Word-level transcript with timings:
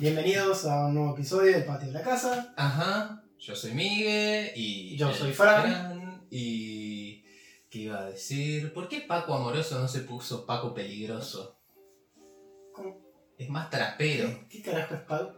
Bienvenidos 0.00 0.64
a 0.64 0.86
un 0.86 0.94
nuevo 0.94 1.12
episodio 1.14 1.50
del 1.50 1.64
Patio 1.64 1.88
de 1.88 1.94
la 1.94 2.02
Casa. 2.02 2.54
Ajá, 2.56 3.24
yo 3.36 3.56
soy 3.56 3.72
Miguel 3.72 4.52
y. 4.54 4.96
Yo 4.96 5.12
soy 5.12 5.32
Fran. 5.32 6.24
Y. 6.30 7.24
¿Qué 7.68 7.78
iba 7.80 7.98
a 7.98 8.04
decir? 8.04 8.72
¿Por 8.72 8.88
qué 8.88 9.00
Paco 9.00 9.34
Amoroso 9.34 9.76
no 9.80 9.88
se 9.88 10.02
puso 10.02 10.46
Paco 10.46 10.72
Peligroso? 10.72 11.58
¿Cómo? 12.72 12.96
Es 13.36 13.48
más 13.50 13.70
trapero. 13.70 14.28
¿Qué, 14.48 14.62
qué 14.62 14.70
carajo 14.70 14.94
es 14.94 15.00
Paco? 15.00 15.36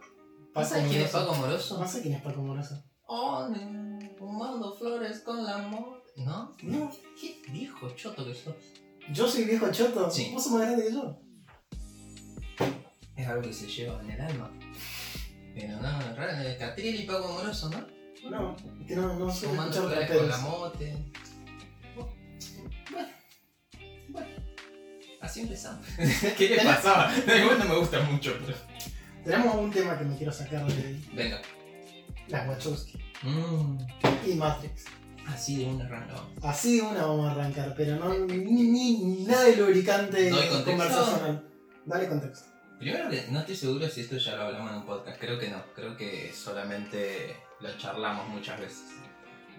¿No 0.53 0.63
sabes 0.63 0.89
quién 0.89 1.01
es? 1.01 1.09
Paco 1.09 1.31
Amoroso? 1.31 1.79
No 1.79 1.87
sé 1.87 2.01
quién 2.03 2.13
es 2.13 2.21
Paco 2.21 2.41
Amoroso. 2.41 2.83
Oh, 3.07 3.47
fumando 4.19 4.75
flores 4.75 5.21
con 5.21 5.43
la 5.43 5.55
amor. 5.55 6.03
¿No? 6.17 6.55
No, 6.61 6.91
¿Qué 7.19 7.41
viejo 7.51 7.89
choto 7.95 8.23
que 8.25 8.35
sos? 8.35 8.53
yo 9.11 9.27
soy 9.27 9.45
viejo 9.45 9.71
choto. 9.71 10.11
Sí. 10.11 10.29
Vos 10.31 10.43
sos 10.43 10.53
más 10.53 10.61
grande 10.61 10.83
que 10.83 10.93
yo. 10.93 11.19
Es 13.21 13.27
algo 13.27 13.41
que 13.43 13.53
se 13.53 13.67
lleva 13.67 14.01
en 14.01 14.09
el 14.11 14.21
alma. 14.21 14.51
Pero 15.53 15.79
no, 15.81 16.15
raro, 16.15 16.33
Catriel 16.57 17.01
y 17.01 17.03
Paco 17.03 17.27
Amoroso, 17.27 17.69
¿no? 17.69 18.29
No, 18.29 18.55
que 18.87 18.95
no, 18.95 19.15
no 19.19 19.31
soy 19.31 19.49
Fumando 19.49 19.81
con 19.83 20.29
la 20.29 20.37
mote. 20.37 20.95
Bueno, 22.91 23.07
bueno. 24.09 24.27
Así 25.21 25.41
empezamos. 25.41 25.85
¿Qué 26.37 26.49
le 26.49 26.63
pasaba? 26.63 27.11
No, 27.27 27.35
igual 27.35 27.59
no 27.59 27.65
me 27.65 27.75
gusta 27.77 27.99
mucho, 28.01 28.33
pero. 28.45 28.57
Tenemos 29.23 29.55
un 29.55 29.71
tema 29.71 29.97
que 29.99 30.05
me 30.05 30.15
quiero 30.17 30.31
sacar 30.31 30.65
de 30.65 30.99
Venga. 31.13 31.41
las 32.27 32.47
Wachowski 32.47 32.97
Mm, 33.23 33.77
y 34.25 34.33
Matrix. 34.33 34.85
así 35.27 35.57
de 35.57 35.65
una 35.65 35.85
arrancamos. 35.85 36.25
Así 36.41 36.77
de 36.77 36.81
una 36.81 37.05
vamos 37.05 37.27
a 37.27 37.31
arrancar, 37.33 37.75
pero 37.77 37.97
no 37.97 38.13
ni, 38.25 38.37
ni- 38.37 38.97
ni 39.03 39.23
nada 39.25 39.43
de 39.43 39.57
lubricante 39.57 40.27
¿Doy 40.29 40.39
contexto? 40.47 40.65
conversacional. 40.65 41.47
Dale 41.85 42.07
contexto. 42.09 42.50
Primero 42.81 43.09
que 43.09 43.25
no 43.29 43.39
estoy 43.41 43.55
seguro 43.55 43.87
si 43.87 44.01
esto 44.01 44.17
ya 44.17 44.35
lo 44.35 44.43
hablamos 44.43 44.71
en 44.71 44.77
un 44.79 44.85
podcast. 44.85 45.19
Creo 45.19 45.37
que 45.39 45.49
no. 45.49 45.63
Creo 45.75 45.95
que 45.95 46.33
solamente 46.33 47.35
lo 47.59 47.77
charlamos 47.77 48.27
muchas 48.27 48.59
veces. 48.59 48.83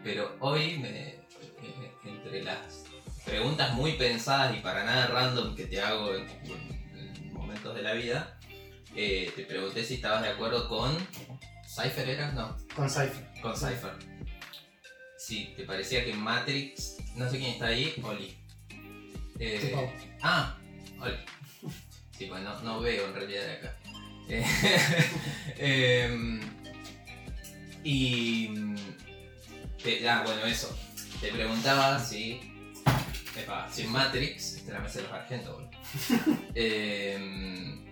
Pero 0.03 0.37
hoy, 0.41 0.79
me- 0.79 1.23
eh, 1.63 1.93
entre 2.05 2.43
las 2.43 2.85
preguntas 3.25 3.73
muy 3.75 3.93
pensadas 3.93 4.57
y 4.57 4.61
para 4.61 4.85
nada 4.85 5.07
random 5.07 5.55
que 5.55 5.67
te 5.67 5.81
hago 5.81 6.15
en, 6.15 6.27
en 6.97 7.33
momentos 7.33 7.75
de 7.77 7.83
la 7.83 7.93
vida, 7.95 8.39
eh, 8.97 9.33
te 9.37 9.45
pregunté 9.45 9.85
si 9.85 9.95
estabas 9.95 10.23
de 10.23 10.29
acuerdo 10.31 10.69
con. 10.69 10.97
¿Cypher 11.67 12.09
era? 12.09 12.33
No, 12.33 12.57
Con 12.75 12.91
Cypher. 12.91 13.31
con 13.41 13.57
Cypher. 13.57 13.93
Si 15.17 15.55
te 15.57 15.63
parecía 15.65 16.05
que 16.05 16.13
Matrix. 16.13 16.97
No 17.15 17.31
sé 17.31 17.39
quién 17.39 17.53
está 17.53 17.67
ahí, 17.67 17.95
Oli. 18.03 18.37
Eh. 19.39 19.93
Ah, 20.23 20.59
Oli. 21.01 21.15
Sí, 22.23 22.29
pues 22.29 22.43
no, 22.43 22.61
no 22.63 22.81
veo 22.81 23.07
en 23.09 23.15
realidad 23.15 23.43
de 23.45 23.53
acá. 23.53 23.77
Eh, 24.29 24.45
em, 26.07 26.41
y. 27.83 28.49
te- 29.83 30.09
ah, 30.09 30.23
bueno, 30.25 30.45
eso. 30.47 30.77
Te 31.21 31.29
preguntaba 31.33 31.99
si. 31.99 32.41
Epa, 33.37 33.69
si 33.71 33.85
Matrix. 33.85 34.55
Esta 34.55 34.69
es 34.69 34.73
la 34.75 34.81
mesa 34.81 34.99
de 34.99 35.05
los 35.05 35.13
argentos, 35.13 35.53
boludo. 35.55 35.71
Em, 36.55 37.83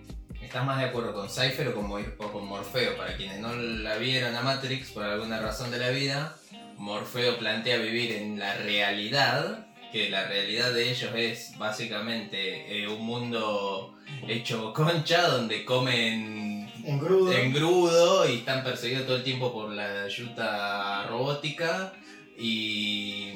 ¿Estás 0.41 0.65
más 0.65 0.79
de 0.79 0.85
acuerdo 0.85 1.13
con 1.13 1.29
Cypher 1.29 1.67
o 1.69 1.75
con, 1.75 1.87
Mor- 1.87 2.15
o 2.19 2.31
con 2.31 2.45
Morfeo? 2.45 2.95
Para 2.97 3.15
quienes 3.17 3.39
no 3.39 3.53
la 3.53 3.97
vieron 3.97 4.35
a 4.35 4.41
Matrix 4.41 4.91
por 4.91 5.03
alguna 5.03 5.39
razón 5.41 5.71
de 5.71 5.77
la 5.77 5.89
vida, 5.89 6.37
Morfeo 6.77 7.37
plantea 7.37 7.77
vivir 7.77 8.11
en 8.13 8.39
la 8.39 8.53
realidad, 8.55 9.67
que 9.91 10.09
la 10.09 10.27
realidad 10.27 10.73
de 10.73 10.89
ellos 10.89 11.11
es 11.15 11.57
básicamente 11.57 12.81
eh, 12.83 12.87
un 12.87 13.05
mundo 13.05 13.97
hecho 14.27 14.73
concha 14.73 15.27
donde 15.27 15.65
comen 15.65 16.69
Engrudo. 16.85 17.31
engrudo 17.31 18.29
y 18.29 18.37
están 18.37 18.63
perseguidos 18.63 19.05
todo 19.05 19.17
el 19.17 19.23
tiempo 19.23 19.51
por 19.53 19.71
la 19.71 20.07
yuta 20.07 21.05
robótica 21.07 21.93
y, 22.37 23.29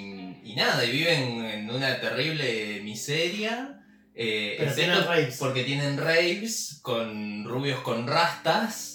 y 0.43 0.53
nada, 0.55 0.83
y 0.85 0.91
viven 0.91 1.45
en 1.45 1.69
una 1.69 1.99
terrible 1.99 2.81
miseria. 2.83 3.81
eh, 4.15 4.55
Pero 4.57 4.69
excepto 4.71 4.75
tienen 4.93 5.07
raves. 5.07 5.37
Porque 5.37 5.63
tienen 5.63 5.97
raves 5.97 6.79
con 6.81 7.43
rubios 7.45 7.81
con 7.81 8.07
rastas, 8.07 8.94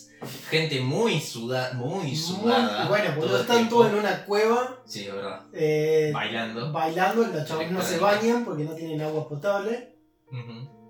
gente 0.50 0.80
muy 0.80 1.20
sudada, 1.20 1.72
muy 1.74 2.14
sudada. 2.14 2.88
bueno, 2.88 3.14
boludo, 3.16 3.40
están 3.40 3.68
todos 3.68 3.88
en 3.92 3.98
una 4.00 4.24
cueva 4.26 4.82
Sí, 4.84 5.04
es 5.06 5.14
verdad. 5.14 5.46
eh, 5.52 6.10
Bailando. 6.12 6.72
bailando, 6.72 7.26
los 7.26 7.46
chavos 7.48 7.70
no 7.70 7.80
se 7.82 7.98
bañan 7.98 8.44
porque 8.44 8.64
no 8.64 8.72
tienen 8.74 9.00
agua 9.00 9.28
potable. 9.28 9.96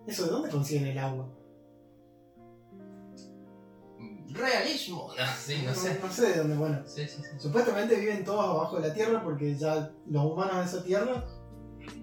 ¿Eso 0.06 0.24
de 0.24 0.30
dónde 0.30 0.50
consiguen 0.50 0.88
el 0.88 0.98
agua? 0.98 1.28
Realismo. 4.32 5.10
No, 5.18 5.24
sí, 5.38 5.62
no 5.64 5.74
sé. 5.74 5.98
No 6.02 6.10
sé 6.12 6.28
de 6.30 6.36
dónde, 6.38 6.56
bueno. 6.56 6.82
Sí, 6.86 7.02
sí, 7.06 7.16
sí. 7.22 7.28
Supuestamente 7.38 7.96
viven 7.96 8.24
todos 8.24 8.44
abajo 8.44 8.80
de 8.80 8.88
la 8.88 8.94
tierra 8.94 9.22
porque 9.22 9.54
ya 9.56 9.90
los 10.08 10.24
humanos 10.24 10.56
de 10.56 10.64
esa 10.64 10.84
tierra 10.84 11.24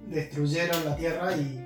destruyeron 0.07 0.85
la 0.85 0.95
tierra 0.95 1.35
y 1.35 1.63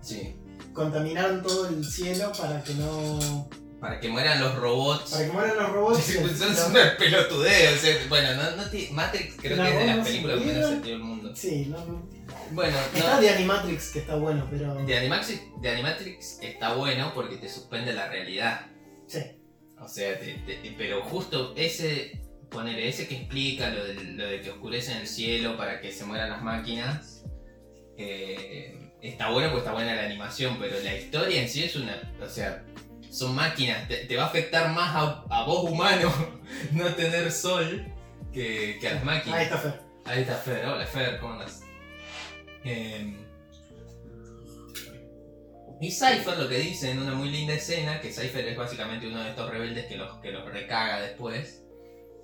Sí. 0.00 0.36
contaminaron 0.72 1.42
todo 1.42 1.68
el 1.68 1.84
cielo 1.84 2.30
para 2.38 2.62
que 2.62 2.74
no. 2.74 3.48
Para 3.82 3.98
que 3.98 4.08
mueran 4.08 4.40
los 4.40 4.54
robots. 4.54 5.10
para 5.10 5.26
que 5.26 5.32
mueran 5.32 5.56
los 5.56 5.70
robots. 5.72 6.04
Son 6.38 6.54
no- 6.54 6.66
una 6.68 6.96
pelotudez. 6.96 7.74
o 7.74 7.76
sea, 7.84 7.96
bueno, 8.08 8.32
no, 8.34 8.56
no 8.56 8.70
ti- 8.70 8.88
Matrix 8.92 9.34
creo 9.36 9.56
que 9.60 9.68
es 9.70 9.78
de 9.78 9.86
las 9.86 10.06
películas 10.06 10.38
que 10.38 10.44
menos 10.46 10.70
sentido 10.70 10.94
del 10.98 11.04
mundo. 11.04 11.36
Sí, 11.36 11.66
no, 11.68 11.84
no. 11.84 12.08
Bueno, 12.52 12.76
Está 12.94 13.14
no, 13.16 13.20
de 13.20 13.30
Animatrix 13.30 13.90
que 13.90 13.98
está 13.98 14.14
bueno, 14.14 14.46
pero. 14.50 14.74
de, 14.76 14.96
Animatrix, 14.98 15.42
de 15.60 15.68
Animatrix 15.70 16.38
está 16.42 16.74
bueno 16.74 17.10
porque 17.12 17.36
te 17.38 17.48
suspende 17.48 17.92
la 17.92 18.08
realidad. 18.08 18.66
Sí. 19.08 19.18
O 19.80 19.88
sea, 19.88 20.16
te- 20.18 20.34
te- 20.46 20.74
pero 20.78 21.02
justo 21.02 21.52
ese, 21.56 22.22
poner 22.50 22.78
ese 22.78 23.08
que 23.08 23.16
explica 23.16 23.68
lo 23.70 23.84
de, 23.84 23.94
lo 23.94 24.26
de 24.28 24.40
que 24.42 24.50
oscurecen 24.50 24.98
el 24.98 25.08
cielo 25.08 25.56
para 25.56 25.80
que 25.80 25.90
se 25.90 26.04
mueran 26.04 26.30
las 26.30 26.40
máquinas, 26.40 27.24
eh, 27.98 28.92
está 29.02 29.30
bueno 29.30 29.48
porque 29.48 29.60
está 29.62 29.72
buena 29.72 29.94
la 29.96 30.04
animación, 30.04 30.56
pero 30.60 30.78
la 30.80 30.94
historia 30.96 31.42
en 31.42 31.48
sí 31.48 31.64
es 31.64 31.74
una, 31.74 32.00
o 32.24 32.28
sea, 32.28 32.64
son 33.12 33.34
máquinas, 33.34 33.86
te, 33.88 34.06
te 34.06 34.16
va 34.16 34.24
a 34.24 34.26
afectar 34.26 34.72
más 34.72 34.94
a, 34.96 35.24
a 35.28 35.44
vos 35.44 35.70
humano 35.70 36.10
no 36.72 36.94
tener 36.94 37.30
sol 37.30 37.86
que, 38.32 38.78
que 38.80 38.88
a 38.88 38.94
las 38.94 39.04
máquinas. 39.04 39.38
Ahí 39.38 39.44
está 39.44 39.58
Fer. 39.58 39.80
Ahí 40.04 40.20
está 40.22 40.34
Fer, 40.36 40.64
hola 40.66 40.86
Fer, 40.86 41.18
¿cómo 41.20 41.34
andas? 41.34 41.60
Eh, 42.64 43.16
y 45.80 45.90
Cypher 45.90 46.38
lo 46.38 46.48
que 46.48 46.58
dice 46.58 46.92
en 46.92 47.00
una 47.00 47.14
muy 47.14 47.28
linda 47.28 47.54
escena, 47.54 48.00
que 48.00 48.12
Cypher 48.12 48.46
es 48.46 48.56
básicamente 48.56 49.08
uno 49.08 49.22
de 49.22 49.30
estos 49.30 49.50
rebeldes 49.50 49.86
que 49.86 49.96
los, 49.96 50.16
que 50.18 50.30
los 50.30 50.44
recaga 50.46 51.00
después, 51.00 51.64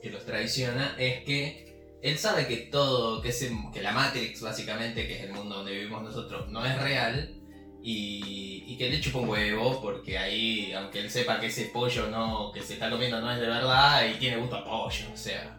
que 0.00 0.10
los 0.10 0.24
traiciona, 0.24 0.94
es 0.96 1.24
que 1.24 1.98
él 2.00 2.16
sabe 2.18 2.46
que 2.46 2.56
todo, 2.70 3.20
que, 3.20 3.30
ese- 3.30 3.50
que 3.72 3.82
la 3.82 3.90
Matrix 3.92 4.40
básicamente, 4.40 5.08
que 5.08 5.16
es 5.18 5.24
el 5.24 5.32
mundo 5.32 5.56
donde 5.56 5.72
vivimos 5.72 6.02
nosotros, 6.04 6.48
no 6.50 6.64
es 6.64 6.80
real. 6.80 7.34
Y 7.82 8.37
que 8.78 8.88
le 8.90 9.00
chupa 9.00 9.18
un 9.18 9.28
huevo 9.28 9.80
porque 9.82 10.16
ahí, 10.16 10.72
aunque 10.72 11.00
él 11.00 11.10
sepa 11.10 11.38
que 11.40 11.46
ese 11.48 11.66
pollo 11.66 12.06
no, 12.08 12.52
que 12.52 12.62
se 12.62 12.74
está 12.74 12.88
comiendo 12.88 13.20
no 13.20 13.30
es 13.30 13.38
de 13.40 13.46
verdad 13.46 14.06
y 14.06 14.14
tiene 14.18 14.36
gusto 14.38 14.56
a 14.56 14.64
pollo, 14.64 15.04
o 15.12 15.16
sea. 15.16 15.56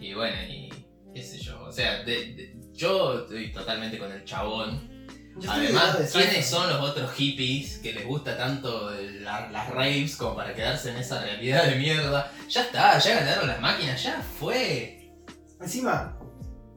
Y 0.00 0.14
bueno, 0.14 0.36
y 0.48 0.70
qué 1.14 1.22
sé 1.22 1.38
yo, 1.38 1.62
o 1.64 1.72
sea, 1.72 2.02
de- 2.04 2.32
de- 2.34 2.56
yo 2.72 3.20
estoy 3.22 3.52
totalmente 3.52 3.98
con 3.98 4.10
el 4.12 4.24
chabón. 4.24 4.94
Yo 5.38 5.50
Además. 5.50 6.10
¿quiénes 6.12 6.46
son 6.46 6.68
los 6.70 6.80
otros 6.80 7.12
hippies 7.12 7.78
que 7.78 7.92
les 7.92 8.06
gusta 8.06 8.38
tanto 8.38 8.90
la- 9.20 9.50
las 9.50 9.68
raves 9.68 10.16
como 10.16 10.34
para 10.36 10.54
quedarse 10.54 10.90
en 10.90 10.96
esa 10.96 11.20
realidad 11.22 11.64
de 11.66 11.76
mierda? 11.76 12.32
Ya 12.48 12.62
está, 12.62 12.98
ya 12.98 13.16
ganaron 13.16 13.46
las 13.48 13.60
máquinas, 13.60 14.02
ya 14.02 14.22
fue. 14.38 15.12
Encima, 15.60 16.18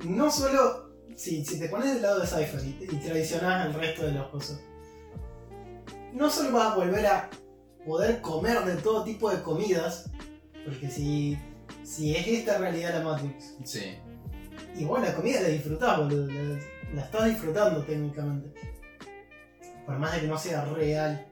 no 0.04 0.30
solo. 0.32 0.90
Si, 1.16 1.44
si 1.44 1.60
te 1.60 1.68
pones 1.68 1.94
del 1.94 2.02
lado 2.02 2.20
de 2.22 2.28
Cypher 2.28 2.62
y, 2.66 2.84
y 2.84 2.96
traicionás 3.00 3.66
al 3.66 3.74
resto 3.74 4.04
de 4.06 4.14
los 4.14 4.28
cosas, 4.30 4.62
no 6.14 6.30
solo 6.30 6.52
vas 6.52 6.72
a 6.72 6.76
volver 6.76 7.06
a 7.06 7.30
poder 7.86 8.22
comer 8.22 8.64
de 8.66 8.76
todo 8.82 9.04
tipo 9.04 9.30
de 9.30 9.42
comidas, 9.42 10.10
porque 10.66 10.90
si, 10.90 11.38
si 11.84 12.16
es 12.16 12.28
esta 12.28 12.58
realidad 12.58 12.94
la 12.94 13.04
Matrix, 13.04 13.56
Sí. 13.64 13.96
y 14.76 14.84
vos 14.86 15.02
la 15.02 15.16
comida 15.16 15.42
la 15.42 15.48
disfrutás, 15.50 15.98
boludo, 16.00 16.28
la, 16.28 16.60
la 16.94 17.02
estás 17.02 17.26
disfrutando 17.26 17.84
técnicamente. 17.84 18.54
Por 19.86 19.98
más 19.98 20.14
de 20.14 20.22
que 20.22 20.28
no 20.28 20.38
sea 20.38 20.66
real. 20.66 21.26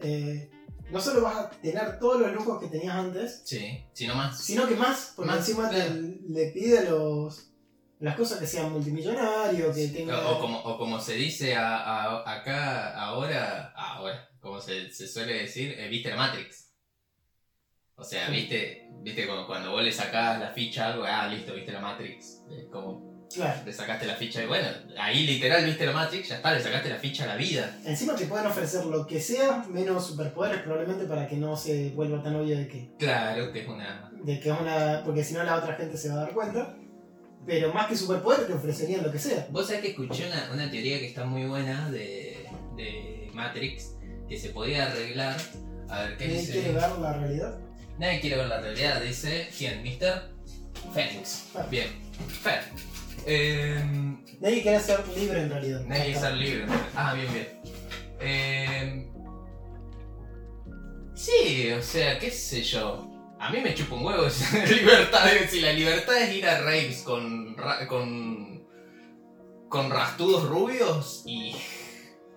Eh, 0.00 0.50
no 0.90 1.00
solo 1.00 1.22
vas 1.22 1.36
a 1.36 1.50
tener 1.50 1.98
todos 2.00 2.20
los 2.20 2.32
lujos 2.32 2.60
que 2.60 2.66
tenías 2.66 2.94
antes, 2.96 3.42
Sí, 3.44 3.84
si 3.92 4.06
no 4.08 4.14
más. 4.16 4.38
sino 4.42 4.66
que 4.66 4.74
más, 4.74 5.12
porque 5.14 5.30
Más, 5.30 5.38
encima 5.48 5.70
te- 5.70 5.90
le 5.90 6.50
pide 6.50 6.90
los 6.90 7.51
las 8.02 8.16
cosas 8.16 8.38
que 8.40 8.46
sean 8.46 8.72
multimillonarios, 8.72 9.74
que 9.76 9.88
tenga... 9.88 10.28
O 10.28 10.40
como, 10.40 10.58
o 10.58 10.76
como 10.76 11.00
se 11.00 11.14
dice 11.14 11.54
a- 11.54 11.76
a- 11.78 12.32
acá 12.34 12.98
ahora, 13.00 13.72
ahora, 13.76 14.28
como 14.40 14.60
se, 14.60 14.90
se 14.92 15.06
suele 15.06 15.34
decir, 15.42 15.74
eh, 15.78 15.88
viste 15.88 16.10
la 16.10 16.16
Matrix. 16.16 16.70
O 17.94 18.04
sea, 18.04 18.28
viste, 18.28 18.88
viste 19.02 19.26
como 19.26 19.46
cuando 19.46 19.70
vos 19.70 19.82
le 19.84 19.92
sacás 19.92 20.40
la 20.40 20.48
ficha 20.50 20.86
a 20.86 20.92
algo, 20.92 21.04
ah, 21.06 21.28
listo, 21.28 21.54
viste 21.54 21.70
la 21.72 21.80
Matrix. 21.80 22.42
Es 22.50 22.64
como, 22.70 23.12
Claro. 23.32 23.62
Le 23.64 23.72
sacaste 23.72 24.04
la 24.04 24.14
ficha 24.16 24.42
y 24.42 24.46
bueno, 24.46 24.68
ahí 24.98 25.24
literal 25.26 25.64
viste 25.64 25.86
la 25.86 25.92
Matrix, 25.92 26.28
ya 26.28 26.36
está, 26.36 26.52
le 26.52 26.60
sacaste 26.60 26.90
la 26.90 26.96
ficha 26.96 27.24
a 27.24 27.28
la 27.28 27.36
vida. 27.36 27.78
Encima 27.86 28.14
te 28.14 28.26
pueden 28.26 28.46
ofrecer 28.46 28.84
lo 28.84 29.06
que 29.06 29.20
sea, 29.20 29.64
menos 29.70 30.06
superpoderes 30.06 30.60
probablemente 30.62 31.06
para 31.06 31.26
que 31.26 31.36
no 31.36 31.56
se 31.56 31.90
vuelva 31.90 32.22
tan 32.22 32.36
obvio 32.36 32.58
de 32.58 32.68
que, 32.68 32.90
Claro, 32.98 33.50
que 33.52 33.60
es 33.62 33.68
una. 33.68 34.10
de 34.22 34.38
que 34.38 34.50
es 34.50 34.60
una... 34.60 35.02
Porque 35.04 35.24
si 35.24 35.32
no 35.32 35.42
la 35.44 35.56
otra 35.56 35.76
gente 35.76 35.96
se 35.96 36.08
va 36.10 36.16
a 36.16 36.18
dar 36.18 36.32
cuenta. 36.34 36.76
Pero 37.46 37.72
más 37.72 37.88
que 37.88 37.96
superpoderes 37.96 38.46
te 38.46 38.52
ofrecerían 38.52 39.02
lo 39.02 39.10
que 39.10 39.18
sea. 39.18 39.48
Vos 39.50 39.66
sabés 39.66 39.82
que 39.82 39.88
escuché 39.88 40.28
una, 40.28 40.50
una 40.52 40.70
teoría 40.70 41.00
que 41.00 41.06
está 41.08 41.24
muy 41.24 41.44
buena 41.46 41.90
de, 41.90 42.46
de 42.76 43.30
Matrix, 43.34 43.94
que 44.28 44.38
se 44.38 44.50
podía 44.50 44.86
arreglar. 44.86 45.36
A 45.88 46.02
ver, 46.02 46.16
¿qué 46.16 46.26
¿Nadie 46.28 46.40
dice? 46.40 46.52
quiere 46.52 46.72
ver 46.72 46.90
la 47.00 47.12
realidad? 47.14 47.58
Nadie 47.98 48.20
quiere 48.20 48.36
ver 48.36 48.46
la 48.46 48.60
realidad, 48.60 49.00
dice. 49.02 49.48
¿Quién? 49.56 49.82
¿Mister? 49.82 50.30
Fénix. 50.94 51.46
Bien. 51.70 51.88
Fer. 52.42 52.62
Em, 53.26 54.22
Nadie 54.40 54.62
quiere 54.62 54.80
ser 54.80 55.06
libre 55.08 55.42
en 55.42 55.50
realidad. 55.50 55.80
Nadie 55.86 56.04
quiere 56.04 56.20
ser 56.20 56.34
libre. 56.34 56.66
Ah, 56.96 57.14
bien, 57.14 57.32
bien. 57.32 57.48
Eh, 58.20 59.10
sí, 61.14 61.70
o 61.72 61.82
sea, 61.82 62.18
qué 62.18 62.30
sé 62.30 62.62
yo. 62.62 63.11
A 63.42 63.50
mí 63.50 63.60
me 63.60 63.74
chupa 63.74 63.96
un 63.96 64.04
huevo 64.04 64.26
esa 64.26 64.64
libertad. 64.64 65.28
Si 65.50 65.60
la 65.60 65.72
libertad 65.72 66.16
es 66.22 66.34
ir 66.34 66.46
a 66.46 66.60
raves 66.60 67.02
con, 67.02 67.56
con, 67.88 68.64
con 69.68 69.90
rastudos 69.90 70.48
rubios 70.48 71.24
y... 71.26 71.54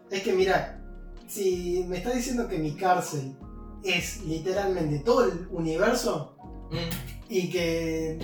Es 0.10 0.24
que 0.24 0.34
mira, 0.34 0.82
si 1.28 1.86
me 1.88 1.98
estás 1.98 2.16
diciendo 2.16 2.48
que 2.48 2.58
mi 2.58 2.76
cárcel 2.76 3.36
es 3.84 4.24
literalmente 4.24 5.00
todo 5.00 5.26
el 5.26 5.48
universo 5.52 6.36
Mm, 6.72 6.90
y 7.30 7.50
que. 7.50 8.18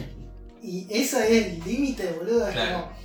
Y 0.63 0.87
ese 0.89 1.37
es 1.37 1.45
el 1.45 1.63
límite, 1.63 2.11
boludo. 2.13 2.47
Es 2.47 2.53
Claro. 2.53 2.87
como. 2.87 3.01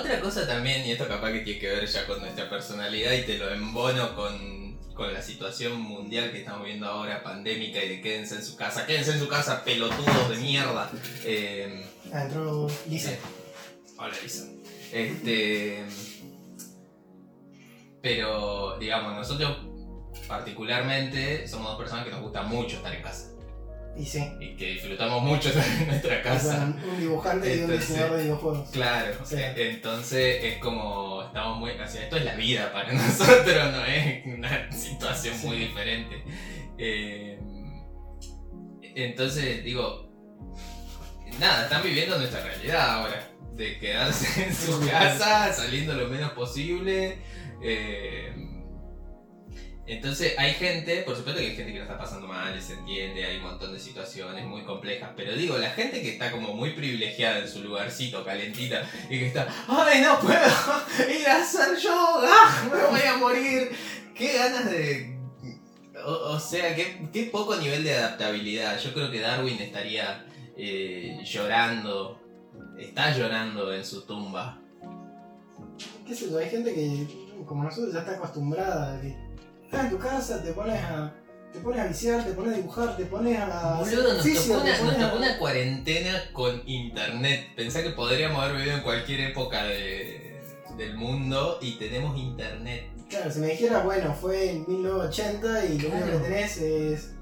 Otra 0.00 0.20
cosa 0.20 0.46
también, 0.46 0.86
y 0.86 0.92
esto 0.92 1.08
capaz 1.08 1.32
que 1.32 1.40
tiene 1.40 1.60
que 1.60 1.68
ver 1.68 1.86
ya 1.86 2.06
con 2.06 2.20
nuestra 2.20 2.48
personalidad 2.48 3.12
y 3.12 3.22
te 3.22 3.38
lo 3.38 3.52
embono 3.52 4.14
con, 4.14 4.69
con 5.00 5.14
la 5.14 5.22
situación 5.22 5.80
mundial 5.80 6.30
que 6.30 6.40
estamos 6.40 6.66
viendo 6.66 6.86
ahora, 6.86 7.22
pandémica 7.22 7.82
y 7.82 7.88
de 7.88 8.00
quédense 8.02 8.34
en 8.34 8.44
su 8.44 8.54
casa, 8.54 8.84
quédense 8.84 9.12
en 9.12 9.18
su 9.18 9.28
casa, 9.28 9.64
pelotudos 9.64 10.28
de 10.28 10.36
mierda. 10.36 10.90
Eh, 11.24 11.86
Adentro 12.12 12.66
Lisa. 12.86 13.12
Hola 13.96 14.12
Lisa. 14.22 14.44
Este. 14.92 15.86
Pero, 18.02 18.76
digamos, 18.78 19.14
nosotros 19.14 19.56
particularmente 20.28 21.48
somos 21.48 21.68
dos 21.68 21.78
personas 21.78 22.04
que 22.04 22.10
nos 22.10 22.20
gusta 22.20 22.42
mucho 22.42 22.76
estar 22.76 22.94
en 22.94 23.02
casa. 23.02 23.30
Y 23.96 24.04
sí. 24.06 24.24
Y 24.40 24.56
que 24.56 24.70
disfrutamos 24.72 25.22
mucho 25.22 25.50
en 25.80 25.86
nuestra 25.88 26.22
casa. 26.22 26.72
Un 26.90 27.00
dibujante 27.00 27.56
y 27.56 27.60
un 27.62 27.70
diseñador 27.72 28.16
de 28.16 28.22
videojuegos. 28.22 28.70
Claro, 28.70 29.12
Sí. 29.24 29.36
entonces 29.56 30.44
es 30.44 30.58
como, 30.58 31.22
estamos 31.24 31.58
muy, 31.58 31.70
o 31.72 31.86
sea, 31.88 32.02
esto 32.04 32.16
es 32.16 32.24
la 32.24 32.34
vida 32.36 32.72
para 32.72 32.92
nosotros, 32.92 33.72
no 33.72 33.84
es 33.84 34.24
una 34.26 34.72
situación 34.72 35.34
Sí. 35.36 35.46
muy 35.46 35.56
diferente. 35.58 36.24
Eh, 36.78 37.38
entonces, 38.94 39.62
digo, 39.64 40.08
nada, 41.38 41.64
están 41.64 41.82
viviendo 41.82 42.18
nuestra 42.18 42.40
realidad 42.42 42.90
ahora, 42.90 43.30
de 43.54 43.78
quedarse 43.78 44.44
en 44.46 44.54
su 44.54 44.80
casa, 44.88 45.52
saliendo 45.52 45.92
lo 45.94 46.08
menos 46.08 46.32
posible. 46.32 47.18
eh, 47.62 48.32
entonces 49.92 50.34
hay 50.38 50.52
gente, 50.52 51.02
por 51.02 51.16
supuesto 51.16 51.40
que 51.40 51.48
hay 51.48 51.56
gente 51.56 51.72
que 51.72 51.78
lo 51.78 51.84
está 51.84 51.98
pasando 51.98 52.28
mal, 52.28 52.62
se 52.62 52.74
entiende, 52.74 53.24
hay 53.24 53.38
un 53.38 53.42
montón 53.42 53.72
de 53.72 53.80
situaciones 53.80 54.46
muy 54.46 54.62
complejas, 54.62 55.10
pero 55.16 55.34
digo, 55.34 55.58
la 55.58 55.70
gente 55.70 56.00
que 56.00 56.10
está 56.10 56.30
como 56.30 56.54
muy 56.54 56.74
privilegiada 56.74 57.40
en 57.40 57.48
su 57.48 57.60
lugarcito, 57.60 58.24
calentita, 58.24 58.88
y 59.08 59.18
que 59.18 59.26
está, 59.26 59.48
¡ay, 59.66 60.00
no 60.02 60.20
puedo 60.20 60.38
ir 61.20 61.26
a 61.26 61.42
hacer 61.42 61.76
yoga! 61.76 62.70
¡Me 62.72 62.84
voy 62.84 63.00
a 63.00 63.16
morir! 63.16 63.70
¡Qué 64.14 64.32
ganas 64.32 64.70
de... 64.70 65.18
O, 66.06 66.38
sea, 66.38 66.74
qué, 66.76 67.08
qué 67.12 67.24
poco 67.24 67.56
nivel 67.56 67.82
de 67.82 67.94
adaptabilidad. 67.94 68.78
Yo 68.80 68.94
creo 68.94 69.10
que 69.10 69.20
Darwin 69.20 69.60
estaría 69.60 70.24
eh, 70.56 71.18
llorando, 71.24 72.22
está 72.78 73.14
llorando 73.14 73.74
en 73.74 73.84
su 73.84 74.06
tumba. 74.06 74.62
¿Qué 76.06 76.14
sé 76.14 76.30
yo? 76.30 76.38
Hay 76.38 76.48
gente 76.48 76.72
que, 76.72 77.06
como 77.44 77.64
nosotros, 77.64 77.92
ya 77.92 78.00
está 78.00 78.12
acostumbrada. 78.12 78.96
a 78.96 79.00
que 79.00 79.29
estás 79.70 79.84
en 79.84 79.90
tu 79.90 79.98
casa, 79.98 80.42
te 80.42 80.52
pones 80.52 80.82
a. 80.82 81.14
Te 81.52 81.58
pones 81.58 81.80
a 81.80 81.86
viciar, 81.88 82.24
te 82.24 82.30
pones 82.32 82.52
a 82.54 82.56
dibujar, 82.58 82.96
te 82.96 83.04
pones 83.06 83.38
a. 83.38 83.80
Boludo, 83.80 84.14
nos 84.14 84.22
tocó, 84.24 84.60
una, 84.60 84.70
nos 84.70 84.78
pones 84.78 84.94
a- 84.98 85.00
tocó 85.06 85.16
una 85.16 85.38
cuarentena 85.38 86.22
con 86.32 86.62
internet. 86.68 87.48
Pensá 87.56 87.82
que 87.82 87.90
podríamos 87.90 88.40
haber 88.42 88.56
vivido 88.58 88.76
en 88.76 88.82
cualquier 88.82 89.20
época 89.20 89.64
de- 89.64 90.40
del 90.76 90.96
mundo 90.96 91.58
y 91.60 91.72
tenemos 91.72 92.16
internet. 92.16 92.84
Claro, 93.08 93.30
si 93.32 93.40
me 93.40 93.48
dijeras, 93.48 93.84
bueno, 93.84 94.14
fue 94.14 94.50
en 94.50 94.64
1980 94.68 95.66
y 95.66 95.78
lo 95.80 95.88
único 95.90 96.06
que 96.06 96.16
tenés 96.18 96.56
es. 96.58 97.14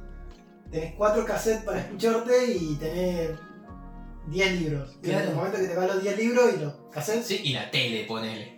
Tenés 0.71 0.95
cuatro 0.97 1.25
cassettes 1.25 1.63
para 1.65 1.81
escucharte 1.81 2.53
y 2.53 2.75
tenés 2.77 3.31
10 4.27 4.61
libros. 4.61 4.99
Y 5.03 5.11
en 5.11 5.19
el 5.21 5.35
momento 5.35 5.57
que 5.57 5.65
te 5.69 5.75
van 5.75 5.87
los 5.89 6.03
10 6.03 6.19
libros 6.19 6.51
y 6.55 6.61
los 6.63 6.75
cassettes. 6.93 7.27
Sí, 7.27 7.41
y 7.45 7.53
la 7.55 7.71
tele, 7.71 8.05
ponele. 8.05 8.58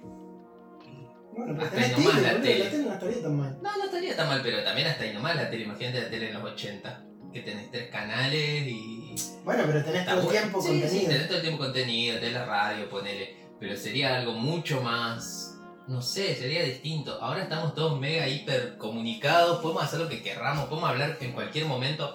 Bueno, 1.40 1.54
pero 1.58 1.66
Hasta 1.66 1.80
ahí 1.80 1.90
nomás 1.92 2.14
tele, 2.16 2.22
la 2.32 2.40
tele. 2.40 2.58
la 2.64 2.70
tele 2.70 2.84
no 2.84 2.92
estaría 2.94 3.22
tan 3.22 3.36
mal. 3.36 3.58
No, 3.62 3.76
no 3.76 3.84
estaría 3.84 4.16
tan 4.16 4.28
mal, 4.28 4.40
pero 4.42 4.62
también 4.64 4.86
hasta 4.88 5.04
ahí 5.04 5.12
nomás 5.14 5.36
la 5.36 5.50
tele. 5.50 5.64
Imagínate 5.64 6.00
la 6.02 6.10
tele 6.10 6.28
en 6.28 6.34
los 6.34 6.52
80. 6.52 7.04
Que 7.32 7.40
tenés 7.40 7.70
tres 7.70 7.90
canales 7.90 8.66
y. 8.66 9.14
Bueno, 9.44 9.62
pero 9.66 9.84
tenés 9.84 10.04
todo 10.04 10.16
el 10.16 10.24
bueno. 10.24 10.40
tiempo 10.40 10.60
sí, 10.62 10.68
contenido. 10.68 10.90
Sí, 11.00 11.06
tenés 11.06 11.26
todo 11.28 11.36
el 11.36 11.42
tiempo 11.42 11.62
contenido, 11.62 12.14
tenés 12.18 12.34
la 12.34 12.44
radio, 12.44 12.88
ponele. 12.90 13.36
Pero 13.58 13.76
sería 13.76 14.16
algo 14.16 14.32
mucho 14.32 14.80
más. 14.82 15.46
No 15.88 16.02
sé, 16.02 16.34
sería 16.36 16.62
distinto. 16.62 17.18
Ahora 17.20 17.42
estamos 17.42 17.74
todos 17.74 17.98
mega 18.00 18.26
hiper 18.28 18.76
comunicados, 18.78 19.60
podemos 19.60 19.82
hacer 19.82 20.00
lo 20.00 20.08
que 20.08 20.22
querramos, 20.22 20.66
podemos 20.68 20.88
hablar 20.90 21.16
en 21.20 21.32
cualquier 21.32 21.66
momento. 21.66 22.14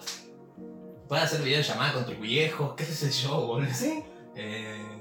Puedes 1.07 1.25
hacer 1.25 1.41
videollamada 1.43 1.93
con 1.93 2.05
tus 2.05 2.19
viejos, 2.19 2.73
qué 2.75 2.83
sé 2.83 3.11
yo, 3.11 3.45
boludo. 3.47 3.73
Sí, 3.73 4.03
Eh, 4.37 4.94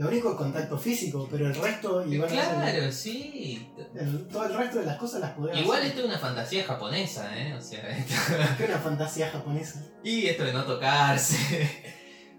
lo 0.00 0.08
único 0.08 0.30
es 0.30 0.36
contacto 0.36 0.78
físico, 0.78 1.28
pero 1.30 1.46
el 1.46 1.54
resto. 1.54 2.04
Bueno, 2.06 2.26
claro, 2.26 2.90
sí. 2.92 3.68
el- 3.94 4.26
todo 4.28 4.46
el 4.46 4.54
resto 4.54 4.78
de 4.80 4.86
las 4.86 4.96
cosas 4.96 5.20
las 5.20 5.32
podés 5.32 5.58
Igual 5.58 5.78
hacer. 5.80 5.88
esto 5.90 6.00
es 6.00 6.06
una 6.06 6.18
fantasía 6.18 6.64
japonesa, 6.64 7.38
¿eh? 7.38 7.52
O 7.54 7.60
sea, 7.60 7.88
esto- 7.98 8.14
que 8.56 8.64
una 8.64 8.78
fantasía 8.78 9.30
japonesa. 9.30 9.86
y 10.02 10.26
esto 10.26 10.44
de 10.44 10.52
no 10.54 10.64
tocarse. 10.64 11.36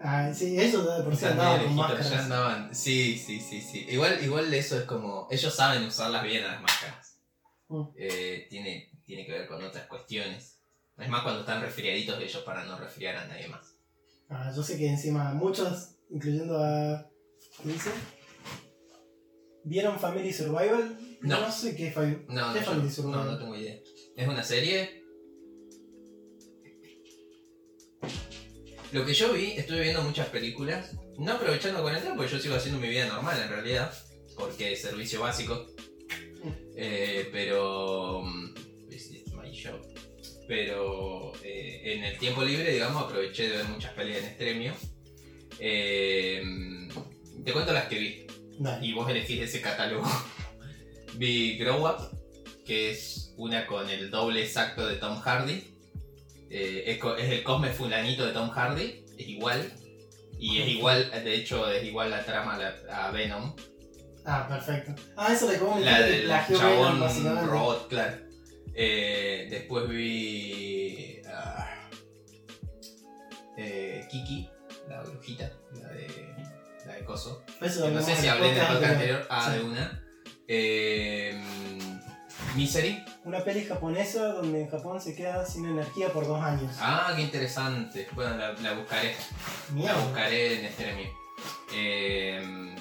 Ah, 0.04 0.34
sí, 0.34 0.60
ellos 0.60 0.84
de 0.98 1.04
por 1.04 1.16
sí 1.16 1.26
andaban 1.26 1.60
con 1.64 1.76
viejitos 1.76 1.90
ya 1.90 1.96
máscaras. 2.00 2.24
andaban. 2.24 2.74
Sí, 2.76 3.18
sí, 3.24 3.40
sí, 3.40 3.62
sí. 3.62 3.86
Igual, 3.90 4.24
igual 4.24 4.52
eso 4.52 4.80
es 4.80 4.86
como. 4.86 5.28
Ellos 5.30 5.54
saben 5.54 5.84
usarlas 5.84 6.24
bien 6.24 6.44
las 6.44 6.60
máscaras. 6.60 7.20
Mm. 7.68 7.84
Eh, 7.96 8.48
tiene, 8.50 8.90
tiene 9.06 9.26
que 9.28 9.32
ver 9.34 9.48
con 9.48 9.64
otras 9.64 9.86
cuestiones. 9.86 10.58
Es 10.98 11.08
más 11.10 11.22
cuando 11.22 11.42
están 11.42 11.62
resfriaditos 11.62 12.20
ellos 12.20 12.42
para 12.44 12.66
no 12.66 12.78
resfriar 12.80 13.16
a 13.18 13.28
nadie 13.28 13.48
más. 13.48 13.76
Ah, 14.30 14.52
yo 14.56 14.64
sé 14.64 14.78
que 14.78 14.88
encima 14.90 15.34
muchos, 15.36 15.98
incluyendo 16.10 16.58
a. 16.58 17.08
¿Qué 17.64 17.70
dice? 17.70 17.92
¿Vieron 19.64 20.00
Family 20.00 20.34
Survival? 20.34 20.98
No. 21.22 21.52
sé 21.52 21.76
qué 21.76 21.88
es 21.88 21.94
Family 21.94 22.18
No, 22.28 22.48
no, 22.48 22.54
¿Qué 22.54 22.60
yo- 22.60 22.66
Family 22.66 22.88
no, 22.88 22.94
Survival? 22.94 23.26
no 23.28 23.38
tengo 23.38 23.56
idea. 23.56 23.80
¿Es 24.16 24.28
una 24.28 24.44
serie? 24.44 25.02
Lo 28.92 29.06
que 29.06 29.14
yo 29.14 29.32
vi, 29.34 29.52
estuve 29.52 29.82
viendo 29.82 30.02
muchas 30.02 30.28
películas, 30.30 30.98
no 31.18 31.34
aprovechando 31.34 31.82
cuarentena 31.82 32.16
porque 32.16 32.32
yo 32.32 32.40
sigo 32.40 32.56
haciendo 32.56 32.80
mi 32.82 32.90
vida 32.90 33.08
normal 33.08 33.40
en 33.42 33.50
realidad, 33.50 33.94
porque 34.38 34.74
es 34.74 34.82
servicio 34.82 35.22
básico. 35.22 35.68
Eh, 36.76 37.30
pero. 37.32 38.22
mm, 38.24 38.54
my 39.38 39.64
job. 39.64 39.80
Pero 40.48 41.32
eh, 41.44 41.94
en 41.94 42.04
el 42.04 42.18
tiempo 42.18 42.44
libre, 42.44 42.74
digamos, 42.74 43.04
aproveché 43.04 43.50
de 43.50 43.58
ver 43.58 43.66
muchas 43.68 43.94
pelis 43.94 44.18
en 44.18 44.26
extremio. 44.26 44.74
Eh, 45.60 46.42
te 47.44 47.54
cuento 47.54 47.74
las 47.74 47.86
que 47.86 48.00
vi 48.00 48.28
Dale. 48.60 48.86
y 48.86 48.94
vos 48.94 49.10
elegís 49.10 49.42
ese 49.42 49.62
catálogo. 49.62 50.06
Vi 51.16 51.58
Grow 51.58 51.86
Up, 51.86 52.18
que 52.66 52.92
es 52.92 53.34
una 53.38 53.68
con 53.68 53.90
el 53.90 54.10
doble 54.10 54.44
exacto 54.44 54.88
de 54.88 54.96
Tom 54.96 55.20
Hardy. 55.20 55.76
Eh, 56.50 57.00
es, 57.18 57.30
el 57.30 57.44
Cosme 57.44 57.70
Fulanito 57.70 58.26
de 58.26 58.34
Tom 58.34 58.50
Hardy, 58.50 59.04
es 59.18 59.28
igual. 59.28 59.72
Y 60.40 60.60
es 60.60 60.70
igual, 60.70 61.12
de 61.12 61.36
hecho, 61.36 61.70
es 61.70 61.84
igual 61.84 62.10
la 62.10 62.26
trama 62.26 62.60
a, 62.90 63.12
Venom. 63.12 63.56
Ah, 64.26 64.48
perfecto. 64.48 64.96
Ah, 65.16 65.32
eso 65.34 65.52
le 65.52 65.60
como 65.60 65.80
La 65.80 66.02
del 66.02 66.28
Venom, 66.28 66.60
chabón 66.60 67.48
robot, 67.48 67.88
claro. 67.90 68.18
Eh, 68.74 69.48
después 69.50 69.88
vi. 69.88 71.22
ah, 71.28 71.90
eh, 73.58 74.08
Kiki, 74.10 74.50
la 74.88 75.02
brujita, 75.04 75.52
la 75.74 75.90
de, 75.90 76.31
la 76.86 76.94
de 76.94 77.04
Coso. 77.06 77.44
Eso 77.62 77.90
no 77.90 78.02
sé 78.02 78.16
si 78.16 78.28
hablé 78.28 78.52
en 78.52 78.58
el 78.58 78.68
podcast 78.68 78.84
anterior. 78.94 79.28
Ah, 79.30 79.50
Sí. 79.52 79.58
de 79.60 79.64
una. 79.66 80.04
Eh, 80.48 81.42
Misery, 82.56 83.04
una 83.24 83.44
peli 83.44 83.64
japonesa 83.64 84.26
donde 84.34 84.62
en 84.64 84.68
Japón 84.70 85.00
se 85.00 85.16
queda 85.16 85.46
sin 85.46 85.66
energía 85.66 86.12
por 86.12 86.28
dos 86.28 86.42
años. 86.44 86.76
Ah, 86.80 87.14
qué 87.16 87.22
interesante. 87.22 88.08
Bueno, 88.14 88.36
la, 88.36 88.52
la 88.54 88.74
buscaré. 88.74 89.16
La 89.70 89.74
Mierda. 89.76 90.04
buscaré 90.06 90.60
en 90.60 90.66
este 90.66 90.84
enemigo. 90.84 91.12
Eh, 91.74 92.76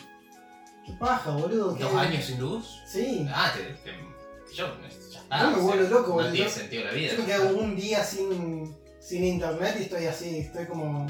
Qué 0.86 0.92
paja, 0.98 1.30
boludo. 1.30 1.72
¿Dos 1.74 1.94
años 1.94 2.24
sin 2.24 2.40
luz? 2.40 2.80
Sí. 2.90 3.26
Ah, 3.32 3.52
te, 3.54 3.62
te- 3.62 4.54
yo 4.54 4.66
ya 4.80 4.88
está. 4.88 5.40
Yo 5.42 5.50
me 5.50 5.52
o 5.52 5.56
sea, 5.56 5.62
vuelvo 5.62 5.88
loco, 5.88 6.08
No 6.08 6.14
boludo. 6.14 6.32
tiene 6.32 6.50
sentido 6.50 6.84
la 6.84 6.90
vida. 6.90 7.12
Yo 7.12 7.18
me 7.20 7.26
quedo 7.26 7.56
un 7.58 7.76
día 7.76 8.02
sin, 8.02 8.76
sin 9.00 9.24
internet 9.24 9.76
y 9.78 9.82
estoy 9.84 10.06
así, 10.06 10.38
estoy 10.38 10.66
como 10.66 11.06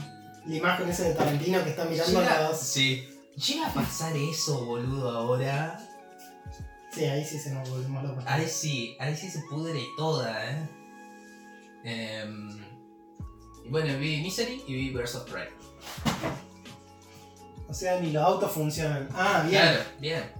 la 0.50 0.56
imagen 0.56 0.88
esa 0.88 1.04
de 1.04 1.14
Tarantino 1.14 1.62
que 1.64 1.70
está 1.70 1.84
mirando 1.84 2.20
Llega- 2.20 2.40
las... 2.42 2.60
Sí. 2.60 3.08
Llega 3.36 3.68
a 3.68 3.72
pasar 3.74 4.14
eso, 4.16 4.64
boludo, 4.66 5.10
ahora. 5.10 5.78
Sí, 6.92 7.04
ahí 7.04 7.24
sí 7.24 7.38
se 7.38 7.52
nos 7.54 7.68
volvemos 7.70 8.02
locos. 8.02 8.24
Ahí 8.26 8.46
sí, 8.48 8.96
ahí 8.98 9.16
sí 9.16 9.30
se 9.30 9.40
pudre 9.48 9.80
toda, 9.96 10.44
eh. 10.50 10.68
Em, 11.84 12.62
bueno, 13.70 13.96
vi 13.98 14.20
Misery 14.20 14.62
y 14.66 14.74
vi 14.74 14.90
Birds 14.90 15.14
of 15.14 15.30
Prey. 15.30 15.48
O 17.68 17.72
sea, 17.74 18.00
ni 18.00 18.10
los 18.10 18.22
autos 18.24 18.50
funcionan. 18.50 19.08
Ah, 19.14 19.44
bien. 19.48 19.62
Claro, 19.62 19.80
bien. 20.00 20.32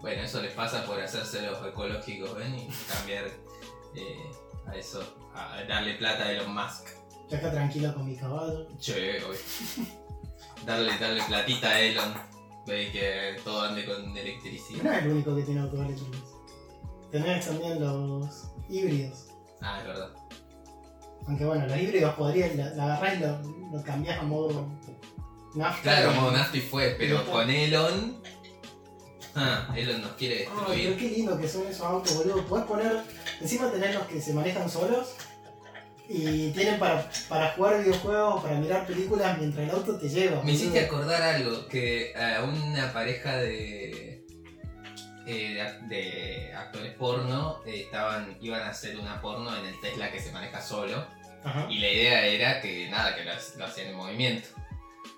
Bueno, 0.00 0.22
eso 0.22 0.40
les 0.40 0.52
pasa 0.54 0.84
por 0.86 0.98
hacerse 1.00 1.42
los 1.42 1.64
ecológicos, 1.66 2.34
¿ven? 2.34 2.54
Y 2.54 2.68
cambiar 2.92 3.26
eh, 3.94 4.30
a 4.66 4.74
eso, 4.74 5.04
a 5.34 5.62
darle 5.68 5.94
plata 5.94 6.24
a 6.24 6.32
Elon 6.32 6.52
Musk. 6.54 6.88
Yo 7.32 7.38
acá 7.38 7.50
tranquilo 7.50 7.94
con 7.94 8.06
mi 8.06 8.14
caballo. 8.16 8.66
Che, 8.78 9.22
hoy. 9.24 9.36
darle, 10.66 10.98
darle 10.98 11.22
platita 11.24 11.68
a 11.70 11.80
Elon. 11.80 12.14
Ve 12.66 12.90
que 12.92 13.40
todo 13.42 13.62
ande 13.62 13.84
con 13.86 14.14
Y 14.14 14.18
electricidad. 14.20 14.82
no 14.84 14.92
es 14.92 15.02
el 15.02 15.10
único 15.12 15.34
que 15.34 15.42
tiene 15.42 15.60
autos 15.62 15.80
eléctricos. 15.80 16.20
Tenés 17.10 17.46
también 17.46 17.80
los 17.80 18.50
híbridos. 18.68 19.26
Ah, 19.62 19.78
es 19.80 19.86
verdad. 19.86 20.10
Aunque 21.26 21.44
bueno, 21.44 21.66
los 21.66 21.76
híbridos 21.78 22.14
podrían, 22.14 22.56
la, 22.56 22.70
la 22.74 22.84
agarrás 22.84 23.16
y 23.16 23.20
lo, 23.20 23.42
lo 23.78 23.82
cambiás 23.82 24.18
a 24.20 24.22
modo 24.22 24.66
nafta. 25.54 25.82
Claro, 25.82 26.12
y- 26.12 26.14
modo 26.20 26.30
Nasty 26.32 26.60
fue, 26.60 26.94
pero 26.98 27.16
Nafta. 27.18 27.32
con 27.32 27.50
Elon. 27.50 28.22
Ah, 29.34 29.72
Elon 29.74 30.02
nos 30.02 30.12
quiere 30.12 30.40
Ay, 30.40 30.48
pero 30.54 30.68
destruir. 30.70 30.96
qué 30.98 31.08
lindo 31.16 31.38
que 31.38 31.48
son 31.48 31.66
esos 31.66 31.86
autos, 31.86 32.14
boludo. 32.16 32.44
Podés 32.46 32.66
poner. 32.66 33.02
Encima 33.40 33.70
tenés 33.70 33.94
los 33.94 34.04
que 34.04 34.20
se 34.20 34.34
manejan 34.34 34.68
solos. 34.68 35.14
Y 36.08 36.50
tienen 36.50 36.78
para, 36.78 37.08
para 37.28 37.52
jugar 37.52 37.82
videojuegos, 37.82 38.42
para 38.42 38.56
mirar 38.56 38.86
películas 38.86 39.38
mientras 39.38 39.68
el 39.68 39.74
auto 39.74 39.98
te 39.98 40.08
lleva. 40.08 40.42
Me 40.42 40.52
hiciste 40.52 40.80
acordar 40.80 41.22
algo, 41.22 41.66
que 41.68 42.12
a 42.16 42.42
una 42.42 42.92
pareja 42.92 43.36
de, 43.36 44.24
eh, 45.26 45.54
de, 45.54 45.62
ac- 45.62 45.86
de 45.88 46.52
actores 46.54 46.92
porno 46.94 47.60
eh, 47.64 47.82
estaban, 47.84 48.36
iban 48.40 48.62
a 48.62 48.68
hacer 48.70 48.98
una 48.98 49.20
porno 49.22 49.56
en 49.56 49.64
el 49.66 49.80
Tesla 49.80 50.10
que 50.12 50.20
se 50.20 50.32
maneja 50.32 50.60
solo. 50.60 51.06
Ajá. 51.44 51.66
Y 51.70 51.78
la 51.78 51.90
idea 51.90 52.26
era 52.26 52.60
que 52.60 52.88
nada, 52.90 53.14
que 53.16 53.24
lo, 53.24 53.32
lo 53.56 53.64
hacían 53.64 53.88
en 53.88 53.96
movimiento. 53.96 54.48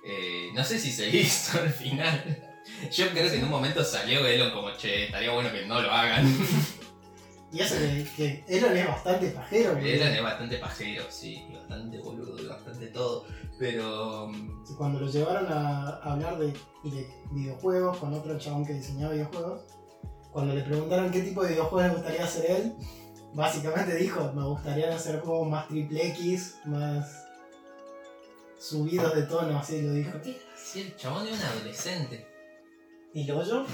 Eh, 0.07 0.51
no 0.55 0.63
sé 0.65 0.79
si 0.79 0.93
se 0.93 1.09
hizo 1.09 1.59
al 1.63 1.71
final. 1.71 2.51
Yo 2.93 3.09
creo 3.11 3.31
que 3.31 3.37
en 3.37 3.45
un 3.45 3.51
momento 3.51 3.83
salió 3.85 4.27
Elon 4.27 4.53
como, 4.53 4.71
che, 4.77 5.07
estaría 5.07 5.31
bueno 5.33 5.51
que 5.51 5.67
no 5.67 5.81
lo 5.81 5.91
hagan. 5.91 6.25
Y 7.55 7.61
eso 7.61 7.77
que, 7.77 8.05
que 8.17 8.45
Elon 8.49 8.77
es 8.77 8.87
bastante 8.89 9.29
pajero. 9.31 9.79
Elon 9.79 10.09
es 10.13 10.23
bastante 10.23 10.59
pajero, 10.59 11.05
sí, 11.09 11.47
y 11.49 11.55
bastante 11.55 11.99
boludo, 12.01 12.37
y 12.43 12.47
bastante 12.47 12.87
todo. 12.89 13.25
Pero... 13.59 14.27
mm, 14.29 14.75
Cuando 14.77 14.99
lo 15.01 15.07
llevaron 15.09 15.47
a, 15.53 15.89
a 15.99 16.13
hablar 16.15 16.37
de, 16.39 16.49
de 16.49 17.11
videojuegos 17.31 17.99
con 17.99 18.13
otro 18.13 18.37
chabón 18.39 18.67
que 18.67 18.73
diseñaba 18.75 19.13
videojuegos, 19.13 19.61
cuando 20.33 20.53
le 20.53 20.63
preguntaron 20.63 21.13
qué 21.13 21.21
tipo 21.21 21.45
de 21.45 21.51
videojuegos 21.51 21.91
le 21.91 21.95
gustaría 21.95 22.25
hacer 22.25 22.51
él, 22.51 22.75
básicamente 23.35 23.95
dijo, 23.95 24.33
me 24.35 24.45
gustaría 24.45 24.93
hacer 24.93 25.21
juegos 25.21 25.49
más 25.49 25.69
triple 25.69 26.09
X, 26.09 26.57
más 26.65 27.25
subidos 28.59 29.15
de 29.15 29.23
tono, 29.23 29.59
así 29.59 29.81
lo 29.81 29.93
dijo. 29.93 30.11
Sí, 30.57 30.81
el 30.81 30.97
chabón 30.97 31.27
era 31.27 31.37
un 31.37 31.43
adolescente. 31.43 32.27
¿Y 33.13 33.25
lo 33.25 33.45
yo? 33.45 33.65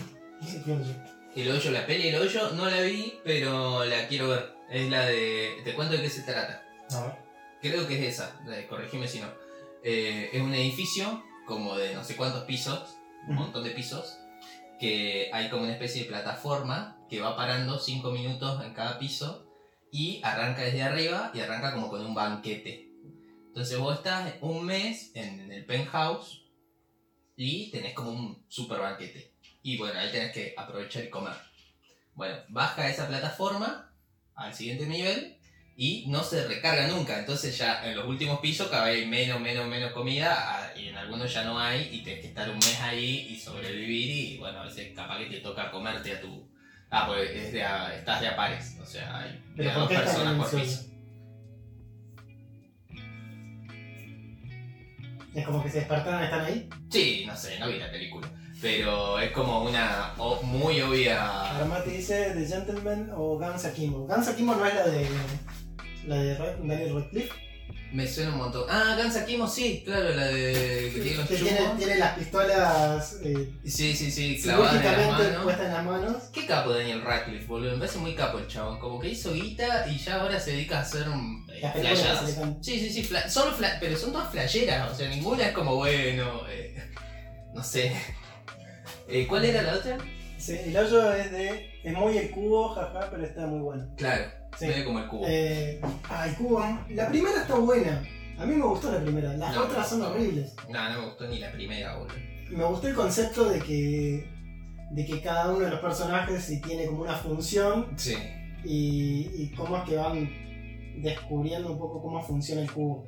Dice 0.43 0.63
que 0.63 0.71
yo. 0.71 1.20
El 1.37 1.49
hoyo, 1.51 1.71
la 1.71 1.87
peli 1.87 2.09
El 2.09 2.17
hoyo, 2.17 2.51
no 2.53 2.69
la 2.69 2.81
vi, 2.83 3.19
pero 3.25 3.85
la 3.85 4.09
quiero 4.09 4.29
ver. 4.29 4.57
Es 4.69 4.91
la 4.91 5.07
de... 5.07 5.61
Te 5.65 5.75
cuento 5.75 5.95
de 5.95 6.03
qué 6.03 6.11
se 6.11 6.23
trata. 6.23 6.65
A 6.91 7.03
ver. 7.03 7.13
Creo 7.61 7.87
que 7.87 7.99
es 7.99 8.15
esa, 8.15 8.41
corregime 8.69 9.07
si 9.07 9.21
no. 9.21 9.29
Eh, 9.85 10.31
es 10.33 10.41
un 10.41 10.55
edificio 10.55 11.23
como 11.47 11.77
de 11.77 11.95
no 11.95 12.05
sé 12.05 12.17
cuántos 12.17 12.45
pisos, 12.45 12.97
un 13.29 13.35
montón 13.35 13.65
de 13.65 13.71
pisos, 13.71 14.19
que 14.79 15.31
hay 15.33 15.51
como 15.51 15.65
una 15.65 15.73
especie 15.73 16.03
de 16.03 16.09
plataforma 16.09 16.99
que 17.09 17.21
va 17.21 17.37
parando 17.37 17.79
5 17.79 18.11
minutos 18.13 18.65
en 18.65 18.73
cada 18.73 18.99
piso 18.99 19.47
y 19.93 20.21
arranca 20.25 20.63
desde 20.63 20.83
arriba 20.83 21.31
y 21.35 21.41
arranca 21.41 21.73
como 21.73 21.91
con 21.91 22.05
un 22.05 22.15
banquete. 22.15 22.91
Entonces 23.49 23.79
vos 23.79 23.97
estás 23.97 24.35
un 24.41 24.65
mes 24.65 25.11
en 25.15 25.53
el 25.53 25.67
penthouse 25.67 26.45
y 27.37 27.71
tenés 27.71 27.95
como 27.95 28.11
un 28.11 28.45
super 28.49 28.79
banquete. 28.79 29.30
Y 29.63 29.77
bueno, 29.77 29.99
ahí 29.99 30.11
tenés 30.11 30.33
que 30.33 30.55
aprovechar 30.57 31.05
y 31.05 31.11
comer. 31.11 31.35
Bueno, 32.15 32.37
baja 32.49 32.89
esa 32.89 33.07
plataforma 33.09 33.91
al 34.35 34.55
siguiente 34.55 34.87
nivel 34.87 35.37
y 35.77 36.05
no 36.09 36.23
se 36.23 36.47
recarga 36.47 36.87
nunca. 36.89 37.19
Entonces 37.19 37.57
ya 37.57 37.87
en 37.89 37.97
los 37.97 38.07
últimos 38.07 38.41
pisos 38.41 38.69
cada 38.69 38.87
vez 38.87 39.01
hay 39.03 39.07
menos, 39.07 39.41
menos, 39.41 39.67
menos 39.69 39.93
comida 39.93 40.35
ah, 40.37 40.73
y 40.79 40.89
en 40.89 40.97
algunos 40.97 41.33
ya 41.33 41.45
no 41.45 41.59
hay 41.59 41.89
y 41.93 42.03
tienes 42.03 42.23
que 42.23 42.29
estar 42.29 42.49
un 42.49 42.57
mes 42.57 42.81
ahí 42.81 43.29
y 43.31 43.37
sobrevivir 43.39 44.11
y 44.11 44.39
bueno, 44.39 44.61
a 44.61 44.65
veces 44.65 44.93
capaz 44.95 45.19
que 45.19 45.27
te 45.27 45.41
toca 45.41 45.71
comerte 45.71 46.13
a 46.13 46.21
tu... 46.21 46.49
Ah, 46.91 47.07
pues 47.07 47.31
es 47.31 47.53
de 47.53 47.63
a- 47.63 47.95
estás 47.95 48.21
de 48.21 48.29
a 48.29 48.37
pares, 48.37 48.77
o 48.83 48.85
sea, 48.87 49.19
hay 49.19 49.31
de 49.33 49.41
Pero 49.57 49.71
a 49.71 49.75
¿por 49.75 49.83
dos 49.85 49.93
personas 49.93 50.37
por 50.37 50.49
suelo? 50.49 50.65
piso. 50.65 50.87
Es 55.35 55.47
como 55.47 55.63
que 55.63 55.71
se 55.71 55.79
despertaron, 55.79 56.25
están 56.25 56.45
ahí. 56.45 56.69
Sí, 56.91 57.25
no 57.27 57.37
sé, 57.37 57.59
no 57.61 57.69
vi 57.69 57.79
la 57.79 57.91
película. 57.91 58.29
Pero 58.61 59.19
es 59.19 59.31
como 59.33 59.63
una 59.65 60.13
o- 60.19 60.43
muy 60.43 60.81
obvia... 60.83 61.59
Te 61.85 61.91
dice 61.91 62.33
The 62.35 62.47
Gentleman 62.47 63.11
o 63.17 63.39
Guns 63.39 63.65
Akimbo. 63.65 64.07
Guns 64.07 64.29
Akimbo 64.29 64.55
no 64.55 64.67
es 64.67 64.75
la 64.75 64.87
de. 64.87 65.07
la 66.07 66.17
de 66.17 66.35
Daniel 66.35 66.95
Radcliffe. 66.95 67.31
Me 67.93 68.07
suena 68.07 68.31
un 68.33 68.37
montón. 68.39 68.65
Ah, 68.71 68.97
Guns 69.03 69.17
Akimo, 69.17 69.49
sí, 69.49 69.83
claro, 69.85 70.11
la 70.11 70.27
de... 70.27 70.93
que 70.95 71.01
tiene 71.01 71.27
Que 71.27 71.37
tiene, 71.79 71.97
las 71.99 72.17
pistolas 72.19 73.17
eh, 73.25 73.51
Sí, 73.65 73.97
sí, 73.97 74.11
sí, 74.13 74.39
clavadas 74.41 74.77
en 74.77 74.85
las 74.93 75.09
manos. 75.11 75.43
puestas 75.43 75.67
en 75.67 75.73
las 75.73 75.85
manos. 75.85 76.23
Qué 76.33 76.47
capo 76.47 76.71
Daniel 76.73 77.03
Radcliffe, 77.03 77.47
boludo. 77.47 77.73
Me 77.73 77.79
parece 77.79 77.99
muy 77.99 78.15
capo 78.15 78.39
el 78.39 78.47
chabón. 78.47 78.79
Como 78.79 79.01
que 79.01 79.09
hizo 79.09 79.33
guita 79.33 79.87
y 79.89 79.99
ya 79.99 80.21
ahora 80.21 80.39
se 80.39 80.53
dedica 80.53 80.79
a 80.79 80.83
hacer 80.83 81.07
eh, 81.53 81.69
flashadas. 81.81 82.31
Sí, 82.61 82.79
sí, 82.79 82.91
sí, 82.91 83.03
fla- 83.05 83.29
son 83.29 83.53
fla- 83.55 83.79
pero 83.81 83.97
son 83.97 84.13
todas 84.13 84.31
flasheras. 84.31 84.93
O 84.93 84.95
sea, 84.95 85.09
ninguna 85.09 85.47
es 85.47 85.53
como 85.53 85.75
bueno. 85.75 86.43
eh, 86.49 86.77
no 87.55 87.65
sé. 87.65 87.93
Eh, 89.11 89.27
¿Cuál 89.29 89.45
era 89.45 89.63
la 89.63 89.75
otra? 89.75 89.99
Sí, 90.39 90.57
el 90.65 90.77
hoyo 90.77 91.13
es 91.15 91.31
de. 91.33 91.71
es 91.85 91.95
muy 91.95 92.17
el 92.17 92.31
cubo, 92.31 92.69
jaja, 92.71 93.09
pero 93.11 93.25
está 93.25 93.47
muy 93.47 93.61
bueno. 93.61 93.87
Claro, 93.97 94.25
Sí. 94.59 94.67
medio 94.67 94.85
como 94.87 94.99
el 95.01 95.07
cubo. 95.09 95.25
Eh, 95.29 95.81
ah, 96.09 96.27
el 96.29 96.35
cubo. 96.35 96.65
La 96.91 97.09
primera 97.09 97.43
está 97.43 97.55
buena. 97.57 98.03
A 98.39 98.47
mí 98.47 98.55
me 98.57 98.65
gustó 98.65 98.91
la 98.91 99.01
primera. 99.03 99.35
Las 99.35 99.55
No, 99.55 99.65
otras 99.65 99.89
son 99.89 100.03
horribles. 100.03 100.55
No, 100.71 100.91
no 100.93 101.01
me 101.01 101.07
gustó 101.09 101.29
ni 101.29 101.39
la 101.41 101.53
primera, 101.53 101.97
boludo. 101.99 102.15
Me 102.51 102.65
gustó 102.65 102.89
el 102.89 102.95
concepto 102.95 103.49
de 103.51 103.61
que. 103.61 104.29
de 104.93 105.07
que 105.07 105.21
cada 105.21 105.51
uno 105.51 105.61
de 105.67 105.71
los 105.71 105.81
personajes 105.81 106.47
tiene 106.63 106.87
como 106.87 107.03
una 107.03 107.15
función 107.15 107.93
Sí. 107.97 108.15
y, 108.65 109.31
y 109.43 109.53
cómo 109.57 109.77
es 109.77 109.83
que 109.85 109.97
van 109.97 110.29
descubriendo 111.03 111.73
un 111.73 111.79
poco 111.79 112.03
cómo 112.03 112.23
funciona 112.23 112.63
el 112.63 112.71
cubo. 112.71 113.07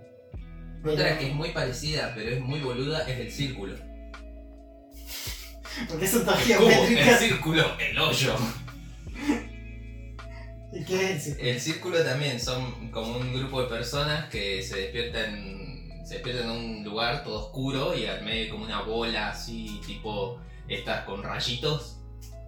Otra 0.84 1.18
que 1.18 1.28
es 1.28 1.34
muy 1.34 1.50
parecida, 1.50 2.12
pero 2.14 2.30
es 2.30 2.40
muy 2.40 2.60
boluda, 2.60 3.08
es 3.08 3.18
el 3.20 3.30
círculo. 3.32 3.74
Porque 5.88 6.06
son 6.06 6.24
todas 6.24 6.48
El 6.48 6.56
cubo, 6.56 6.68
el 6.68 6.74
geométricas. 6.74 7.18
círculo, 7.20 7.78
el 7.78 7.98
hoyo. 7.98 8.36
¿Y 10.72 10.84
qué 10.84 11.12
es? 11.12 11.26
El 11.38 11.60
círculo 11.60 12.02
también 12.02 12.40
son 12.40 12.90
como 12.90 13.18
un 13.18 13.32
grupo 13.34 13.62
de 13.62 13.68
personas 13.68 14.28
que 14.30 14.62
se 14.62 14.76
despiertan, 14.76 16.04
se 16.04 16.14
despiertan 16.14 16.44
en 16.44 16.50
un 16.50 16.84
lugar 16.84 17.22
todo 17.24 17.46
oscuro 17.46 17.96
y 17.96 18.06
al 18.06 18.22
medio 18.24 18.52
como 18.52 18.64
una 18.64 18.80
bola 18.82 19.28
así, 19.30 19.80
tipo 19.86 20.40
estas 20.68 21.04
con 21.04 21.22
rayitos. 21.22 21.98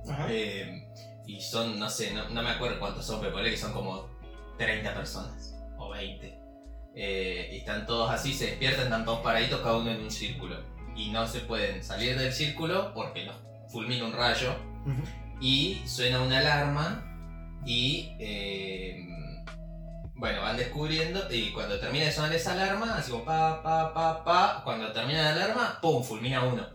Ajá. 0.08 0.26
eh, 0.30 0.86
y 1.26 1.40
son, 1.40 1.78
no 1.78 1.88
sé, 1.88 2.12
no, 2.12 2.28
no 2.30 2.42
me 2.42 2.50
acuerdo 2.50 2.78
cuántos 2.78 3.06
son, 3.06 3.20
pero 3.20 3.32
ponele 3.32 3.50
que 3.50 3.56
son 3.56 3.72
como 3.72 4.08
30 4.58 4.94
personas 4.94 5.54
o 5.78 5.90
20. 5.90 6.38
Eh, 6.96 7.50
y 7.52 7.56
están 7.58 7.86
todos 7.86 8.10
así, 8.10 8.32
se 8.32 8.46
despiertan, 8.46 8.84
están 8.84 9.04
todos 9.04 9.20
paraditos, 9.20 9.60
cada 9.60 9.76
uno 9.78 9.90
en 9.90 10.00
un 10.00 10.10
círculo. 10.10 10.56
Y 10.96 11.10
no 11.10 11.26
se 11.26 11.40
pueden 11.40 11.82
salir 11.82 12.18
del 12.18 12.32
círculo 12.32 12.92
porque 12.94 13.24
los 13.24 13.36
fulmina 13.68 14.04
un 14.04 14.12
rayo 14.12 14.54
y 15.40 15.82
suena 15.86 16.22
una 16.22 16.38
alarma 16.38 17.10
y 17.66 18.14
eh, 18.20 19.06
bueno, 20.14 20.42
van 20.42 20.56
descubriendo 20.56 21.30
y 21.30 21.50
cuando 21.50 21.78
termina 21.80 22.04
de 22.04 22.12
sonar 22.12 22.32
esa 22.32 22.52
alarma, 22.52 22.96
así 22.96 23.10
como 23.10 23.24
pa, 23.24 23.62
pa, 23.62 23.92
pa, 23.92 24.24
pa, 24.24 24.60
cuando 24.64 24.92
termina 24.92 25.22
la 25.22 25.30
alarma, 25.32 25.80
¡pum! 25.80 26.02
fulmina 26.02 26.44
uno. 26.44 26.66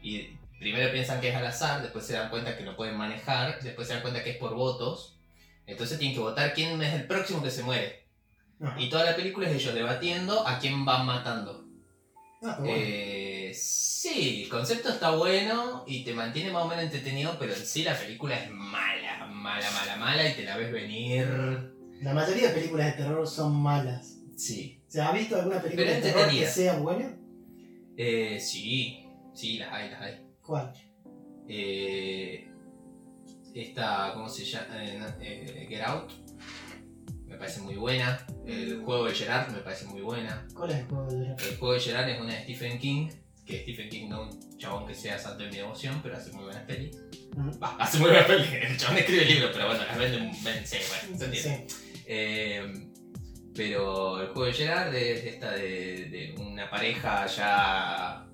Y 0.00 0.38
primero 0.58 0.90
piensan 0.92 1.20
que 1.20 1.30
es 1.30 1.34
al 1.34 1.46
azar, 1.46 1.82
después 1.82 2.06
se 2.06 2.14
dan 2.14 2.30
cuenta 2.30 2.56
que 2.56 2.64
lo 2.64 2.76
pueden 2.76 2.96
manejar, 2.96 3.60
después 3.60 3.88
se 3.88 3.94
dan 3.94 4.02
cuenta 4.02 4.22
que 4.22 4.30
es 4.30 4.36
por 4.36 4.54
votos. 4.54 5.18
Entonces 5.66 5.98
tienen 5.98 6.16
que 6.16 6.22
votar 6.22 6.54
quién 6.54 6.80
es 6.80 6.94
el 6.94 7.06
próximo 7.06 7.42
que 7.42 7.50
se 7.50 7.62
muere. 7.62 8.06
Y 8.78 8.88
toda 8.88 9.04
la 9.04 9.16
película 9.16 9.48
es 9.48 9.54
ellos 9.54 9.74
debatiendo 9.74 10.46
a 10.46 10.58
quién 10.58 10.84
van 10.84 11.04
matando. 11.06 11.64
Ah, 12.42 12.56
bueno. 12.58 12.74
Eh, 12.74 13.37
sí, 13.60 14.42
el 14.44 14.48
concepto 14.48 14.88
está 14.90 15.10
bueno 15.10 15.84
y 15.86 16.04
te 16.04 16.12
mantiene 16.14 16.50
más 16.50 16.64
o 16.64 16.68
menos 16.68 16.84
entretenido, 16.84 17.36
pero 17.38 17.54
en 17.54 17.64
sí 17.64 17.82
la 17.82 17.98
película 17.98 18.36
es 18.36 18.50
mala, 18.50 19.26
mala, 19.26 19.70
mala, 19.70 19.96
mala 19.96 20.28
y 20.28 20.34
te 20.34 20.44
la 20.44 20.56
ves 20.56 20.72
venir. 20.72 21.26
La 22.00 22.14
mayoría 22.14 22.48
de 22.48 22.54
películas 22.54 22.86
de 22.86 23.02
terror 23.02 23.26
son 23.26 23.60
malas. 23.60 24.18
Sí. 24.36 24.80
O 24.86 24.90
sea, 24.90 25.08
¿has 25.08 25.14
visto 25.14 25.36
alguna 25.36 25.60
película 25.60 25.86
Pero 25.86 25.96
de 25.96 26.12
terror 26.12 26.30
que 26.30 26.46
sea 26.46 26.78
buena? 26.78 27.16
Eh, 27.96 28.38
sí, 28.40 29.04
sí, 29.34 29.58
las 29.58 29.72
hay, 29.72 29.90
las 29.90 30.00
hay. 30.00 30.26
¿Cuál? 30.40 30.72
Eh, 31.48 32.48
esta, 33.54 34.12
¿cómo 34.14 34.28
se 34.28 34.44
llama? 34.44 34.66
Eh, 34.80 35.00
eh, 35.20 35.66
Get 35.68 35.82
Out. 35.82 36.12
Me 37.26 37.36
parece 37.36 37.60
muy 37.60 37.76
buena. 37.76 38.24
El 38.46 38.82
juego 38.82 39.06
de 39.06 39.14
Gerard 39.14 39.50
me 39.50 39.58
parece 39.58 39.86
muy 39.86 40.00
buena. 40.00 40.46
¿Cuál 40.54 40.70
es 40.70 40.76
el 40.76 40.86
juego 40.86 41.06
de 41.06 41.26
El 41.26 41.56
juego 41.58 41.74
de 41.74 41.80
Gerard 41.80 42.08
es 42.08 42.20
una 42.20 42.34
de 42.34 42.42
Stephen 42.44 42.78
King. 42.78 43.08
Que 43.48 43.62
Stephen 43.62 43.88
King 43.88 44.08
no 44.10 44.28
es 44.28 44.34
un 44.34 44.58
chabón 44.58 44.86
que 44.86 44.94
sea 44.94 45.18
santo 45.18 45.44
de 45.44 45.50
mi 45.50 45.56
devoción, 45.56 46.00
pero 46.02 46.18
hace 46.18 46.30
muy 46.32 46.44
buenas 46.44 46.64
pelis. 46.64 46.98
Hace 47.78 47.98
muy 47.98 48.10
buenas 48.10 48.26
pelis. 48.26 48.52
El 48.52 48.76
chabón 48.76 48.98
escribe 48.98 49.24
libros, 49.24 49.50
pero 49.54 49.66
bueno, 49.68 49.84
las 49.86 49.98
venden, 49.98 50.30
venden 50.44 50.66
sí, 50.66 50.76
bueno, 50.86 51.18
se 51.18 51.24
entiende. 51.24 51.66
Sí. 51.68 52.02
Eh, 52.06 52.88
pero 53.54 54.20
el 54.20 54.28
juego 54.28 54.44
de 54.44 54.52
Gerard 54.52 54.94
es 54.94 55.24
esta 55.24 55.52
de, 55.52 56.10
de 56.10 56.34
una 56.38 56.68
pareja 56.68 57.26
ya 57.26 58.26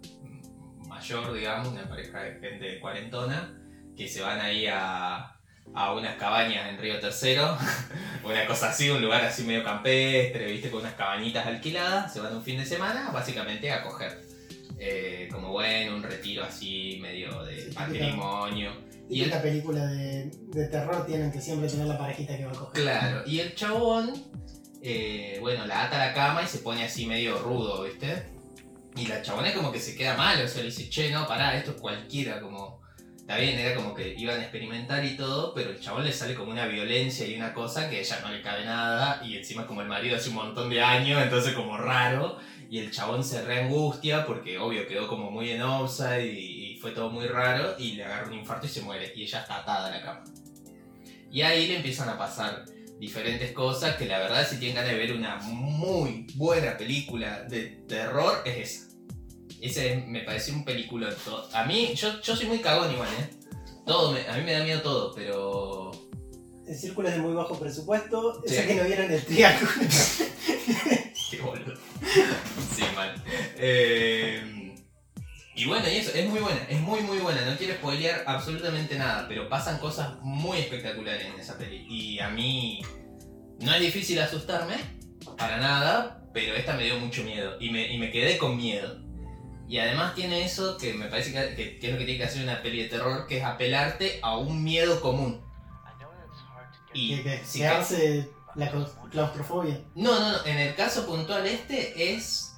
mayor, 0.88 1.32
digamos, 1.32 1.68
una 1.68 1.88
pareja 1.88 2.20
de 2.22 2.40
gente 2.40 2.64
de 2.64 2.80
cuarentona, 2.80 3.56
que 3.96 4.08
se 4.08 4.20
van 4.20 4.40
ahí 4.40 4.66
a, 4.66 5.38
a 5.74 5.94
unas 5.94 6.16
cabañas 6.16 6.68
en 6.68 6.78
Río 6.78 6.98
Tercero, 6.98 7.56
una 8.24 8.46
cosa 8.46 8.70
así, 8.70 8.90
un 8.90 9.00
lugar 9.00 9.24
así 9.24 9.44
medio 9.44 9.62
campestre, 9.62 10.50
viste, 10.50 10.70
con 10.70 10.80
unas 10.80 10.94
cabañitas 10.94 11.46
alquiladas, 11.46 12.12
se 12.12 12.20
van 12.20 12.34
un 12.34 12.42
fin 12.42 12.58
de 12.58 12.66
semana 12.66 13.10
básicamente 13.12 13.70
a 13.70 13.82
coger. 13.84 14.33
Eh, 14.78 15.28
como 15.30 15.52
bueno, 15.52 15.96
un 15.96 16.02
retiro 16.02 16.44
así 16.44 16.98
medio 17.00 17.44
de 17.44 17.70
Sí, 17.70 17.76
matrimonio. 17.76 18.72
Y 19.08 19.20
Y 19.20 19.22
esta 19.22 19.40
película 19.42 19.86
de, 19.86 20.30
de 20.48 20.68
terror 20.68 21.06
tienen 21.06 21.30
que 21.30 21.40
siempre 21.40 21.68
tener 21.68 21.86
la 21.86 21.98
parejita 21.98 22.36
que 22.36 22.46
va 22.46 22.52
a 22.52 22.54
coger. 22.54 22.82
Claro, 22.82 23.22
y 23.26 23.40
el 23.40 23.54
chabón, 23.54 24.12
eh, 24.82 25.38
bueno, 25.40 25.66
la 25.66 25.84
ata 25.84 26.02
a 26.02 26.06
la 26.08 26.14
cama 26.14 26.42
y 26.42 26.46
se 26.46 26.58
pone 26.58 26.84
así 26.84 27.06
medio 27.06 27.38
rudo, 27.38 27.84
¿viste? 27.84 28.26
Y 28.96 29.06
la 29.06 29.22
chabona 29.22 29.52
como 29.52 29.72
que 29.72 29.80
se 29.80 29.94
queda 29.94 30.16
mal, 30.16 30.42
o 30.42 30.48
sea, 30.48 30.62
le 30.62 30.70
dice, 30.70 30.88
che, 30.88 31.10
no, 31.10 31.26
pará, 31.26 31.56
esto 31.56 31.72
es 31.72 31.80
cualquiera, 31.80 32.40
como... 32.40 32.83
Está 33.24 33.38
bien, 33.38 33.58
era 33.58 33.74
como 33.74 33.94
que 33.94 34.14
iban 34.18 34.38
a 34.38 34.42
experimentar 34.42 35.02
y 35.02 35.16
todo, 35.16 35.54
pero 35.54 35.70
el 35.70 35.80
chabón 35.80 36.04
le 36.04 36.12
sale 36.12 36.34
como 36.34 36.52
una 36.52 36.66
violencia 36.66 37.26
y 37.26 37.34
una 37.34 37.54
cosa 37.54 37.88
que 37.88 37.96
a 37.96 38.00
ella 38.00 38.20
no 38.20 38.30
le 38.30 38.42
cabe 38.42 38.66
nada, 38.66 39.22
y 39.24 39.38
encima 39.38 39.66
como 39.66 39.80
el 39.80 39.88
marido 39.88 40.14
hace 40.14 40.28
un 40.28 40.34
montón 40.34 40.68
de 40.68 40.82
años, 40.82 41.22
entonces 41.22 41.54
como 41.54 41.78
raro, 41.78 42.36
y 42.68 42.80
el 42.80 42.90
chabón 42.90 43.24
se 43.24 43.42
reangustia 43.42 44.26
porque 44.26 44.58
obvio 44.58 44.86
quedó 44.86 45.08
como 45.08 45.30
muy 45.30 45.52
en 45.52 45.62
offside 45.62 46.34
y, 46.34 46.76
fue 46.82 46.90
todo 46.90 47.08
muy 47.08 47.26
raro, 47.26 47.76
y 47.78 47.92
le 47.92 48.04
agarra 48.04 48.26
un 48.26 48.34
infarto 48.34 48.66
y 48.66 48.68
se 48.68 48.82
muere, 48.82 49.10
y 49.16 49.22
ella 49.22 49.40
está 49.40 49.60
atada 49.60 49.86
a 49.86 49.90
la 49.90 50.02
cama. 50.02 50.24
Y 51.32 51.40
ahí 51.40 51.66
le 51.66 51.76
empiezan 51.76 52.10
a 52.10 52.18
pasar 52.18 52.66
diferentes 53.00 53.52
cosas 53.52 53.96
que 53.96 54.04
la 54.04 54.18
verdad 54.18 54.46
si 54.46 54.58
tienen 54.58 54.76
ganas 54.76 54.90
de 54.90 54.98
ver 54.98 55.16
una 55.16 55.36
muy 55.36 56.26
buena 56.34 56.76
película 56.76 57.44
de 57.44 57.84
terror 57.88 58.42
es 58.44 58.56
esa. 58.58 58.93
Ese 59.60 59.92
es- 59.94 60.06
me 60.06 60.20
pareció 60.20 60.54
un 60.54 60.64
película. 60.64 61.14
A 61.52 61.64
mí, 61.64 61.92
yo, 61.94 62.20
yo 62.20 62.36
soy 62.36 62.46
muy 62.46 62.58
cagón 62.58 62.92
igual, 62.92 63.08
¿eh? 63.20 63.30
Todo, 63.86 64.12
me- 64.12 64.26
a 64.26 64.36
mí 64.36 64.42
me 64.44 64.52
da 64.52 64.64
miedo 64.64 64.80
todo, 64.82 65.14
pero... 65.14 65.90
El 66.66 66.74
círculo 66.74 67.08
es 67.08 67.14
de 67.16 67.20
muy 67.20 67.34
bajo 67.34 67.58
presupuesto. 67.58 68.40
Sí. 68.46 68.54
Esa 68.54 68.66
que 68.66 68.74
no 68.74 68.84
vieron 68.84 69.10
el 69.12 69.22
triángulo. 69.22 69.70
Qué 71.30 71.40
boludo. 71.40 71.74
Sí, 72.74 72.82
mal. 72.94 73.14
Eh, 73.56 74.74
y 75.56 75.64
bueno, 75.66 75.86
y 75.90 75.96
eso, 75.96 76.12
es 76.14 76.26
muy 76.28 76.40
buena, 76.40 76.60
es 76.68 76.80
muy 76.80 77.00
muy 77.02 77.18
buena. 77.18 77.44
No 77.44 77.56
quiero 77.58 77.74
spoilear 77.74 78.24
absolutamente 78.26 78.96
nada, 78.96 79.26
pero 79.28 79.48
pasan 79.48 79.78
cosas 79.78 80.14
muy 80.22 80.58
espectaculares 80.58 81.26
en 81.26 81.38
esa 81.38 81.58
peli. 81.58 81.84
Y 81.88 82.18
a 82.18 82.30
mí 82.30 82.80
no 83.60 83.74
es 83.74 83.80
difícil 83.80 84.18
asustarme, 84.20 84.76
para 85.36 85.58
nada, 85.58 86.24
pero 86.32 86.54
esta 86.54 86.74
me 86.76 86.84
dio 86.84 86.98
mucho 86.98 87.22
miedo. 87.24 87.56
Y 87.60 87.68
me, 87.70 87.92
y 87.92 87.98
me 87.98 88.10
quedé 88.10 88.38
con 88.38 88.56
miedo. 88.56 89.03
Y 89.68 89.78
además 89.78 90.14
tiene 90.14 90.44
eso 90.44 90.76
que 90.76 90.92
me 90.94 91.06
parece 91.06 91.32
que, 91.32 91.54
que- 91.56 91.78
que 91.78 91.86
es 91.86 91.92
lo 91.92 91.98
que 91.98 92.04
tiene 92.04 92.18
que 92.18 92.24
hacer 92.24 92.42
una 92.42 92.62
peli 92.62 92.82
de 92.82 92.88
terror, 92.88 93.26
que 93.26 93.38
es 93.38 93.44
apelarte 93.44 94.18
a 94.22 94.36
un 94.36 94.62
miedo 94.62 95.00
común. 95.00 95.40
Y 96.92 97.16
que, 97.16 97.22
que 97.22 97.44
si 97.44 97.64
hace 97.64 98.30
la 98.54 98.70
clau- 98.70 99.10
claustrofobia. 99.10 99.80
no, 99.94 100.18
no, 100.20 100.32
no. 100.32 100.44
En 100.44 100.58
el 100.58 100.74
caso 100.74 101.06
puntual 101.06 101.44
este 101.46 102.14
es 102.14 102.54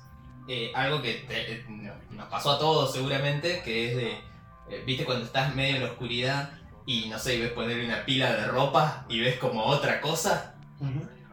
eh, 0.49 0.71
algo 0.75 1.01
que 1.03 1.14
te- 1.27 1.53
eh, 1.53 1.64
no- 1.69 1.95
nos 2.11 2.29
pasó 2.29 2.53
a 2.53 2.59
todos 2.59 2.92
seguramente, 2.92 3.62
que 3.64 3.90
es 3.90 3.97
de, 3.97 4.11
eh, 4.71 4.83
viste 4.87 5.05
cuando 5.05 5.25
estás 5.25 5.55
medio 5.55 5.77
en 5.77 5.85
la 5.85 5.90
oscuridad 5.90 6.51
y 6.85 7.09
no 7.09 7.19
sé, 7.19 7.37
y 7.37 7.40
ves 7.40 7.53
poner 7.53 7.85
una 7.85 8.05
pila 8.05 8.33
de 8.33 8.47
ropa 8.47 9.07
y 9.09 9.21
ves 9.21 9.38
como 9.38 9.64
otra 9.64 10.01
cosa. 10.01 10.55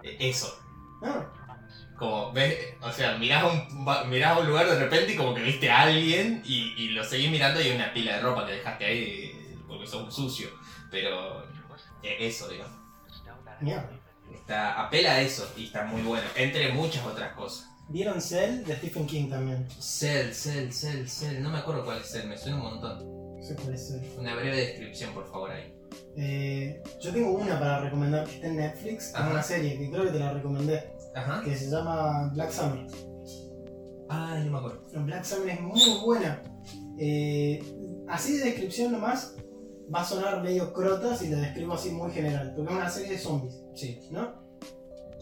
Eh, 0.04 0.18
eso. 0.20 0.58
Ah, 1.04 1.26
Como 1.98 2.32
ves, 2.34 2.76
o 2.82 2.92
sea, 2.92 3.18
mirás 3.18 3.44
a 3.44 3.48
un, 3.48 4.10
mirás 4.10 4.36
a 4.36 4.40
un 4.40 4.48
lugar 4.48 4.68
de 4.68 4.80
repente 4.80 5.14
y 5.14 5.16
como 5.16 5.34
que 5.34 5.42
viste 5.44 5.70
a 5.70 5.82
alguien 5.82 6.42
y, 6.46 6.74
y 6.78 6.90
lo 6.90 7.04
seguís 7.04 7.30
mirando 7.30 7.62
y 7.62 7.66
hay 7.66 7.76
una 7.76 7.94
pila 7.94 8.16
de 8.16 8.22
ropa 8.22 8.46
que 8.46 8.54
dejaste 8.54 8.86
ahí 8.86 9.56
porque 9.68 9.88
sos 9.88 10.04
un 10.04 10.12
sucio. 10.12 10.50
Pero 10.92 11.44
eh, 12.04 12.18
eso, 12.20 12.48
digamos. 12.50 12.74
mierda. 13.62 13.90
Está, 14.34 14.82
apela 14.86 15.14
a 15.14 15.22
eso 15.22 15.50
y 15.56 15.66
está 15.66 15.86
muy 15.86 16.02
bueno, 16.02 16.26
entre 16.36 16.74
muchas 16.74 17.06
otras 17.06 17.34
cosas. 17.34 17.70
¿Vieron 17.90 18.22
Cell? 18.22 18.64
De 18.64 18.76
Stephen 18.76 19.06
King 19.06 19.30
también. 19.30 19.68
Cell, 19.80 20.32
Cell, 20.32 20.72
Cell, 20.72 21.08
Cell. 21.08 21.42
No 21.42 21.50
me 21.50 21.60
acuerdo 21.60 21.86
cuál 21.86 22.00
es 22.00 22.12
Cell, 22.12 22.28
me 22.28 22.38
suena 22.38 22.58
un 22.58 22.64
montón. 22.64 23.38
No 23.38 23.44
sé 23.44 23.56
cuál 23.56 23.74
es 23.74 23.88
Cell. 23.88 24.20
Una 24.20 24.36
breve 24.36 24.56
descripción, 24.56 25.14
por 25.14 25.30
favor, 25.30 25.52
ahí. 25.52 25.74
Eh, 26.18 26.82
yo 27.02 27.12
tengo 27.12 27.32
una 27.32 27.60
para 27.60 27.82
recomendar 27.82 28.26
que 28.26 28.36
está 28.36 28.48
en 28.48 28.58
Netflix. 28.58 29.14
Es 29.14 29.20
una 29.20 29.44
serie 29.44 29.78
que 29.78 29.92
creo 29.92 30.06
que 30.06 30.12
te 30.12 30.20
la 30.20 30.34
recomendé. 30.34 30.94
Ajá. 31.16 31.42
Que 31.44 31.56
se 31.56 31.70
llama 31.70 32.32
Black 32.34 32.52
Summer. 32.52 32.88
Ay, 34.10 34.46
no 34.46 34.52
me 34.52 34.58
acuerdo. 34.58 34.82
Black 35.06 35.24
Summer 35.24 35.50
es 35.50 35.62
muy 35.62 36.00
buena. 36.04 36.42
Eh, 36.98 37.62
así 38.08 38.38
de 38.38 38.46
descripción 38.46 38.92
nomás 38.92 39.36
va 39.94 40.02
a 40.02 40.06
sonar 40.06 40.42
medio 40.42 40.74
crota 40.74 41.16
si 41.16 41.30
la 41.30 41.38
describo 41.38 41.74
así 41.74 41.92
muy 41.92 42.12
general. 42.12 42.54
Porque 42.56 42.72
es 42.72 42.78
una 42.78 42.90
serie 42.90 43.12
de 43.12 43.18
zombies. 43.18 43.62
Sí. 43.76 44.00
¿no? 44.12 44.44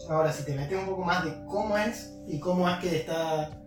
Ahora, 0.08 0.32
si 0.32 0.44
te 0.44 0.54
metes 0.54 0.78
un 0.78 0.86
poco 0.86 1.04
más 1.04 1.24
de 1.24 1.32
cómo 1.46 1.76
es 1.76 2.14
y 2.26 2.38
cómo 2.38 2.68
es 2.68 2.78
que 2.78 2.96
está. 2.96 3.58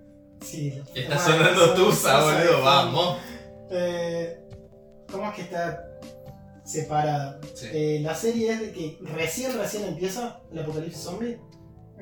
Sí, 0.41 0.81
Está 0.93 1.17
sonando 1.17 1.67
son 1.67 1.75
Tusa, 1.75 2.21
boludo, 2.21 2.61
vamos. 2.61 3.17
Eh, 3.71 4.45
¿Cómo 5.11 5.29
es 5.29 5.35
que 5.35 5.41
está 5.43 5.87
separada? 6.65 7.39
Sí. 7.53 7.67
Eh, 7.71 7.99
la 8.01 8.13
serie 8.13 8.51
es 8.51 8.59
de 8.59 8.71
que 8.71 8.99
recién, 9.01 9.57
recién 9.57 9.85
empieza 9.85 10.41
el 10.51 10.59
apocalipsis 10.59 11.01
zombie 11.01 11.39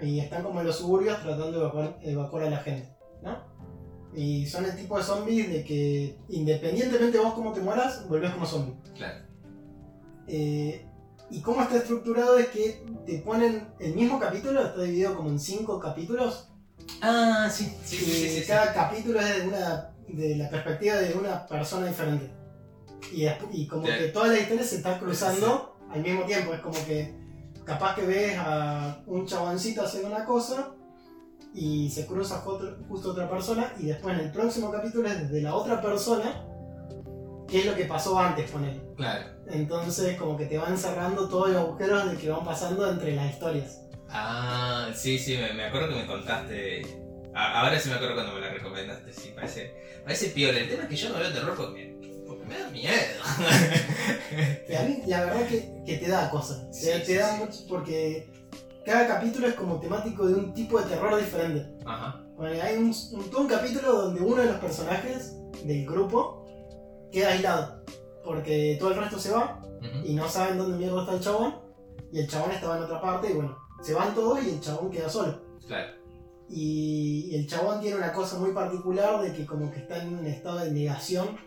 y 0.01 0.19
están 0.19 0.43
como 0.43 0.62
en 0.62 0.67
los 0.67 0.77
suburbios 0.77 1.21
tratando 1.21 1.51
de 1.51 1.58
evacuar, 1.58 1.99
evacuar 2.01 2.43
a 2.43 2.49
la 2.49 2.58
gente, 2.58 2.95
¿no? 3.21 3.38
Y 4.15 4.45
son 4.45 4.65
el 4.65 4.75
tipo 4.75 4.97
de 4.97 5.03
zombies 5.03 5.49
de 5.49 5.63
que 5.63 6.17
independientemente 6.29 7.17
de 7.17 7.23
vos 7.23 7.34
cómo 7.34 7.51
te 7.51 7.62
mueras, 7.62 8.08
volvés 8.08 8.32
como 8.32 8.45
zombie. 8.45 8.75
Claro. 8.95 9.25
Eh, 10.27 10.86
y 11.29 11.41
cómo 11.41 11.62
está 11.62 11.77
estructurado 11.77 12.38
es 12.38 12.47
que 12.47 12.86
te 13.06 13.19
ponen 13.19 13.67
el 13.79 13.95
mismo 13.95 14.19
capítulo, 14.19 14.63
está 14.63 14.82
dividido 14.84 15.15
como 15.15 15.29
en 15.29 15.39
cinco 15.39 15.79
capítulos. 15.79 16.49
Ah, 17.01 17.49
sí, 17.51 17.75
sí, 17.84 17.97
sí, 17.97 18.03
y 18.03 18.13
sí, 18.13 18.29
sí, 18.29 18.41
sí. 18.41 18.47
cada 18.47 18.73
capítulo 18.73 19.19
es 19.19 19.41
de, 19.41 19.47
una, 19.47 19.95
de 20.08 20.36
la 20.36 20.49
perspectiva 20.49 20.95
de 20.97 21.13
una 21.13 21.47
persona 21.47 21.88
diferente. 21.88 22.32
Y, 23.12 23.25
y 23.51 23.67
como 23.67 23.84
que 23.84 24.10
toda 24.10 24.27
la 24.27 24.39
historia 24.39 24.63
se 24.63 24.77
está 24.77 24.99
cruzando 24.99 25.75
al 25.89 26.01
mismo 26.01 26.23
tiempo. 26.25 26.53
Es 26.53 26.62
como 26.62 26.84
que 26.86 27.23
capaz 27.65 27.95
que 27.95 28.06
ves 28.06 28.36
a 28.38 29.02
un 29.08 29.26
chaboncito 29.26 29.84
haciendo 29.84 30.10
una 30.10 30.26
cosa 30.26 30.71
y 31.54 31.89
se 31.89 32.06
cruza 32.08 32.38
justo, 32.88 33.12
otra 33.12 33.30
persona 33.30 33.73
y 33.80 33.86
después 33.86 34.17
en 34.17 34.26
el 34.26 34.32
próximo 34.32 34.71
capítulo 34.71 35.08
es 35.08 35.19
desde 35.21 35.41
la 35.41 35.56
otra 35.56 35.82
persona 35.82 36.43
qué 37.47 37.60
es 37.60 37.65
lo 37.65 37.76
que 37.76 37.86
pasó 37.86 38.17
antes 38.17 38.49
con 38.49 38.63
él. 38.65 38.82
Claro. 38.97 39.30
Entonces 39.47 40.17
como 40.17 40.36
que 40.38 40.45
te 40.45 40.58
van 40.58 40.78
cerrando 40.78 41.28
todos 41.30 41.49
los 41.49 41.58
agujeros 41.62 42.12
de 42.12 42.17
que 42.17 42.30
van 42.30 42.43
pasando 42.43 42.89
entre 42.89 43.15
las 43.15 43.32
historias. 43.32 43.82
Ah, 44.10 44.89
sí, 44.95 45.17
sí, 45.19 45.38
me, 45.38 45.54
me 45.54 45.65
acuerdo 45.65 45.89
que 45.89 45.95
me 45.95 46.06
contaste. 46.08 46.82
A- 47.36 47.62
ahora 47.62 47.80
sí 47.80 47.89
me 47.89 47.95
acuerdo 47.95 48.15
cuando 48.15 48.34
me 48.34 48.41
la 48.41 48.49
recomendaste, 48.54 49.12
sí, 49.12 49.32
parece, 49.36 49.73
parece 50.04 50.30
piola. 50.30 50.60
El 50.60 50.69
tema 50.69 50.84
es 50.84 50.89
que 50.89 50.95
yo 50.95 51.10
no 51.10 51.19
veo 51.19 51.32
terror 51.34 51.56
porque 51.58 51.92
me 52.54 52.60
da 52.60 52.70
miedo. 52.70 52.94
Y 54.70 54.74
a 54.76 54.82
mí 54.84 55.04
la 55.06 55.26
verdad 55.26 55.48
que, 55.48 55.84
que 55.86 55.98
te 55.98 56.08
da 56.10 56.30
cosas. 56.30 56.66
Sí, 56.76 56.86
te, 56.88 57.00
sí, 57.00 57.06
te 57.06 57.18
da 57.18 57.36
mucho 57.36 57.60
porque 57.70 58.32
cada 58.86 59.08
capítulo 59.08 59.48
es 59.48 59.54
como 59.54 59.80
temático 59.80 60.26
de 60.26 60.34
un 60.36 60.54
tipo 60.54 60.80
de 60.80 60.86
terror 60.89 61.20
diferente. 61.20 61.68
Ajá. 61.86 62.24
Bueno, 62.36 62.62
hay 62.63 62.78
un, 62.78 62.86
un- 63.12 63.30
todo 63.30 63.42
un 63.42 63.48
capítulo 63.48 63.94
donde 63.94 64.22
uno 64.22 64.42
de 64.42 64.48
los 64.50 64.58
personajes 64.60 65.36
del 65.63 65.86
grupo 65.86 66.46
queda 67.12 67.30
aislado. 67.30 67.84
Porque 68.26 68.78
todo 68.80 68.92
el 68.94 69.00
resto 69.00 69.20
se 69.20 69.32
va 69.32 69.62
y 70.06 70.13
no 70.16 70.28
saben 70.30 70.58
dónde 70.58 70.78
mierda 70.78 71.02
está 71.02 71.13
el 71.13 71.20
chabón. 71.22 71.56
y 72.12 72.20
el 72.20 72.28
chabón 72.28 72.52
estaba 72.52 72.78
en 72.78 72.84
otra 72.84 73.02
parte 73.02 73.30
y 73.30 73.34
bueno, 73.34 73.58
se 73.84 73.94
van 73.94 74.16
todos 74.16 74.44
y 74.44 74.50
el 74.50 74.62
chabón 74.62 74.89
queda 74.89 75.10
solo. 75.10 75.42
Claro. 75.68 75.92
Y 76.50 77.36
el 77.36 77.48
chabón 77.48 77.82
tiene 77.82 77.98
una 77.98 78.13
cosa 78.13 78.38
muy 78.39 78.52
particular 78.52 79.22
de 79.22 79.34
que 79.34 79.46
como 79.46 79.72
que 79.72 79.80
está 79.80 80.02
en 80.02 80.18
un 80.18 80.26
estado 80.26 80.60
de 80.60 80.72
negación 80.72 81.38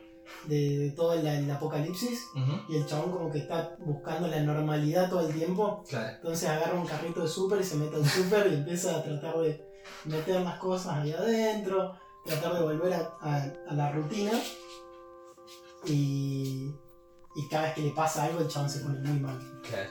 de, 0.46 0.78
de 0.78 0.90
todo 0.92 1.12
el, 1.14 1.26
el 1.26 1.50
apocalipsis 1.50 2.28
y 2.68 2.76
el 2.76 2.86
chabón 2.86 3.12
como 3.12 3.30
que 3.32 3.38
está 3.38 3.76
buscando 3.80 4.28
la 4.28 4.40
normalidad 4.42 5.08
todo 5.10 5.26
el 5.28 5.34
tiempo. 5.34 5.84
Claro. 5.88 6.16
Entonces 6.16 6.48
agarra 6.48 6.78
un 6.78 6.86
carrito 6.86 7.22
de 7.22 7.28
súper 7.28 7.60
y 7.60 7.64
se 7.64 7.76
mete 7.76 7.96
al 7.96 8.06
súper 8.06 8.46
y 8.50 8.54
empieza 8.54 8.96
a 8.96 9.02
tratar 9.02 9.36
de 9.38 9.60
meter 10.04 10.40
las 10.40 10.58
cosas 10.58 10.94
ahí 10.98 11.12
adentro, 11.12 11.92
tratar 12.24 12.54
de 12.54 12.62
volver 12.62 12.92
a, 12.92 13.12
a- 13.20 13.52
a 13.68 13.74
la 13.74 13.92
rutina. 13.92 14.32
Y, 15.86 16.72
y 17.36 17.48
cada 17.48 17.64
vez 17.64 17.74
que 17.74 17.82
le 17.82 17.90
pasa 17.90 18.24
algo 18.24 18.40
el 18.40 18.48
chabón 18.48 18.68
se 18.70 18.80
pone 18.80 18.98
muy 19.00 19.20
mal. 19.20 19.38
Claro. 19.68 19.90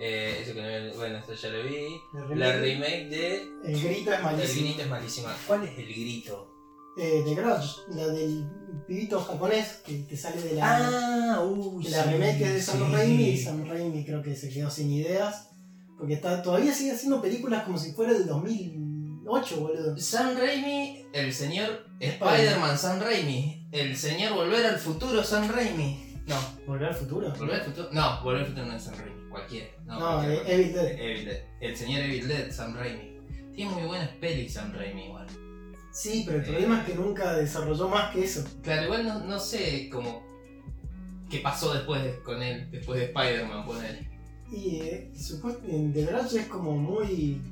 Eh, 0.00 0.40
eso 0.42 0.54
que 0.54 0.62
no, 0.62 0.96
bueno, 0.96 1.18
esto 1.18 1.34
ya 1.34 1.48
lo 1.50 1.62
vi. 1.64 2.00
El 2.32 2.38
La 2.38 2.54
remake- 2.56 3.08
de. 3.10 3.42
el 3.64 3.82
grito 3.82 4.10
es 4.12 4.18
El 4.18 4.24
malísimo. 4.24 4.66
grito 4.66 4.82
es 4.82 4.88
malísima. 4.88 5.36
¿Cuál 5.46 5.64
es 5.64 5.78
el 5.78 5.86
grito? 5.86 6.54
Eh, 6.98 7.22
de 7.24 7.34
Grudge, 7.34 7.76
la 7.94 8.08
del 8.08 8.44
pibito 8.86 9.20
japonés 9.20 9.80
que 9.86 9.98
te 10.08 10.16
sale 10.16 10.42
de 10.42 10.54
la, 10.54 10.76
Ah, 11.36 11.42
de 11.44 11.90
la 11.90 12.04
sí, 12.04 12.10
remake 12.10 12.38
de 12.44 12.60
Sam 12.60 12.78
sí. 12.88 12.92
Raimi. 12.92 13.22
Y 13.28 13.38
Sam 13.38 13.68
Raimi 13.68 14.04
creo 14.04 14.20
que 14.22 14.34
se 14.34 14.48
quedó 14.50 14.68
sin 14.68 14.90
ideas. 14.92 15.48
Porque 15.96 16.14
está, 16.14 16.42
todavía 16.42 16.72
sigue 16.72 16.92
haciendo 16.92 17.20
películas 17.22 17.64
como 17.64 17.78
si 17.78 17.92
fuera 17.92 18.12
del 18.12 18.26
2008, 18.26 19.60
boludo. 19.60 19.96
Sam 19.98 20.36
Raimi, 20.38 21.04
el 21.12 21.32
señor 21.32 21.86
Spider-Man. 22.00 22.78
Sam 22.78 23.00
Raimi, 23.00 23.68
el 23.72 23.96
señor 23.96 24.34
Volver 24.34 24.66
al 24.66 24.78
Futuro 24.78 25.22
Sam 25.24 25.48
Raimi. 25.50 26.04
No, 26.26 26.36
Volver 26.66 26.88
al 26.88 26.94
futuro. 26.94 27.32
Volver 27.38 27.56
al 27.60 27.64
Futuro. 27.66 27.88
No, 27.92 28.22
Volver 28.22 28.40
al 28.42 28.46
Futuro 28.48 28.66
no 28.66 28.74
es 28.76 28.82
Sam 28.82 28.94
Raimi, 28.96 29.30
cualquiera. 29.30 29.66
No, 29.86 29.98
No, 30.00 30.16
cualquiera. 30.24 30.48
Evil 30.50 30.72
Dead. 30.72 31.00
Evil 31.00 31.24
Dead. 31.26 31.38
El 31.60 31.76
señor 31.76 32.00
Evil 32.02 32.28
Dead, 32.28 32.50
Sam 32.52 32.74
Raimi. 32.76 33.18
Tiene 33.54 33.72
muy 33.72 33.84
buenas 33.84 34.08
pelis 34.20 34.52
Sam 34.54 34.72
Raimi 34.72 35.06
igual. 35.06 35.26
Sí, 35.98 36.22
pero 36.24 36.38
el 36.38 36.44
problema 36.44 36.78
es 36.80 36.86
que 36.86 36.94
nunca 36.94 37.32
desarrolló 37.32 37.88
más 37.88 38.12
que 38.12 38.22
eso. 38.22 38.44
Claro, 38.62 38.84
igual 38.84 39.04
no, 39.04 39.18
no 39.24 39.40
sé 39.40 39.88
cómo. 39.90 40.22
¿Qué 41.28 41.40
pasó 41.40 41.74
después 41.74 42.04
de- 42.04 42.22
con 42.22 42.40
él? 42.40 42.70
Después 42.70 43.00
de 43.00 43.06
Spider-Man, 43.06 43.66
poner. 43.66 44.06
Y 44.48 44.76
eh, 44.76 45.10
The 45.92 46.04
Grudge 46.06 46.36
es 46.38 46.46
como 46.46 46.76
muy. 46.78 47.42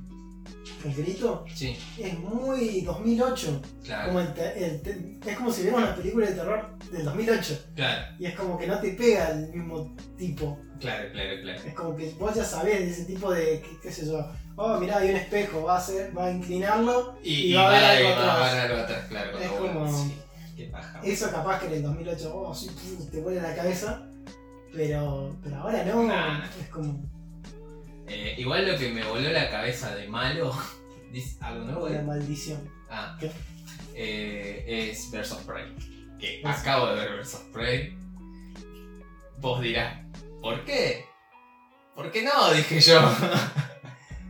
El 0.84 0.94
grito 0.94 1.44
Sí, 1.52 1.76
es 1.98 2.18
muy 2.18 2.82
2008. 2.82 3.60
claro. 3.84 4.06
Como 4.08 4.20
el 4.20 4.34
te- 4.34 4.64
el 4.66 4.82
te- 4.82 5.18
es 5.30 5.36
como 5.36 5.50
si 5.52 5.62
viera 5.62 5.78
una 5.78 5.96
película 5.96 6.26
de 6.26 6.34
terror 6.34 6.78
del 6.92 7.04
2008. 7.04 7.58
Claro, 7.74 8.14
Y 8.18 8.26
es 8.26 8.34
como 8.36 8.56
que 8.58 8.66
no 8.66 8.78
te 8.78 8.90
pega 8.92 9.30
el 9.30 9.48
mismo 9.52 9.96
tipo. 10.16 10.58
claro, 10.80 11.10
claro, 11.12 11.30
claro. 11.42 11.60
Es 11.64 11.74
como 11.74 11.96
que 11.96 12.10
vos 12.18 12.34
ya 12.34 12.44
sabés 12.44 12.78
de 12.80 12.90
ese 12.90 13.04
tipo 13.06 13.32
de. 13.32 13.60
qué, 13.62 13.78
qué 13.82 13.90
sé 13.92 14.06
yo. 14.06 14.24
Oh, 14.56 14.78
mirá, 14.78 14.98
hay 14.98 15.10
un 15.10 15.16
espejo, 15.16 15.62
va 15.64 15.74
a, 15.74 15.78
hacer, 15.78 16.16
va 16.16 16.26
a 16.26 16.30
inclinarlo. 16.30 17.18
Y, 17.22 17.32
Y 17.34 17.52
y 17.52 17.54
va 17.54 17.62
a 17.62 17.68
haber 17.68 17.82
va, 17.82 17.90
algo 17.90 18.08
a 18.08 18.12
atrás. 18.34 18.50
haber 18.52 18.70
algo 18.70 18.82
atrás, 18.84 19.04
claro. 19.08 19.38
Es 19.38 19.50
vuelve. 19.50 19.68
como- 19.74 20.02
Sí, 20.04 20.18
qué 20.56 20.64
paja. 20.66 21.00
Eso 21.04 21.30
capaz 21.30 21.60
que 21.60 21.66
en 21.66 21.72
el 21.74 21.82
2008, 21.82 22.32
oh, 22.34 22.54
sí, 22.54 22.70
te 23.10 23.20
vuela 23.20 23.42
la 23.42 23.54
cabeza. 23.54 24.02
Pero, 24.74 25.34
pero 25.42 25.56
ahora 25.56 25.84
no. 25.84 26.02
Nah. 26.04 26.44
Es 26.60 26.68
como. 26.68 27.02
Eh, 28.08 28.34
igual 28.38 28.66
lo 28.70 28.78
que 28.78 28.90
me 28.90 29.04
voló 29.04 29.28
la 29.30 29.50
cabeza 29.50 29.94
de 29.94 30.08
malo. 30.08 30.52
¿Algo 31.40 31.64
nuevo? 31.64 31.88
La 31.88 32.02
maldición. 32.02 32.68
Ah, 32.90 33.16
¿Qué? 33.18 33.30
eh, 33.94 34.90
es 34.90 35.32
of 35.32 35.44
Prey. 35.44 35.74
Que 36.18 36.42
acabo 36.44 36.88
de 36.88 36.94
ver 36.96 37.20
of 37.20 37.42
Prey. 37.52 37.96
Vos 39.38 39.60
dirás, 39.60 40.00
¿por 40.40 40.64
qué? 40.64 41.04
¿Por 41.94 42.10
qué 42.10 42.22
no? 42.22 42.52
Dije 42.52 42.80
yo. 42.80 43.00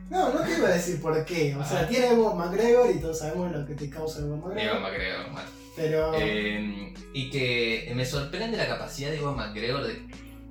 No, 0.08 0.32
no 0.32 0.38
te 0.42 0.56
iba 0.56 0.68
a 0.68 0.70
decir 0.70 1.02
por 1.02 1.24
qué. 1.24 1.56
O 1.56 1.64
sea, 1.64 1.80
Ah. 1.80 1.88
tiene 1.88 2.06
Ewan 2.12 2.38
McGregor 2.38 2.88
y 2.94 3.00
todos 3.00 3.18
sabemos 3.18 3.50
lo 3.50 3.66
que 3.66 3.74
te 3.74 3.90
causa 3.90 4.20
Ewan 4.20 4.40
McGregor. 4.40 4.80
McGregor, 4.80 5.30
mal. 5.32 5.44
Pero. 5.74 6.12
Eh, 6.14 6.94
y 7.12 7.28
que 7.28 7.90
me 7.92 8.04
sorprende 8.06 8.56
la 8.56 8.68
capacidad 8.68 9.10
de 9.10 9.16
Iwan 9.16 9.34
McGregor 9.34 9.82
de 9.84 10.06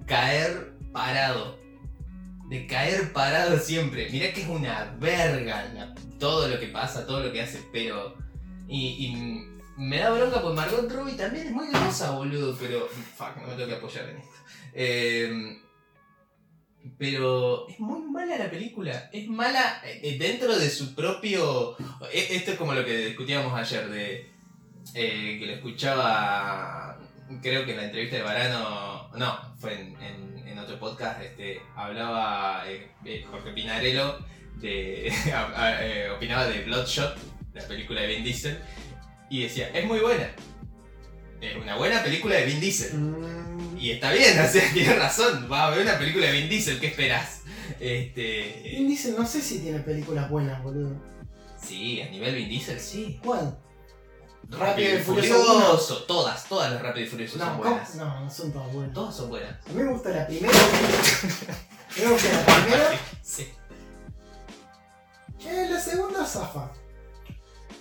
caer 0.05 0.73
parado. 0.91 1.57
De 2.49 2.67
caer 2.67 3.11
parado 3.11 3.57
siempre. 3.57 4.09
Mirá 4.11 4.31
que 4.31 4.41
es 4.43 4.47
una 4.47 4.95
verga 4.99 5.93
todo 6.19 6.47
lo 6.47 6.59
que 6.59 6.67
pasa, 6.67 7.05
todo 7.07 7.21
lo 7.21 7.31
que 7.33 7.41
hace, 7.41 7.61
pero. 7.71 8.15
Y, 8.67 9.13
me 9.77 9.97
da 9.97 10.09
bronca 10.11 10.41
porque 10.41 10.55
Margot 10.55 10.89
Robbie 10.91 11.15
también 11.17 11.47
es 11.47 11.51
muy 11.53 11.67
grosa, 11.69 12.11
boludo, 12.11 12.55
pero. 12.59 12.87
Fuck, 12.87 13.37
no 13.41 13.47
me 13.47 13.53
tengo 13.55 13.67
que 13.67 13.75
apoyar 13.75 14.09
en 14.09 14.17
esto. 14.17 14.35
Eh, 14.73 15.57
pero 16.97 17.67
es 17.67 17.79
muy 17.79 18.01
mala 18.11 18.37
la 18.37 18.49
película. 18.49 19.09
Es 19.11 19.27
mala 19.27 19.81
eh, 19.83 20.17
dentro 20.19 20.57
de 20.57 20.69
su 20.69 20.93
propio. 20.95 21.75
e- 22.13 22.35
Esto 22.35 22.51
es 22.51 22.57
como 22.57 22.73
lo 22.73 22.85
que 22.85 23.07
discutíamos 23.07 23.53
ayer 23.53 23.89
de 23.89 24.29
eh, 24.93 25.37
que 25.39 25.45
lo 25.47 25.53
escuchaba, 25.53 26.99
creo 27.41 27.65
que 27.65 27.71
en 27.71 27.77
la 27.77 27.85
entrevista 27.85 28.17
de 28.17 28.23
Varano, 28.23 29.09
no, 29.17 29.55
fue 29.57 29.73
en- 29.81 30.34
en 30.55 30.59
otro 30.59 30.79
podcast, 30.79 31.21
este, 31.21 31.61
hablaba 31.75 32.63
eh, 32.65 32.87
eh, 33.03 33.25
Jorge 33.29 33.51
Pinarello, 33.51 34.19
de, 34.55 35.07
eh, 35.27 36.09
opinaba 36.15 36.47
de 36.47 36.63
Bloodshot, 36.63 37.17
la 37.53 37.67
película 37.67 38.01
de 38.01 38.07
Vin 38.07 38.23
Diesel, 38.23 38.57
y 39.29 39.43
decía, 39.43 39.69
es 39.73 39.85
muy 39.85 39.99
buena, 39.99 40.29
es 41.41 41.57
una 41.57 41.75
buena 41.75 42.01
película 42.01 42.35
de 42.35 42.45
Vin 42.45 42.61
Diesel. 42.61 42.97
mm, 42.97 43.77
Y 43.77 43.91
está 43.91 44.13
bien, 44.13 44.39
o 44.45 44.47
sea, 44.47 44.63
tienes 44.71 44.97
razón, 44.97 45.49
vas 45.49 45.63
a 45.63 45.69
ver 45.71 45.81
una 45.81 45.97
película 45.99 46.27
de 46.27 46.31
Vin 46.31 46.47
Diesel, 46.49 46.79
¿qué 46.79 46.87
esperás? 46.87 47.41
Vin 47.77 47.89
Este, 47.89 48.77
Diesel 48.87 49.15
no 49.17 49.25
sé 49.25 49.41
si 49.41 49.59
tiene 49.59 49.79
películas 49.79 50.29
buenas, 50.29 50.63
boludo. 50.63 50.95
sí, 51.61 52.01
a 52.01 52.09
nivel 52.09 52.33
Vin 52.35 52.47
Diesel 52.47 52.79
sí. 52.79 53.19
¿Cuál? 53.21 53.59
Rápido 54.49 54.95
y 54.95 55.01
Furioso 55.01 56.03
todas, 56.07 56.45
todas 56.45 56.71
las 56.71 56.81
Rápido 56.81 57.05
y 57.05 57.09
Furioso 57.09 57.37
son 57.39 57.57
buenas. 57.57 57.95
no, 57.95 58.19
no 58.21 58.29
son 58.29 58.51
todas 58.51 58.71
buenas. 58.73 58.93
Todas 58.93 59.15
son 59.15 59.29
buenas. 59.29 59.51
A 59.67 59.69
mí 59.71 59.81
me 59.83 59.91
gusta 59.91 60.09
la 60.09 60.27
primera. 60.27 60.53
me 61.97 62.11
gusta 62.11 62.31
la 62.31 62.45
primera. 62.45 62.99
Sí. 63.21 63.51
Eh, 65.45 65.67
la 65.69 65.79
segunda 65.79 66.25
zafa. 66.25 66.71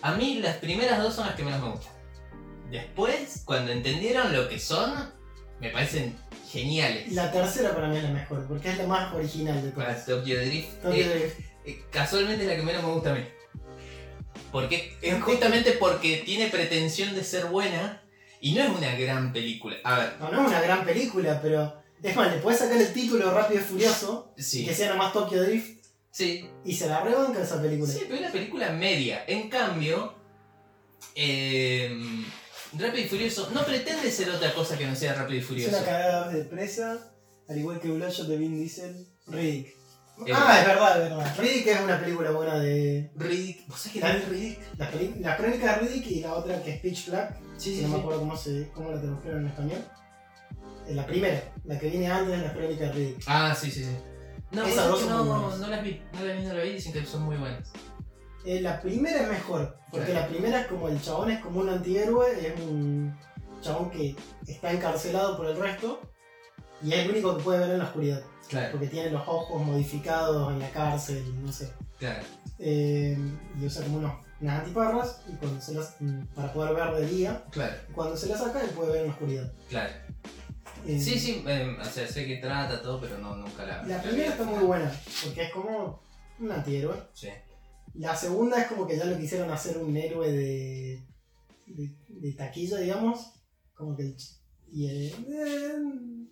A 0.02 0.12
mí 0.16 0.40
las 0.40 0.56
primeras 0.56 1.02
dos 1.02 1.14
son 1.14 1.26
las 1.26 1.34
que 1.34 1.44
menos 1.44 1.62
me 1.62 1.70
gustan. 1.70 1.92
Después, 2.70 3.42
cuando 3.44 3.72
entendieron 3.72 4.32
lo 4.32 4.48
que 4.48 4.58
son, 4.58 4.92
me 5.60 5.70
parecen 5.70 6.16
geniales. 6.50 7.12
La 7.12 7.30
tercera 7.30 7.74
para 7.74 7.88
mí 7.88 7.96
es 7.98 8.02
la 8.04 8.10
mejor, 8.10 8.46
porque 8.46 8.70
es 8.70 8.78
la 8.78 8.86
más 8.86 9.14
original 9.14 9.62
de 9.62 9.70
Para 9.70 9.90
todas. 9.92 10.06
Tokyo 10.06 10.36
Drift, 10.40 10.82
Tokyo 10.82 11.02
eh, 11.04 11.18
Drift. 11.18 11.40
eh, 11.66 11.84
casualmente 11.90 12.44
es 12.44 12.50
la 12.50 12.56
que 12.56 12.62
menos 12.62 12.82
me 12.82 12.92
gusta 12.92 13.10
a 13.12 13.14
mí. 13.14 13.24
Porque 14.54 14.96
es 15.02 15.20
justamente 15.20 15.72
porque 15.72 16.22
tiene 16.24 16.46
pretensión 16.46 17.12
de 17.12 17.24
ser 17.24 17.46
buena 17.46 18.04
y 18.40 18.52
no 18.52 18.62
es 18.62 18.70
una 18.70 18.94
gran 18.94 19.32
película. 19.32 19.78
A 19.82 19.98
ver, 19.98 20.12
No, 20.20 20.30
no 20.30 20.42
es 20.42 20.48
una 20.48 20.60
gran 20.60 20.84
película, 20.84 21.40
pero. 21.42 21.82
Es 22.00 22.14
más, 22.14 22.32
le 22.32 22.38
puedes 22.38 22.60
sacar 22.60 22.80
el 22.80 22.92
título 22.92 23.32
Rápido 23.32 23.60
y 23.60 23.64
Furioso 23.64 24.32
sí. 24.36 24.64
que 24.64 24.72
sea 24.72 24.90
nomás 24.90 25.12
Tokyo 25.12 25.42
Drift 25.42 25.84
Sí, 26.12 26.48
y 26.64 26.72
se 26.72 26.86
la 26.86 27.00
rebanca 27.00 27.42
esa 27.42 27.60
película. 27.60 27.92
Sí, 27.92 28.02
pero 28.02 28.14
es 28.14 28.20
una 28.20 28.30
película 28.30 28.70
media. 28.70 29.24
En 29.26 29.48
cambio, 29.50 30.14
eh, 31.16 31.92
Rápido 32.78 33.04
y 33.04 33.08
Furioso 33.08 33.50
no 33.52 33.64
pretende 33.64 34.08
ser 34.12 34.30
otra 34.30 34.54
cosa 34.54 34.78
que 34.78 34.86
no 34.86 34.94
sea 34.94 35.14
Rápido 35.14 35.38
y 35.38 35.40
es 35.40 35.46
Furioso. 35.46 35.76
una 35.76 35.84
cagada 35.84 36.28
de 36.28 36.44
presa, 36.44 37.12
al 37.48 37.58
igual 37.58 37.80
que 37.80 37.88
Bloodshot 37.88 38.28
de 38.28 38.36
Vin 38.36 38.56
Diesel. 38.56 39.04
Riddick. 39.26 39.83
Es 40.26 40.32
ah, 40.36 40.60
es 40.60 40.66
verdad, 40.66 41.02
es 41.02 41.10
verdad. 41.10 41.34
Riddick 41.38 41.66
es 41.66 41.80
una 41.80 41.98
película 42.00 42.30
buena 42.30 42.58
de. 42.58 43.10
Riddick. 43.16 43.66
¿Vos 43.66 43.80
sabés 43.80 44.00
que 44.00 44.18
es 44.18 44.28
Riddick? 44.28 44.60
la, 44.78 44.90
la 45.30 45.36
crónica 45.36 45.72
de 45.76 45.78
Riddick 45.80 46.06
y 46.06 46.20
la 46.20 46.34
otra 46.34 46.62
que 46.62 46.70
es 46.74 46.80
Pitch 46.80 47.08
Black, 47.10 47.36
Sí, 47.56 47.70
que 47.70 47.76
sí, 47.78 47.82
no 47.82 47.88
me 47.88 47.98
acuerdo 47.98 48.20
cómo, 48.20 48.36
se, 48.36 48.70
cómo 48.74 48.90
la 48.92 49.00
tradujeron 49.00 49.40
en 49.40 49.46
español. 49.48 49.84
Eh, 50.86 50.94
La 50.94 51.06
primera, 51.06 51.52
la 51.64 51.78
que 51.78 51.88
viene 51.88 52.10
antes 52.10 52.38
de 52.38 52.46
la 52.46 52.52
crónica 52.52 52.84
de 52.86 52.92
Riddick. 52.92 53.22
Ah, 53.26 53.54
sí, 53.58 53.70
sí, 53.70 53.84
sí. 53.84 53.96
No, 54.52 54.64
Esas 54.64 54.86
dos 54.88 55.00
son 55.00 55.08
no, 55.26 55.56
no 55.56 55.66
las 55.68 55.82
vi. 55.82 56.00
No 56.12 56.24
las 56.24 56.36
vi, 56.38 56.44
no 56.44 56.54
las 56.54 56.62
vi. 56.62 56.72
Dicen 56.74 56.92
que 56.92 57.04
son 57.04 57.22
muy 57.22 57.36
buenas. 57.36 57.72
Eh, 58.44 58.60
la 58.60 58.80
primera 58.80 59.22
es 59.22 59.28
mejor, 59.28 59.76
porque 59.90 60.12
Claro. 60.12 60.20
la 60.20 60.28
primera 60.28 60.60
es 60.60 60.66
como 60.68 60.88
el 60.88 61.00
chabón 61.02 61.30
es 61.30 61.40
como 61.40 61.60
un 61.60 61.70
antihéroe, 61.70 62.46
es 62.46 62.60
un 62.60 63.16
chabón 63.62 63.90
que 63.90 64.14
está 64.46 64.70
encarcelado 64.70 65.36
por 65.38 65.46
el 65.46 65.56
resto 65.56 65.98
y 66.84 66.92
es 66.92 66.98
el 67.04 67.10
único 67.10 67.36
que 67.36 67.42
puede 67.42 67.58
ver 67.60 67.70
en 67.70 67.78
la 67.78 67.84
oscuridad, 67.84 68.22
Claro, 68.48 68.72
porque 68.72 68.88
tiene 68.88 69.10
los 69.10 69.22
ojos 69.26 69.62
modificados 69.64 70.52
en 70.52 70.58
la 70.60 70.70
cárcel, 70.70 71.24
no 71.44 71.50
sé. 71.52 71.72
claro. 71.98 72.22
Eh, 72.58 73.16
y 73.60 73.64
usa 73.66 73.82
como 73.84 73.98
unos, 73.98 74.12
unas 74.40 74.60
antiparras 74.60 75.22
y 75.28 75.32
cuando 75.36 75.60
se 75.60 75.74
las, 75.74 75.96
mm, 76.00 76.22
para 76.34 76.52
poder 76.52 76.74
ver 76.74 76.94
de 77.00 77.08
día, 77.08 77.44
Claro, 77.50 77.74
y 77.88 77.92
cuando 77.92 78.16
se 78.16 78.28
las 78.28 78.38
saca 78.40 78.60
él 78.62 78.70
puede 78.70 78.92
ver 78.92 79.00
en 79.02 79.06
la 79.08 79.12
oscuridad. 79.12 79.52
claro. 79.68 79.92
Eh, 80.86 81.00
Sí, 81.00 81.18
sí, 81.18 81.42
eh, 81.46 81.76
o 81.80 81.84
sea, 81.84 82.06
sé 82.06 82.26
que 82.26 82.36
trata 82.36 82.82
todo, 82.82 83.00
pero 83.00 83.16
no, 83.18 83.34
nunca 83.36 83.64
la 83.64 83.82
La 83.84 84.02
primera 84.02 84.28
está 84.28 84.44
muy 84.44 84.62
buena, 84.64 84.92
porque 85.24 85.44
es 85.44 85.50
como 85.52 86.02
un 86.38 86.52
antihéroe. 86.52 86.96
Sí. 87.14 87.28
La 87.94 88.14
segunda 88.14 88.60
es 88.60 88.66
como 88.66 88.86
que 88.86 88.96
ya 88.98 89.04
lo 89.06 89.16
quisieron 89.16 89.50
hacer 89.50 89.78
un 89.78 89.96
héroe 89.96 90.30
de, 90.30 91.06
de, 91.66 91.96
de 92.08 92.32
taquilla, 92.32 92.76
digamos. 92.78 93.32
Como 93.72 93.96
que 93.96 94.02
el 94.02 94.16
y 94.70 94.88
el- 94.88 95.26
eh, 95.28 96.23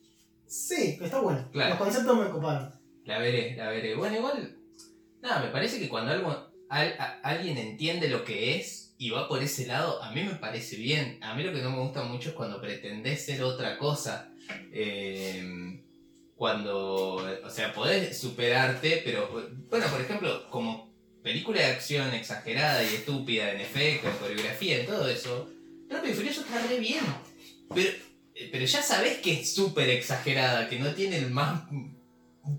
sí, 0.52 0.94
pero 0.94 1.06
está 1.06 1.20
bueno. 1.20 1.48
Claro. 1.52 1.70
Los 1.70 1.78
conceptos 1.78 2.16
me 2.18 2.30
coparon. 2.30 2.72
La 3.04 3.18
veré, 3.18 3.56
la 3.56 3.68
veré. 3.70 3.94
Bueno, 3.96 4.16
igual. 4.16 4.56
Nada, 5.20 5.40
me 5.44 5.50
parece 5.50 5.78
que 5.78 5.88
cuando 5.88 6.12
algo, 6.12 6.30
al- 6.68 6.96
a- 6.98 7.20
alguien 7.22 7.58
entiende 7.58 8.08
lo 8.08 8.24
que 8.24 8.56
es 8.56 8.94
y 8.98 9.10
va 9.10 9.28
por 9.28 9.42
ese 9.42 9.66
lado, 9.66 10.02
a 10.02 10.12
mí 10.12 10.22
me 10.22 10.34
parece 10.36 10.76
bien. 10.76 11.18
A 11.22 11.34
mí 11.34 11.42
lo 11.42 11.52
que 11.52 11.62
no 11.62 11.70
me 11.70 11.78
gusta 11.80 12.02
mucho 12.04 12.28
es 12.30 12.34
cuando 12.34 12.60
pretendés 12.60 13.24
ser 13.24 13.42
otra 13.42 13.78
cosa. 13.78 14.32
Eh, 14.72 15.82
cuando. 16.36 17.14
O 17.44 17.50
sea, 17.50 17.72
podés 17.72 18.18
superarte, 18.18 19.02
pero. 19.04 19.28
Bueno, 19.70 19.86
por 19.86 20.00
ejemplo, 20.00 20.48
como 20.50 20.92
película 21.22 21.60
de 21.60 21.66
acción 21.66 22.12
exagerada 22.14 22.82
y 22.82 22.94
estúpida 22.94 23.52
en 23.52 23.60
efecto, 23.60 24.08
en 24.08 24.16
coreografía, 24.16 24.80
en 24.80 24.86
todo 24.86 25.08
eso. 25.08 25.48
Rápido 25.88 26.12
y 26.12 26.16
Furioso 26.16 26.40
está 26.40 26.60
re 26.66 26.78
bien. 26.78 27.04
Pero, 27.74 27.90
pero 28.50 28.64
ya 28.64 28.82
sabes 28.82 29.18
que 29.18 29.40
es 29.40 29.54
súper 29.54 29.90
exagerada, 29.90 30.68
que 30.68 30.78
no 30.78 30.92
tiene 30.94 31.16
el 31.18 31.30
más 31.30 31.62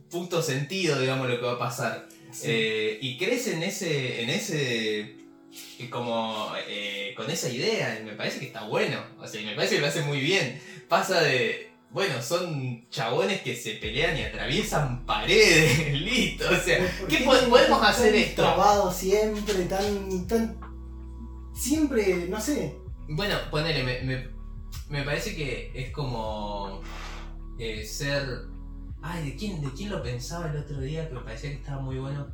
puto 0.10 0.42
sentido, 0.42 1.00
digamos, 1.00 1.30
lo 1.30 1.40
que 1.40 1.46
va 1.46 1.54
a 1.54 1.60
pasar. 1.60 2.08
Sí. 2.32 2.48
Eh, 2.50 3.00
y 3.02 3.18
crees 3.18 3.48
en 3.48 3.64
ese. 3.64 4.22
en 4.24 4.30
ese. 4.30 5.02
eh, 5.80 5.90
como. 5.90 6.52
eh, 6.68 7.14
con 7.16 7.30
esa 7.30 7.50
idea, 7.50 8.00
y 8.00 8.04
me 8.04 8.14
parece 8.14 8.40
que 8.40 8.46
está 8.48 8.64
bueno. 8.66 9.04
O 9.20 9.28
sea, 9.28 9.42
y 9.42 9.46
me 9.46 9.56
parece 9.56 9.76
que 9.76 9.82
lo 9.82 9.88
hace 9.88 10.02
muy 10.02 10.20
bien. 10.20 10.60
Pasa 10.88 11.22
de. 11.22 11.72
Bueno, 11.92 12.24
son 12.24 12.90
chabones 12.90 13.42
que 13.44 13.56
se 13.56 13.74
pelean 13.74 14.18
y 14.18 14.24
atraviesan 14.24 15.06
paredes, 15.06 15.94
listo. 16.02 16.46
O 16.50 16.56
sea, 16.60 16.80
¿Por 17.00 17.08
¿qué 17.08 17.18
podemos 17.18 17.62
estar 17.62 17.84
hacer 17.84 18.12
tan 18.14 18.22
esto? 18.22 18.42
trabados 18.42 18.96
siempre, 18.98 19.54
tan, 19.66 20.28
tan... 20.28 20.60
Siempre, 21.56 22.26
no 22.30 22.42
sé. 22.42 22.74
Bueno, 23.10 23.36
ponele, 23.52 23.84
me, 23.84 24.02
me, 24.02 24.28
me 24.90 25.04
parece 25.04 25.36
que 25.36 25.72
es 25.74 25.92
como 25.92 26.82
eh, 27.60 27.84
ser... 27.86 28.46
Ay, 29.02 29.26
¿de 29.32 29.36
quién, 29.36 29.62
¿de 29.62 29.70
quién 29.74 29.90
lo 29.90 30.02
pensaba 30.02 30.50
el 30.50 30.58
otro 30.58 30.80
día 30.80 31.08
que 31.10 31.16
me 31.16 31.22
parecía 31.22 31.50
que 31.50 31.58
estaba 31.58 31.82
muy 31.82 31.98
bueno? 32.00 32.28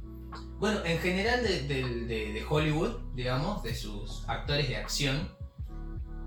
Bueno, 0.60 0.82
en 0.86 0.99
general 0.99 1.41
de, 1.41 1.63
de- 1.63 2.06
de- 2.34 2.45
Hollywood, 2.47 2.97
digamos, 3.15 3.63
de 3.63 3.73
sus 3.73 4.23
actores 4.28 4.69
de 4.69 4.75
acción, 4.78 5.30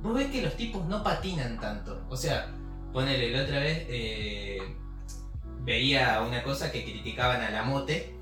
vos 0.02 0.14
ves 0.14 0.30
que 0.32 0.42
los 0.42 0.56
tipos 0.56 0.84
no 0.86 1.04
patinan 1.04 1.60
tanto. 1.60 2.04
O 2.08 2.16
sea, 2.16 2.52
ponele, 2.92 3.30
la 3.30 3.44
otra 3.44 3.60
vez 3.60 3.86
eh, 3.88 4.58
veía 5.60 6.22
una 6.26 6.42
cosa 6.42 6.72
que 6.72 6.82
criticaban 6.82 7.40
a 7.40 7.50
la 7.50 7.62
mote 7.62 8.16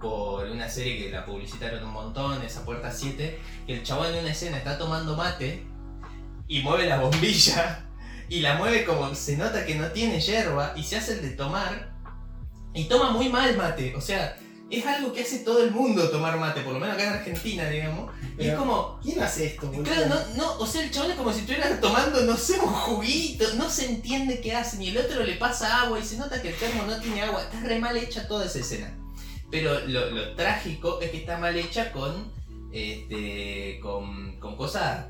por 0.00 0.50
una 0.50 0.68
serie 0.68 0.98
que 0.98 1.10
la 1.10 1.24
publicitaron 1.24 1.82
un 1.84 1.92
montón, 1.92 2.42
esa 2.42 2.64
puerta 2.66 2.90
7, 2.90 3.38
que 3.66 3.72
el 3.74 3.82
chabón 3.84 4.08
en 4.12 4.18
una 4.20 4.32
escena 4.32 4.58
está 4.58 4.76
tomando 4.76 5.16
mate 5.16 5.64
y 6.48 6.60
mueve 6.60 6.86
la 6.86 7.00
bombilla 7.00 7.84
y 8.28 8.40
la 8.40 8.56
mueve 8.56 8.84
como 8.84 9.14
se 9.14 9.36
nota 9.36 9.66
que 9.66 9.74
no 9.74 9.88
tiene 9.88 10.20
yerba 10.20 10.72
y 10.76 10.82
se 10.82 10.96
hace 10.96 11.14
el 11.14 11.22
de 11.22 11.30
tomar 11.30 11.92
y 12.74 12.84
toma 12.84 13.10
muy 13.10 13.28
mal 13.28 13.56
mate. 13.56 13.94
O 13.94 14.00
sea, 14.00 14.38
es 14.70 14.86
algo 14.86 15.12
que 15.12 15.20
hace 15.20 15.40
todo 15.40 15.62
el 15.62 15.70
mundo 15.70 16.08
tomar 16.08 16.38
mate, 16.38 16.62
por 16.62 16.72
lo 16.72 16.80
menos 16.80 16.94
acá 16.94 17.04
en 17.04 17.12
Argentina, 17.12 17.68
digamos. 17.68 18.10
Y 18.38 18.46
es 18.46 18.54
como, 18.54 18.98
¿Quién 19.02 19.20
hace 19.22 19.46
esto, 19.46 19.66
boludo? 19.66 19.84
Claro, 19.84 20.06
no, 20.08 20.36
no, 20.36 20.58
o 20.58 20.66
sea, 20.66 20.82
el 20.82 20.90
chabón 20.90 21.10
es 21.10 21.16
como 21.18 21.30
si 21.30 21.40
estuviera 21.40 21.78
tomando, 21.78 22.22
no 22.22 22.36
sé, 22.36 22.58
un 22.58 22.72
juguito, 22.72 23.44
no 23.56 23.68
se 23.68 23.86
entiende 23.86 24.40
qué 24.40 24.54
hace, 24.54 24.78
ni 24.78 24.88
el 24.88 24.96
otro 24.96 25.22
le 25.22 25.34
pasa 25.34 25.82
agua 25.82 25.98
y 25.98 26.02
se 26.02 26.16
nota 26.16 26.40
que 26.40 26.48
el 26.48 26.56
termo 26.56 26.84
no 26.84 26.98
tiene 27.00 27.20
agua, 27.22 27.42
está 27.42 27.60
re 27.60 27.78
mal 27.78 27.94
hecha 27.98 28.26
toda 28.26 28.46
esa 28.46 28.60
escena. 28.60 28.96
Pero 29.50 29.80
lo, 29.80 30.10
lo 30.10 30.34
trágico 30.34 31.02
es 31.02 31.10
que 31.10 31.18
está 31.18 31.36
mal 31.36 31.54
hecha 31.54 31.92
con, 31.92 32.32
este, 32.72 33.78
con, 33.82 34.40
con 34.40 34.56
cosas 34.56 35.08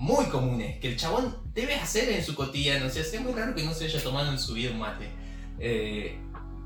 muy 0.00 0.24
comunes, 0.26 0.78
que 0.78 0.88
el 0.88 0.96
chabón 0.96 1.36
debe 1.52 1.74
hacer 1.74 2.08
en 2.08 2.24
su 2.24 2.34
cotidiano, 2.34 2.86
o 2.86 2.90
sea, 2.90 3.02
es 3.02 3.20
muy 3.20 3.34
raro 3.34 3.54
que 3.54 3.62
no 3.62 3.74
se 3.74 3.84
haya 3.84 4.02
tomado 4.02 4.32
en 4.32 4.38
su 4.38 4.54
vida 4.54 4.70
un 4.70 4.78
mate. 4.78 5.10
Eh, 5.58 6.18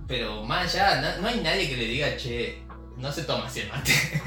pero 0.06 0.44
más 0.44 0.72
allá, 0.72 1.18
no, 1.20 1.26
hay 1.26 1.40
nadie 1.40 1.68
que 1.68 1.76
le 1.76 1.86
diga, 1.86 2.16
che, 2.16 2.62
no 2.96 3.10
se 3.10 3.24
toma 3.24 3.46
así 3.46 3.60
el 3.60 3.68
mate. 3.68 3.92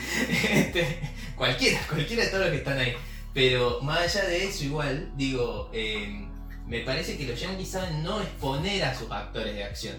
Este, 0.51 0.99
cualquiera, 1.37 1.79
cualquiera 1.87 2.25
de 2.25 2.29
todos 2.29 2.43
los 2.43 2.51
que 2.51 2.57
están 2.57 2.77
ahí. 2.79 2.97
Pero 3.33 3.79
más 3.81 3.99
allá 3.99 4.27
de 4.27 4.43
eso, 4.43 4.65
igual, 4.65 5.13
digo, 5.15 5.69
eh, 5.71 6.27
me 6.65 6.81
parece 6.81 7.17
que 7.17 7.27
los 7.27 7.39
yankees 7.39 7.69
saben 7.69 8.03
no 8.03 8.21
exponer 8.21 8.83
a 8.83 8.93
sus 8.93 9.09
actores 9.09 9.55
de 9.55 9.63
acción. 9.63 9.95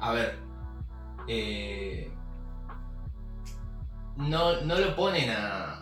A 0.00 0.12
ver, 0.12 0.38
eh, 1.28 2.10
no, 4.18 4.60
no 4.60 4.78
lo 4.78 4.94
ponen 4.94 5.30
a, 5.30 5.77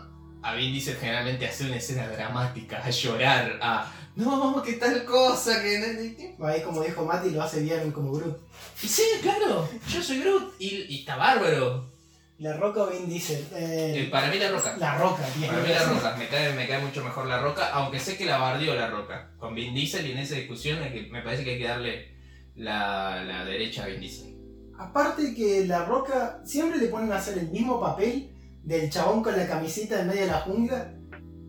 a 0.47 0.55
Vin 0.55 0.73
Diesel 0.73 0.97
generalmente 0.97 1.47
hacer 1.47 1.67
una 1.67 1.77
escena 1.77 2.09
dramática, 2.09 2.83
a 2.85 2.91
llorar, 2.91 3.59
a 3.61 3.93
no, 4.17 4.63
que 4.63 4.75
tal 4.75 5.05
cosa, 5.05 5.61
que 5.61 6.35
Ahí 6.41 6.63
como 6.63 6.83
dijo 6.83 7.05
Mati, 7.05 7.31
lo 7.31 7.43
hace 7.43 7.61
bien 7.61 7.91
como 7.93 8.13
Groot. 8.13 8.39
Y 8.83 8.87
sí, 8.89 9.03
claro, 9.21 9.69
yo 9.89 10.03
soy 10.03 10.21
Groot 10.21 10.55
y, 10.59 10.87
y 10.89 11.01
está 11.01 11.17
bárbaro. 11.17 11.91
La 12.39 12.57
Roca 12.57 12.83
o 12.83 12.87
Vin 12.89 13.09
Diesel. 13.09 13.45
Eh, 13.53 13.95
Eh, 13.97 14.09
para 14.11 14.29
mí 14.29 14.39
la 14.39 14.51
roca. 14.51 14.77
la 14.79 14.99
Roca, 14.99 15.23
bien. 15.37 15.51
Para 15.51 15.63
mí 15.63 15.69
la 15.69 15.85
roca, 15.85 16.17
me 16.17 16.29
cae, 16.29 16.53
me 16.55 16.69
cae 16.69 16.79
mucho 16.81 17.03
mejor 17.03 17.27
la 17.27 17.39
roca, 17.41 17.71
aunque 17.73 17.99
sé 17.99 18.17
que 18.17 18.27
la 18.27 18.39
bardeó 18.39 18.75
la 18.75 18.89
roca 18.89 19.31
con 19.39 19.55
Vin 19.55 19.75
Diesel 19.75 20.07
y 20.07 20.13
en 20.13 20.19
esa 20.19 20.35
discusión 20.37 20.79
me 21.11 21.23
parece 21.23 21.45
que 21.45 21.53
hay 21.53 21.59
que 21.59 21.69
darle 21.69 22.15
la, 22.55 23.25
la 23.25 23.45
derecha 23.45 23.85
a 23.85 23.87
Vin 23.87 24.01
Diesel. 24.01 24.37
Aparte 24.79 25.35
que 25.35 25.67
la 25.67 25.87
Roca 25.87 26.41
siempre 26.45 26.79
le 26.79 26.89
ponen 26.89 27.11
a 27.13 27.17
hacer 27.17 27.39
el 27.39 27.49
mismo 27.49 27.81
papel 27.81 28.31
del 28.67 28.91
chabón 28.91 29.23
con 29.23 29.37
la 29.37 29.47
camiseta 29.47 30.01
en 30.01 30.09
medio 30.09 30.23
de 30.23 30.27
la 30.27 30.41
jungla, 30.41 30.93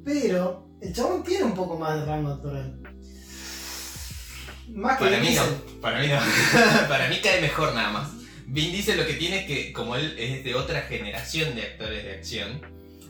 pero 0.05 0.69
el 0.79 0.93
chabón 0.93 1.23
tiene 1.23 1.45
un 1.45 1.55
poco 1.55 1.77
más 1.77 1.99
de 1.99 2.05
rango 2.05 2.29
actoral. 2.29 2.79
Más 4.69 4.97
que 4.97 5.05
Para 5.05 5.19
mí 5.19 5.29
no, 5.33 5.81
para 5.81 5.99
mí 6.01 6.07
no. 6.07 6.19
para 6.89 7.09
mí 7.09 7.17
cae 7.21 7.41
mejor 7.41 7.73
nada 7.73 7.91
más. 7.91 8.11
Vin 8.45 8.71
Diesel 8.71 8.97
lo 8.97 9.07
que 9.07 9.13
tiene 9.13 9.39
es 9.39 9.45
que, 9.47 9.73
como 9.73 9.95
él 9.95 10.15
es 10.17 10.43
de 10.43 10.53
otra 10.53 10.81
generación 10.81 11.55
de 11.55 11.63
actores 11.63 12.03
de 12.03 12.11
acción, 12.13 12.61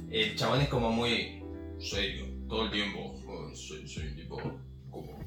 el 0.09 0.35
chabón 0.35 0.61
es 0.61 0.69
como 0.69 0.89
muy 0.89 1.43
serio, 1.79 2.25
todo 2.47 2.65
el 2.65 2.71
tiempo. 2.71 3.19
"Oh, 3.27 3.53
Soy, 3.53 3.87
soy 3.87 4.07
un 4.07 4.15
tipo 4.15 4.37
como, 4.89 5.19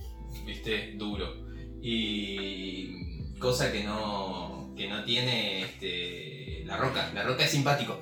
viste, 0.46 0.94
duro. 0.96 1.46
Y 1.82 3.34
cosa 3.38 3.70
que 3.70 3.84
no, 3.84 4.72
que 4.76 4.88
no 4.88 5.04
tiene 5.04 5.62
este, 5.64 6.64
La 6.64 6.78
Roca. 6.78 7.10
La 7.14 7.24
Roca 7.24 7.44
es 7.44 7.50
simpático. 7.50 8.00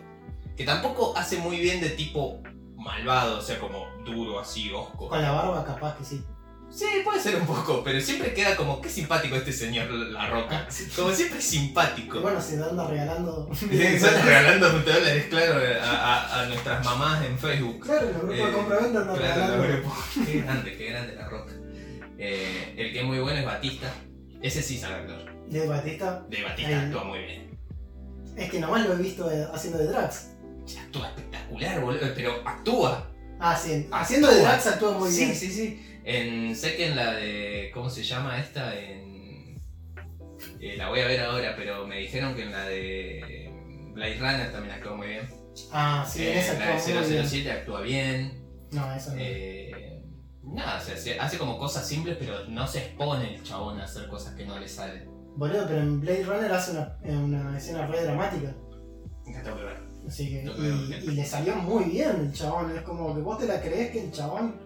Que 0.59 0.64
tampoco 0.64 1.16
hace 1.16 1.38
muy 1.38 1.59
bien 1.61 1.81
de 1.81 1.90
tipo 1.90 2.42
malvado, 2.77 3.38
o 3.38 3.42
sea, 3.42 3.59
como 3.61 3.87
duro, 4.05 4.40
así, 4.40 4.71
osco. 4.73 5.09
Con 5.09 5.23
la 5.23 5.31
barba 5.31 5.64
capaz 5.64 5.97
que 5.97 6.05
sí. 6.05 6.23
Sí, 6.71 6.85
puede 7.03 7.18
ser 7.21 7.37
un 7.37 7.47
poco, 7.47 7.83
pero 7.83 7.99
siempre 8.01 8.35
queda 8.35 8.55
como 8.55 8.81
qué 8.83 8.90
simpático 8.90 9.37
este 9.37 9.53
señor 9.53 9.88
La 9.90 10.29
Roca. 10.29 10.68
Como 10.97 11.12
siempre 11.12 11.38
es 11.38 11.44
simpático. 11.44 12.18
Y 12.18 12.21
bueno, 12.23 12.40
se 12.42 12.62
anda 12.62 12.87
regalando. 12.87 13.49
Están 13.71 14.27
regalando 14.27 14.68
dólares, 14.81 15.27
claro, 15.31 15.61
a, 15.83 16.44
nuestras 16.49 16.85
mamás 16.85 17.25
en 17.25 17.38
Facebook. 17.38 17.81
Claro, 17.87 18.07
los 18.11 18.16
grupos 18.23 18.37
Eh, 18.38 18.47
de 18.47 18.53
compra-venta 18.53 19.01
andan 19.01 19.16
Claro, 19.16 19.62
regalando. 19.62 19.92
Qué 20.27 20.40
grande, 20.42 20.77
qué 20.77 20.87
grande 20.90 21.14
La 21.14 21.29
Roca. 21.29 21.53
Eh, 22.18 22.75
el 22.77 22.92
que 22.92 22.99
es 23.01 23.07
muy 23.07 23.18
bueno 23.21 23.38
es 23.38 23.47
Batista. 23.47 23.90
Ese 24.42 24.61
sí 24.62 24.77
sabe 24.77 24.97
actor. 24.97 25.25
De 25.49 25.66
Batista, 25.66 26.27
De 26.29 26.42
Batista 26.42 26.81
actúa 26.83 27.05
muy 27.05 27.18
bien. 27.21 27.59
es 28.37 28.51
que 28.51 28.61
nomás 28.61 28.87
lo 28.87 28.92
he 28.92 28.97
visto 28.99 29.31
eh, 29.31 29.47
haciendo 29.55 29.79
de 29.79 29.87
Drax. 30.74 30.87
Actúa 30.87 31.09
espectacular, 31.09 31.81
boludo, 31.81 32.07
pero 32.14 32.33
actúa. 32.44 33.11
Ah, 33.40 33.57
sí, 33.57 33.87
haciendo 33.92 34.28
de 34.31 34.40
Drax 34.40 34.66
actúa 34.66 34.98
muy 34.98 35.11
sí, 35.11 35.24
bien. 35.24 35.35
Sí, 35.37 35.50
sí, 35.50 36.00
En, 36.04 36.57
sé 36.57 36.76
que 36.76 36.87
en 36.88 36.96
la 36.96 37.12
de. 37.12 37.70
¿Cómo 37.74 37.88
se 37.90 38.02
llama 38.02 38.38
esta? 38.40 38.74
En. 38.78 39.57
eh, 40.61 40.76
la 40.76 40.88
voy 40.88 41.00
a 41.00 41.07
ver 41.07 41.20
ahora, 41.20 41.54
pero 41.57 41.87
me 41.87 41.98
dijeron 41.98 42.35
que 42.35 42.42
en 42.42 42.52
la 42.52 42.64
de. 42.64 43.52
Blade 43.94 44.18
Runner 44.18 44.52
también 44.52 44.74
actúa 44.74 44.94
muy 44.96 45.07
bien. 45.09 45.28
Ah, 45.72 46.07
sí, 46.09 46.22
en 46.26 46.28
Eh, 46.37 46.40
esa 46.40 46.52
en 46.54 46.59
la 46.61 46.76
actúa 46.76 47.00
de 47.02 47.24
007 47.28 47.50
actúa 47.52 47.81
bien. 47.81 48.44
No, 48.72 48.94
eso 48.94 49.11
no. 49.11 49.16
Eh, 49.20 50.02
nada, 50.42 50.78
o 50.81 50.85
sea, 50.85 50.96
se- 50.96 51.18
hace 51.18 51.37
como 51.38 51.59
cosas 51.59 51.87
simples, 51.87 52.16
pero 52.18 52.44
no 52.48 52.66
se 52.66 52.78
expone 52.78 53.35
el 53.35 53.42
chabón 53.42 53.81
a 53.81 53.85
hacer 53.85 54.09
cosas 54.09 54.35
que 54.35 54.44
no 54.46 54.59
le 54.59 54.68
salen. 54.68 55.09
Boludo, 55.37 55.66
pero 55.68 55.81
en 55.81 56.00
Blade 56.00 56.24
Runner 56.24 56.52
hace 56.52 56.72
una, 56.72 56.96
una 57.04 57.57
escena 57.59 57.87
re 57.87 58.02
dramática. 58.02 58.54
Tengo 59.24 59.57
que 59.57 59.64
ver. 59.64 59.88
Así 60.09 60.31
que, 60.31 60.42
creo, 60.42 60.57
y, 60.57 61.11
le 61.12 61.25
salió 61.25 61.55
muy 61.57 61.85
bien 61.85 62.11
el 62.21 62.33
chabón. 62.33 62.75
Es 62.75 62.83
como 62.83 63.14
que 63.14 63.21
vos 63.21 63.38
te 63.38 63.47
la 63.47 63.61
crees 63.61 63.90
que 63.90 64.05
el 64.05 64.11
chabón. 64.11 64.59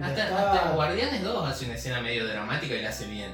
Hasta, 0.00 0.24
está. 0.24 0.52
hasta 0.52 0.74
Guardianes 0.74 1.22
2 1.22 1.48
hace 1.48 1.66
una 1.66 1.74
escena 1.74 2.00
medio 2.00 2.26
dramática 2.26 2.74
y 2.74 2.82
la 2.82 2.88
hace 2.88 3.06
bien. 3.06 3.30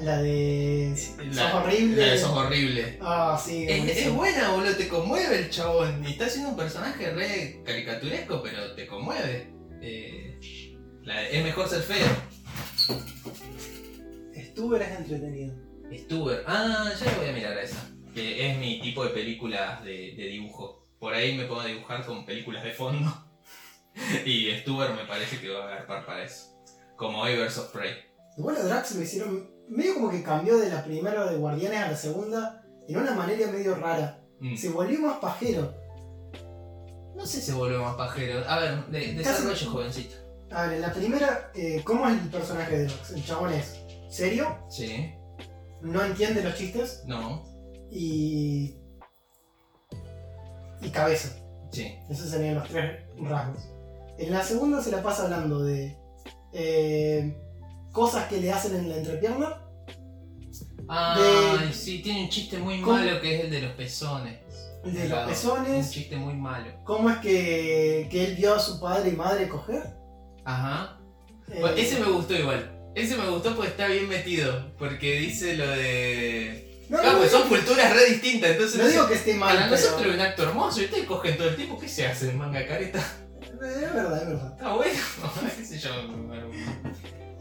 La 0.00 0.22
de. 0.22 0.96
La- 1.30 1.50
Sos 1.50 1.54
horrible. 1.62 2.06
La 2.06 2.12
de 2.12 2.18
Sos 2.18 2.30
horrible. 2.30 2.98
Ah, 3.02 3.38
sí, 3.42 3.66
Es, 3.68 3.98
es 3.98 4.12
buena, 4.14 4.50
boludo, 4.52 4.74
te 4.74 4.88
conmueve 4.88 5.40
el 5.40 5.50
chabón. 5.50 6.02
Y 6.06 6.12
está 6.12 6.24
haciendo 6.24 6.50
un 6.50 6.56
personaje 6.56 7.10
re 7.10 7.62
caricaturesco, 7.66 8.42
pero 8.42 8.74
te 8.74 8.86
conmueve. 8.86 9.52
Eh, 9.82 10.40
la- 11.02 11.28
es 11.28 11.44
mejor 11.44 11.68
ser 11.68 11.82
feo. 11.82 12.06
Stuber 14.36 14.82
es 14.82 14.98
entretenido. 14.98 15.54
Stuber. 15.94 16.44
Ah, 16.46 16.90
ya 16.98 17.12
le 17.12 17.18
voy 17.18 17.28
a 17.28 17.32
mirar 17.32 17.58
a 17.58 17.62
esa. 17.62 17.89
Que 18.14 18.50
es 18.50 18.58
mi 18.58 18.80
tipo 18.80 19.04
de 19.04 19.10
películas 19.10 19.84
de, 19.84 20.14
de 20.16 20.24
dibujo. 20.26 20.84
Por 20.98 21.14
ahí 21.14 21.36
me 21.36 21.44
puedo 21.44 21.62
dibujar 21.62 22.04
con 22.04 22.24
películas 22.26 22.64
de 22.64 22.72
fondo. 22.72 23.10
y 24.24 24.50
Stuber 24.56 24.92
me 24.92 25.04
parece 25.04 25.40
que 25.40 25.48
va 25.48 25.64
a 25.64 25.66
agarpar 25.68 26.06
para 26.06 26.24
eso. 26.24 26.56
Como 26.96 27.24
Birds 27.24 27.58
of 27.58 27.72
Prey. 27.72 27.94
Igual 28.36 28.56
a 28.56 28.62
Drax 28.62 28.94
lo 28.94 29.02
hicieron 29.02 29.50
medio 29.68 29.94
como 29.94 30.10
que 30.10 30.22
cambió 30.22 30.58
de 30.58 30.68
la 30.68 30.84
primera 30.84 31.30
de 31.30 31.36
Guardianes 31.36 31.80
a 31.80 31.90
la 31.90 31.96
segunda 31.96 32.64
en 32.88 32.96
una 32.96 33.14
manera 33.14 33.50
medio 33.50 33.74
rara. 33.74 34.20
Mm. 34.40 34.56
Se 34.56 34.68
volvió 34.68 35.00
más 35.00 35.18
pajero. 35.18 35.74
No 37.14 37.26
sé 37.26 37.40
si 37.40 37.46
se 37.46 37.52
vuelve 37.52 37.78
más 37.78 37.96
pajero. 37.96 38.42
A 38.48 38.58
ver, 38.58 38.86
de, 38.86 39.14
desarrollo, 39.14 39.70
jovencito. 39.70 40.16
A 40.50 40.62
ver, 40.62 40.74
en 40.74 40.80
la 40.80 40.92
primera, 40.92 41.50
eh, 41.54 41.82
¿cómo 41.84 42.08
es 42.08 42.20
el 42.20 42.28
personaje 42.28 42.78
de 42.78 42.84
Drax? 42.86 43.10
El 43.10 43.24
chabón 43.24 43.52
es 43.52 43.78
serio, 44.08 44.58
Sí, 44.68 45.14
no 45.82 46.04
entiende 46.04 46.42
los 46.42 46.54
chistes 46.56 47.04
no, 47.06 47.44
y. 47.90 48.74
y 50.82 50.90
cabeza. 50.90 51.36
sí. 51.70 51.94
Esos 52.08 52.28
serían 52.30 52.56
los 52.56 52.68
tres 52.68 53.00
rasgos. 53.18 53.62
En 54.18 54.30
la 54.32 54.42
segunda 54.42 54.82
se 54.82 54.90
la 54.90 55.02
pasa 55.02 55.24
hablando 55.24 55.62
de 55.64 55.96
eh, 56.52 57.36
cosas 57.92 58.28
que 58.28 58.40
le 58.40 58.52
hacen 58.52 58.74
en 58.76 58.88
la 58.88 58.96
entrepierna. 58.96 59.56
Ay, 60.88 61.72
sí, 61.72 62.00
tiene 62.02 62.24
un 62.24 62.28
chiste 62.28 62.58
muy 62.58 62.78
malo 62.78 63.20
que 63.20 63.36
es 63.36 63.44
el 63.44 63.50
de 63.50 63.60
los 63.62 63.72
pezones. 63.72 64.38
El 64.84 64.92
de 64.94 64.98
los 65.00 65.06
Helado. 65.06 65.22
Un 65.22 65.28
pezones. 65.30 65.90
chiste 65.90 66.16
muy 66.16 66.34
malo. 66.34 66.70
¿Cómo 66.84 67.08
es 67.10 67.18
que, 67.18 68.08
que 68.10 68.24
él 68.24 68.34
vio 68.36 68.54
a 68.54 68.58
su 68.58 68.80
padre 68.80 69.10
y 69.10 69.16
madre 69.16 69.48
coger? 69.48 69.94
Ajá. 70.44 70.98
Eh, 71.48 71.58
Bueno, 71.60 71.76
ese 71.76 72.00
me 72.00 72.10
gustó 72.10 72.34
igual. 72.34 72.76
Ese 72.94 73.16
me 73.16 73.28
gustó 73.30 73.54
porque 73.54 73.70
está 73.70 73.86
bien 73.86 74.08
metido. 74.08 74.72
Porque 74.78 75.12
dice 75.20 75.56
lo 75.56 75.68
de. 75.68 76.69
No, 76.90 76.98
Claro, 76.98 77.12
no, 77.12 77.18
pues 77.18 77.30
son 77.30 77.48
culturas 77.48 77.92
re 77.94 78.04
distintas. 78.06 78.50
Entonces, 78.50 78.78
no 78.80 78.88
digo 78.88 79.08
que 79.08 79.14
esté 79.14 79.34
mal, 79.34 79.54
para 79.56 79.68
pero- 79.70 79.80
nosotros 79.80 80.06
es 80.08 80.14
un 80.14 80.20
acto 80.20 80.42
hermoso. 80.42 80.80
Y 80.80 80.84
ustedes 80.86 81.06
cogen 81.06 81.36
todo 81.38 81.48
el 81.48 81.56
tiempo. 81.56 81.78
¿Qué 81.78 81.88
se 81.88 82.06
hace 82.06 82.30
en 82.30 82.38
manga 82.38 82.66
careta? 82.66 82.98
Es 83.42 83.58
verdad, 83.58 84.22
es 84.22 84.28
verdad. 84.28 84.52
Está 84.52 84.72
bueno. 84.74 85.00
¿Qué 85.56 85.64
sé 85.64 85.78
yo? 85.78 85.90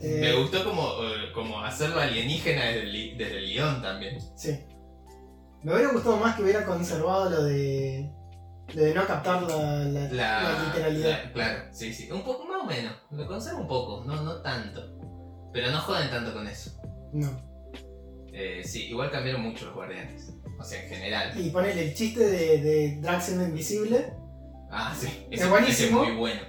Eh, 0.01 0.17
Me 0.21 0.33
gustó 0.33 0.63
como, 0.63 0.83
eh, 1.03 1.31
como 1.33 1.59
hacerlo 1.61 1.99
alienígena 1.99 2.65
desde 2.65 2.81
el, 2.83 3.17
desde 3.17 3.37
el 3.37 3.45
guion 3.51 3.81
también. 3.81 4.17
Sí. 4.37 4.59
Me 5.63 5.73
hubiera 5.73 5.91
gustado 5.91 6.17
más 6.17 6.35
que 6.35 6.43
hubiera 6.43 6.65
conservado 6.65 7.29
lo 7.29 7.43
de. 7.43 8.09
lo 8.73 8.81
de 8.83 8.93
no 8.93 9.05
captar 9.05 9.41
la, 9.43 9.57
la, 9.83 10.01
La, 10.11 10.41
la 10.43 10.63
literalidad. 10.67 11.23
la- 11.25 11.33
claro, 11.33 11.63
sí, 11.73 11.93
sí. 11.93 12.09
Un 12.11 12.23
poco 12.23 12.45
más 12.45 12.61
o 12.63 12.65
menos. 12.65 12.93
Lo 13.11 13.27
conservo 13.27 13.59
un 13.61 13.67
poco, 13.67 14.03
no, 14.05 14.21
no 14.23 14.41
tanto. 14.41 14.81
Pero 15.51 15.69
no 15.71 15.79
joden 15.81 16.09
tanto 16.09 16.33
con 16.33 16.47
eso. 16.47 16.79
No. 17.11 17.48
Eh, 18.41 18.61
sí, 18.63 18.85
igual 18.87 19.11
cambiaron 19.11 19.41
mucho 19.41 19.65
los 19.65 19.75
guardianes. 19.75 20.31
O 20.57 20.63
sea, 20.63 20.81
en 20.81 20.89
general. 20.89 21.33
Y 21.37 21.49
ponele 21.49 21.89
el 21.89 21.93
chiste 21.93 22.21
de, 22.21 22.61
de 22.61 22.95
Drax 23.01 23.25
siendo 23.25 23.43
invisible, 23.45 24.13
Ah, 24.71 24.95
sí. 24.97 25.07
Es 25.31 25.41
Ese, 25.41 25.49
buenísimo. 25.49 26.03
ese 26.03 26.09
es 26.11 26.15
muy 26.15 26.17
bueno. 26.19 26.41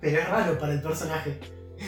pero 0.00 0.18
es 0.20 0.28
raro 0.28 0.58
para 0.58 0.72
el 0.72 0.80
personaje. 0.82 1.38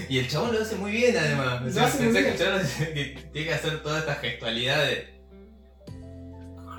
Y 0.09 0.19
el 0.19 0.29
chabón 0.29 0.53
lo 0.53 0.61
hace 0.61 0.75
muy 0.77 0.91
bien 0.91 1.17
además. 1.17 1.63
O 1.63 1.71
sea, 1.71 1.87
pensé 1.87 2.23
que 2.23 2.29
el 2.31 2.39
chabón 2.39 2.63
que 2.95 3.05
tiene 3.33 3.49
que 3.49 3.55
hacer 3.55 3.83
toda 3.83 4.01
esta 4.01 4.17
gestualidad 4.17 4.85
de. 4.85 5.23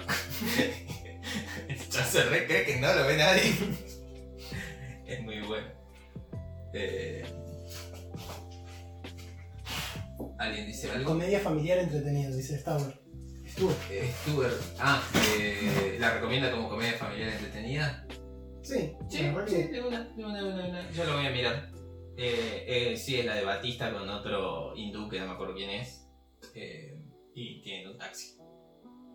el 1.70 1.90
chabón 1.90 2.08
se 2.12 2.24
re 2.26 2.46
cree 2.46 2.66
que 2.66 2.80
no 2.80 2.94
lo 2.94 3.08
ve 3.08 3.18
nadie. 3.18 3.54
es 5.08 5.22
muy 5.22 5.40
bueno. 5.42 5.68
Eh... 6.74 7.24
¿Alguien 10.44 10.68
dice 10.68 10.92
algo? 10.92 11.06
Comedia 11.06 11.40
familiar 11.40 11.78
entretenida, 11.80 12.30
dice 12.36 12.58
Stauber. 12.60 13.00
Estuvo. 13.46 13.72
Eh, 13.90 14.12
Stuber. 14.24 14.52
Ah, 14.80 15.02
eh, 15.40 15.98
¿la 16.00 16.16
recomienda 16.16 16.52
como 16.52 16.68
comedia 16.70 16.94
familiar 16.94 17.30
entretenida? 17.30 18.06
Sí, 18.62 18.92
Sí, 19.10 19.18
sí, 19.48 19.64
de 19.64 19.82
una, 19.82 20.04
de 20.04 20.26
una, 20.26 20.42
de 20.44 20.50
una, 20.50 20.64
de 20.64 20.70
una. 20.70 20.92
Yo 20.92 21.04
lo 21.06 21.16
voy 21.18 21.26
a 21.28 21.32
mirar. 21.32 21.70
Eh, 22.18 22.66
eh, 22.68 22.98
sí, 22.98 23.16
es 23.20 23.26
la 23.26 23.36
de 23.36 23.46
Batista 23.46 23.92
con 23.94 24.08
otro 24.10 24.76
hindú 24.76 25.08
que 25.10 25.20
no 25.20 25.28
me 25.28 25.32
acuerdo 25.34 25.56
quién 25.56 25.70
es. 25.70 26.08
Y 27.36 27.62
tiene 27.62 27.90
un 27.92 27.98
taxi. 27.98 28.38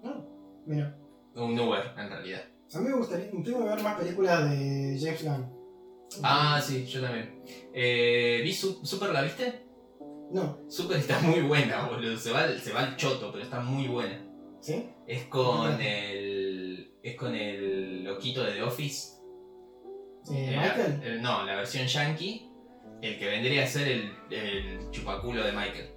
Ah, 0.04 0.20
Mira, 0.66 0.96
Un 1.34 1.58
Uber, 1.58 1.92
en 1.96 2.08
realidad. 2.08 2.42
a 2.74 2.78
mí 2.80 2.88
me 2.88 2.94
gustaría. 2.96 3.30
Tengo 3.30 3.44
que 3.64 3.68
ver 3.68 3.82
más 3.82 3.98
películas 4.00 4.50
de 4.50 4.98
James 5.00 5.24
Gunn. 5.24 5.58
Ah, 6.22 6.60
sí, 6.64 6.86
yo 6.86 7.02
también. 7.02 7.42
¿Vi 7.74 8.52
Su- 8.54 8.84
Super, 8.84 9.10
la 9.10 9.22
viste? 9.22 9.67
No, 10.30 10.58
Super 10.68 10.98
está 10.98 11.18
muy 11.20 11.40
buena, 11.40 11.86
boludo. 11.88 12.16
Se 12.16 12.30
va, 12.32 12.42
al- 12.44 12.60
se 12.60 12.72
va 12.72 12.80
al 12.80 12.96
choto, 12.96 13.30
pero 13.32 13.42
está 13.44 13.60
muy 13.60 13.86
buena. 13.88 14.24
¿sí? 14.60 14.88
Es 15.06 15.24
con 15.24 15.80
el. 15.80 16.92
Es 17.02 17.16
con 17.16 17.34
el 17.34 18.04
loquito 18.04 18.42
de 18.44 18.52
The 18.52 18.62
Office. 18.62 19.18
Eh, 20.30 20.48
Eh, 20.50 20.52
la- 20.56 20.62
Michael. 20.62 21.00
el- 21.04 21.22
no, 21.22 21.44
la 21.44 21.56
versión 21.56 21.86
yankee. 21.86 22.44
El 23.00 23.18
que 23.18 23.26
vendría 23.26 23.62
a 23.64 23.66
ser 23.66 23.86
el, 23.88 24.12
el 24.30 24.90
chupaculo 24.90 25.42
de 25.44 25.52
Michael. 25.52 25.90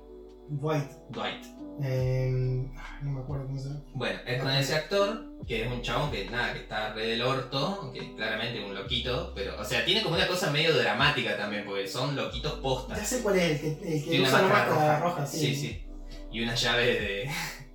Dwight. 0.60 1.46
Eh, 1.84 2.68
ah, 2.78 3.00
no 3.02 3.12
me 3.12 3.22
acuerdo 3.22 3.46
cómo 3.48 3.58
se 3.60 3.70
llama. 3.70 3.82
Bueno, 3.94 4.20
es 4.28 4.42
con 4.42 4.52
ese 4.52 4.76
actor, 4.76 5.26
que 5.48 5.64
es 5.66 5.72
un 5.72 5.82
chabón 5.82 6.12
que 6.12 6.30
nada, 6.30 6.54
que 6.54 6.60
está 6.60 6.94
re 6.94 7.08
del 7.08 7.22
orto, 7.22 7.92
que 7.94 8.14
claramente 8.16 8.60
es 8.60 8.66
un 8.66 8.76
loquito, 8.76 9.32
pero, 9.34 9.60
o 9.60 9.64
sea, 9.64 9.84
tiene 9.86 10.04
como 10.04 10.16
una 10.16 10.28
cosa 10.28 10.52
medio 10.52 10.78
dramática 10.78 11.38
también, 11.38 11.64
porque 11.66 11.88
son 11.88 12.16
loquitos 12.16 12.56
Ya 12.58 12.62
postas. 12.62 13.08
sé 13.08 13.22
cuál 13.22 13.40
es 13.40 13.64
el 13.64 13.80
que, 13.80 13.96
el 13.98 14.04
que 14.04 14.22
usa 14.22 14.42
máscara 14.42 14.54
máscara 14.70 15.00
roja. 15.00 15.10
roja, 15.10 15.26
sí. 15.26 15.40
Sí, 15.40 15.56
sí. 15.56 15.86
Y 16.32 16.44
una 16.44 16.56
llave 16.56 16.86
de, 16.86 17.30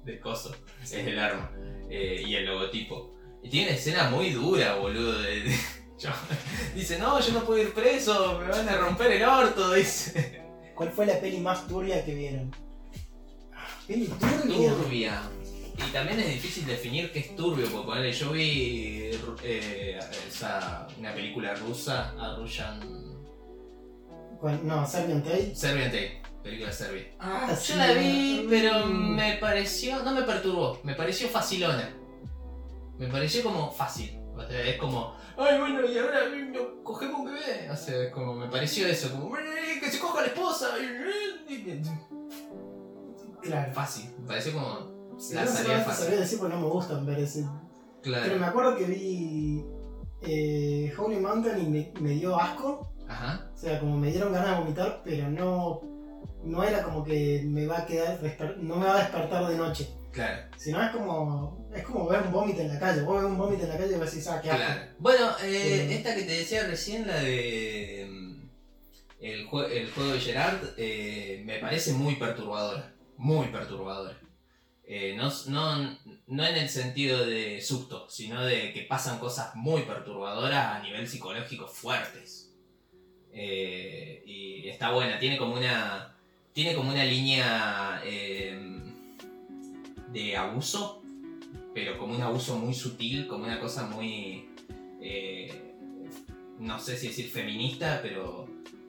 de 0.05 0.21
coso, 0.21 0.55
es 0.83 0.93
el 0.93 1.19
arma. 1.19 1.51
Eh, 1.91 2.23
y 2.27 2.35
el 2.35 2.45
logotipo. 2.47 3.15
Y 3.43 3.49
tiene 3.51 3.69
una 3.69 3.77
escena 3.77 4.11
muy 4.11 4.31
dura, 4.31 4.75
boludo. 4.77 5.21
de- 5.23 5.41
de- 5.45 5.57
dice, 6.75 6.99
no, 6.99 7.19
yo 7.21 7.33
no 7.33 7.41
puedo 7.45 7.61
ir 7.63 7.73
preso, 7.73 8.39
me 8.39 8.49
van 8.49 8.69
a 8.69 8.77
romper 8.77 9.13
el 9.13 9.25
orto, 9.25 9.73
dice. 9.75 10.45
¿Cuál 10.75 10.91
fue 10.93 11.07
la 11.07 11.19
peli 11.19 11.39
más 11.39 11.67
turbia 11.67 12.05
que 12.05 12.15
vieron? 12.15 12.55
Ah, 13.87 13.89
Peli 13.89 14.07
turbia. 14.07 14.71
Turbia. 14.75 15.23
Y 15.79 15.93
también 15.93 16.19
es 16.21 16.27
difícil 16.29 16.67
definir 16.67 17.13
qué 17.13 17.19
es 17.21 17.37
turbio, 17.37 17.67
porque 17.71 17.87
ponele, 17.87 18.13
yo 18.13 18.33
vi 18.33 19.11
eh, 19.45 19.99
esa, 20.29 20.87
una 20.99 21.13
película 21.13 21.55
rusa, 21.55 22.15
Arushan... 22.19 22.81
¿Cuál? 24.41 24.67
No, 24.67 24.87
Serbian 24.87 25.23
Tale. 25.23 25.55
Serbian 25.55 25.91
Tale, 25.91 26.23
película 26.43 26.73
serbia. 26.73 27.05
Ah, 27.19 27.47
Yo 27.51 27.57
sí. 27.57 27.75
la 27.75 27.93
vi, 27.93 28.47
pero 28.51 28.87
me 28.87 29.35
pareció, 29.37 30.03
no 30.03 30.13
me 30.13 30.23
perturbó, 30.23 30.79
me 30.83 30.95
pareció 30.95 31.29
facilona. 31.29 31.95
Me 32.99 33.07
pareció 33.09 33.43
como 33.43 33.71
fácil. 33.71 34.19
O 34.35 34.47
sea, 34.47 34.63
es 34.63 34.77
como, 34.77 35.15
ay 35.39 35.59
bueno, 35.59 35.87
y 35.87 35.97
ahora 35.99 36.21
no, 36.53 36.83
cogemos 36.83 37.21
un 37.21 37.27
bebé. 37.27 37.71
O 37.71 37.77
sea, 37.77 38.03
es 38.05 38.11
como, 38.13 38.35
me 38.35 38.49
pareció 38.49 38.87
eso, 38.87 39.11
como, 39.13 39.37
"Eh, 39.39 39.79
que 39.81 39.91
se 39.91 39.99
coja 39.99 40.23
la 40.23 40.27
esposa. 40.29 40.71
Claro. 43.47 43.73
Fácil, 43.73 44.11
me 44.21 44.27
pareció 44.29 44.53
como 44.53 45.17
Sí, 45.19 45.35
la 45.35 45.45
no 45.45 45.51
salida 45.51 45.81
fácil. 45.81 46.03
sabría 46.05 46.21
decir 46.21 46.39
porque 46.39 46.55
no 46.55 46.61
me 46.61 46.67
gustan 46.69 47.07
ver 47.07 47.19
ese. 47.21 47.41
Pero 48.03 48.15
Claro. 48.23 48.39
me 48.39 48.47
acuerdo 48.47 48.77
que 48.77 48.85
vi 48.85 49.65
eh, 50.23 50.93
Holy 50.97 51.17
Mountain 51.17 51.59
y 51.63 51.69
me, 51.69 51.93
me 52.01 52.11
dio 52.11 52.39
asco. 52.39 52.93
Ajá. 53.09 53.51
O 53.55 53.57
sea, 53.57 53.79
como 53.81 53.97
me 53.97 54.11
dieron 54.11 54.33
ganas 54.33 54.51
de 54.57 54.61
vomitar, 54.63 55.03
pero 55.05 55.31
no, 55.31 55.81
no 56.45 56.63
era 56.65 56.83
como 56.83 57.03
que 57.05 57.43
me 57.47 57.67
va 57.67 57.79
a 57.81 57.87
quedar, 57.87 58.21
no 58.59 58.77
me 58.77 58.85
va 58.87 58.97
a 58.97 59.01
despertar 59.01 59.47
de 59.49 59.57
noche. 59.57 59.89
Claro, 60.13 60.49
Sino 60.57 60.83
es 60.83 60.91
como, 60.93 61.69
es 61.75 61.83
como 61.85 62.09
ver 62.09 62.23
un 62.23 62.33
vómito 62.33 62.63
en 62.63 62.69
la 62.69 62.79
calle. 62.79 63.03
Vos 63.03 63.17
ves 63.23 63.31
un 63.31 63.37
vómito 63.37 63.65
en 63.65 63.69
la 63.69 63.77
calle 63.79 63.95
y 63.97 63.99
vas 63.99 64.11
decís, 64.11 64.27
ah, 64.29 64.41
qué 64.43 64.51
asco. 64.51 64.65
claro. 64.65 64.81
Bueno, 64.99 65.27
eh, 65.45 65.89
esta 65.95 66.15
que 66.15 66.23
te 66.23 66.33
decía 66.39 66.67
recién, 66.67 67.07
la 67.07 67.17
de 67.21 68.07
mm, 68.11 68.49
el, 69.21 69.47
jue- 69.49 69.71
el 69.71 69.91
juego 69.91 70.13
de 70.13 70.21
Gerard, 70.21 70.59
eh, 70.79 71.43
me 71.45 71.59
parece 71.59 71.93
muy 71.93 72.17
perturbadora. 72.17 72.95
Muy 73.17 73.49
perturbadora. 73.49 74.19
Eh, 74.89 75.15
no, 75.17 75.31
no, 75.49 75.99
no 76.29 76.47
en 76.47 76.57
el 76.57 76.69
sentido 76.69 77.27
de 77.27 77.61
susto, 77.61 78.09
sino 78.09 78.45
de 78.45 78.73
que 78.73 78.83
pasan 78.83 79.19
cosas 79.19 79.55
muy 79.57 79.83
perturbadoras 79.83 80.77
a 80.77 80.83
nivel 80.83 81.09
psicológico 81.09 81.67
fuertes. 81.67 82.53
Eh, 83.33 84.23
y 84.25 84.69
está 84.69 84.93
buena, 84.93 85.19
tiene 85.19 85.37
como 85.37 85.55
una. 85.55 86.15
Tiene 86.53 86.75
como 86.75 86.91
una 86.91 87.05
línea 87.05 88.01
eh, 88.05 88.59
de 90.11 90.37
abuso, 90.37 91.03
pero 91.75 91.99
como 91.99 92.15
un 92.15 92.23
abuso 92.23 92.57
muy 92.57 92.73
sutil, 92.73 93.27
como 93.27 93.45
una 93.45 93.61
cosa 93.61 93.87
muy. 93.89 94.49
eh, 95.03 95.75
no 96.59 96.79
sé 96.79 96.97
si 96.97 97.09
decir 97.09 97.29
feminista, 97.29 98.01
pero 98.03 98.46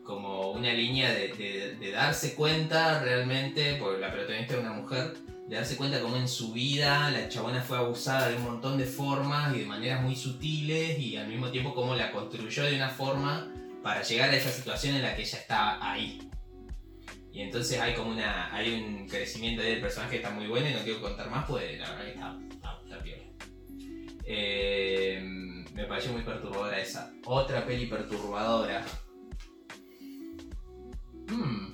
como 0.07 0.51
una 0.51 0.73
línea 0.73 1.13
de, 1.13 1.91
darse 1.91 2.33
cuenta 2.33 3.03
realmente, 3.03 3.75
porque 3.75 3.99
la 3.99 4.11
protagonista 4.11 4.53
es 4.53 4.59
una 4.61 4.71
mujer, 4.71 5.17
de 5.47 5.55
darse 5.57 5.75
cuenta 5.75 6.01
como 6.01 6.15
en 6.15 6.27
su 6.27 6.53
vida 6.53 7.11
la 7.11 7.27
chabona 7.29 7.61
fue 7.61 7.77
abusada 7.77 8.29
de 8.29 8.37
un 8.37 8.43
montón 8.43 8.77
de 8.77 8.85
formas 8.85 9.53
y 9.53 9.59
de 9.59 9.65
maneras 9.65 10.01
muy 10.01 10.15
sutiles 10.15 10.97
y 10.97 11.17
al 11.17 11.27
mismo 11.27 11.51
tiempo 11.51 11.73
como 11.75 11.93
la 11.95 12.11
construyó 12.11 12.63
de 12.63 12.75
una 12.75 12.89
forma 12.89 13.51
para 13.83 14.01
llegar 14.01 14.29
a 14.29 14.35
esa 14.35 14.49
situación 14.49 14.95
en 14.95 15.01
la 15.01 15.15
que 15.15 15.23
ella 15.23 15.37
estaba 15.37 15.91
ahí. 15.91 16.29
Y 17.33 17.41
entonces 17.41 17.79
hay 17.79 17.93
como 17.93 18.11
una. 18.11 18.53
hay 18.55 18.73
un 18.73 19.07
crecimiento 19.07 19.61
del 19.61 19.79
personaje 19.79 20.11
que 20.11 20.17
está 20.17 20.31
muy 20.31 20.47
bueno 20.47 20.69
y 20.69 20.73
no 20.73 20.79
quiero 20.79 21.01
contar 21.01 21.29
más, 21.29 21.45
pues 21.47 21.77
la 21.77 21.89
verdad 21.89 22.03
que 22.03 22.11
está, 22.11 22.37
está, 22.49 22.79
está. 22.83 23.05
Eh, 24.25 25.21
me 25.73 25.85
pareció 25.85 26.11
muy 26.13 26.23
perturbadora 26.23 26.79
esa. 26.79 27.13
Otra 27.25 27.65
peli 27.65 27.85
perturbadora. 27.85 28.83
Hmm. 31.27 31.73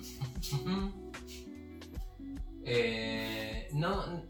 no. 3.72 4.24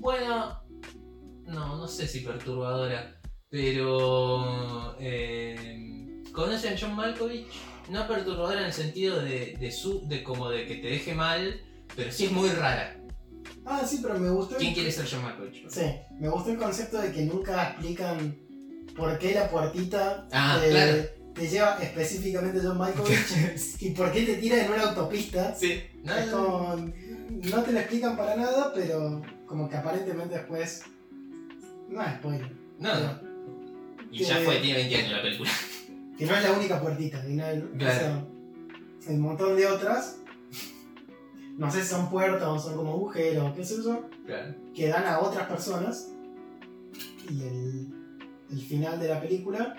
Bueno. 0.00 0.58
No, 1.46 1.76
no 1.76 1.88
sé 1.88 2.06
si 2.06 2.20
perturbadora. 2.20 3.20
Pero. 3.48 4.96
Eh, 4.98 6.22
¿Conocen 6.32 6.74
a 6.74 6.76
John 6.80 6.96
Malkovich? 6.96 7.46
No 7.90 8.06
perturbadora 8.06 8.60
en 8.60 8.66
el 8.66 8.72
sentido 8.72 9.20
de, 9.22 9.56
de, 9.58 9.72
su. 9.72 10.06
de 10.08 10.22
como 10.22 10.48
de 10.48 10.66
que 10.66 10.76
te 10.76 10.88
deje 10.88 11.14
mal, 11.14 11.60
pero 11.94 12.10
sí 12.10 12.26
es 12.26 12.32
muy 12.32 12.48
rara. 12.50 12.98
Ah, 13.64 13.84
sí, 13.86 14.00
pero 14.02 14.18
me 14.18 14.30
gustó. 14.30 14.56
¿Quién 14.56 14.74
quiere 14.74 14.90
ser 14.90 15.06
John 15.10 15.22
Malkovich? 15.22 15.68
Sí, 15.68 15.82
me 16.18 16.28
gustó 16.28 16.52
el 16.52 16.58
concepto 16.58 17.00
de 17.00 17.12
que 17.12 17.22
nunca 17.22 17.70
explican 17.70 18.38
por 18.96 19.18
qué 19.18 19.34
la 19.34 19.50
puertita. 19.50 20.26
Ah, 20.32 20.60
eh, 20.64 20.70
claro 20.70 21.21
te 21.34 21.48
lleva 21.48 21.78
específicamente 21.82 22.60
John 22.62 22.78
Malkovich 22.78 23.76
y 23.80 23.90
por 23.90 24.12
qué 24.12 24.22
te 24.22 24.34
tira 24.34 24.64
en 24.64 24.72
una 24.72 24.82
autopista. 24.90 25.54
Sí. 25.54 25.80
No, 26.04 26.14
Es 26.14 26.26
no, 26.30 26.46
como, 26.46 26.76
no 26.76 27.62
te 27.62 27.72
lo 27.72 27.78
explican 27.78 28.16
para 28.16 28.36
nada, 28.36 28.72
pero 28.74 29.22
como 29.46 29.68
que 29.68 29.76
aparentemente 29.76 30.34
después. 30.34 30.82
No 31.88 32.02
es 32.02 32.14
spoiler. 32.14 32.50
no, 32.78 32.94
no. 33.00 33.32
Y 34.10 34.24
ya 34.24 34.36
fue, 34.44 34.56
tiene 34.58 34.78
20 34.80 34.96
años 34.96 35.12
la 35.12 35.22
película. 35.22 35.50
Que 36.18 36.26
no 36.26 36.36
es 36.36 36.42
la 36.42 36.52
única 36.52 36.80
puertita, 36.80 37.24
y 37.26 37.32
no 37.34 37.44
o 37.46 37.78
Claro. 37.78 37.98
sea, 37.98 38.24
hay 39.08 39.14
un 39.14 39.22
montón 39.22 39.56
de 39.56 39.66
otras. 39.66 40.18
No 41.56 41.70
sé 41.70 41.82
si 41.82 41.88
son 41.88 42.10
puertas 42.10 42.46
o 42.46 42.58
son 42.58 42.76
como 42.76 42.92
agujeros 42.92 43.50
o 43.50 43.54
qué 43.54 43.64
sé 43.64 43.76
yo, 43.82 44.08
Claro. 44.26 44.54
que 44.74 44.88
dan 44.88 45.06
a 45.06 45.18
otras 45.20 45.48
personas. 45.48 46.10
Y 47.30 47.42
el, 47.42 47.88
el 48.50 48.60
final 48.60 49.00
de 49.00 49.08
la 49.08 49.20
película, 49.20 49.76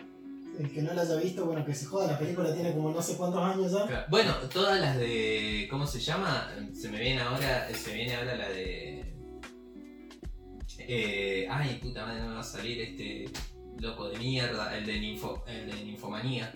el 0.60 0.72
que 0.72 0.82
no 0.82 0.94
la 0.94 1.02
haya 1.02 1.16
visto, 1.16 1.46
bueno, 1.46 1.66
que 1.66 1.74
se 1.74 1.86
joda, 1.86 2.12
la 2.12 2.20
película 2.20 2.54
tiene 2.54 2.74
como 2.74 2.92
no 2.92 3.02
sé 3.02 3.18
cuántos 3.18 3.42
años 3.42 3.72
ya. 3.72 4.06
Bueno, 4.10 4.34
todas 4.54 4.80
las 4.80 4.98
de. 4.98 5.68
¿Cómo 5.70 5.88
se 5.88 6.00
llama? 6.00 6.52
Se 6.74 6.90
me 6.90 7.00
viene 7.00 7.22
ahora. 7.22 7.68
Se 7.74 7.94
viene 7.94 8.16
ahora 8.16 8.36
la 8.36 8.50
de. 8.50 9.16
Eh, 10.80 11.48
ay, 11.50 11.80
puta 11.82 12.06
madre, 12.06 12.22
no 12.22 12.30
me 12.30 12.34
va 12.36 12.42
a 12.42 12.44
salir 12.44 12.82
este 12.82 13.26
loco 13.80 14.10
de 14.10 14.18
mierda, 14.18 14.78
el 14.78 14.86
de, 14.86 14.96
el 14.96 15.72
de 15.72 15.84
ninfomanía. 15.86 16.54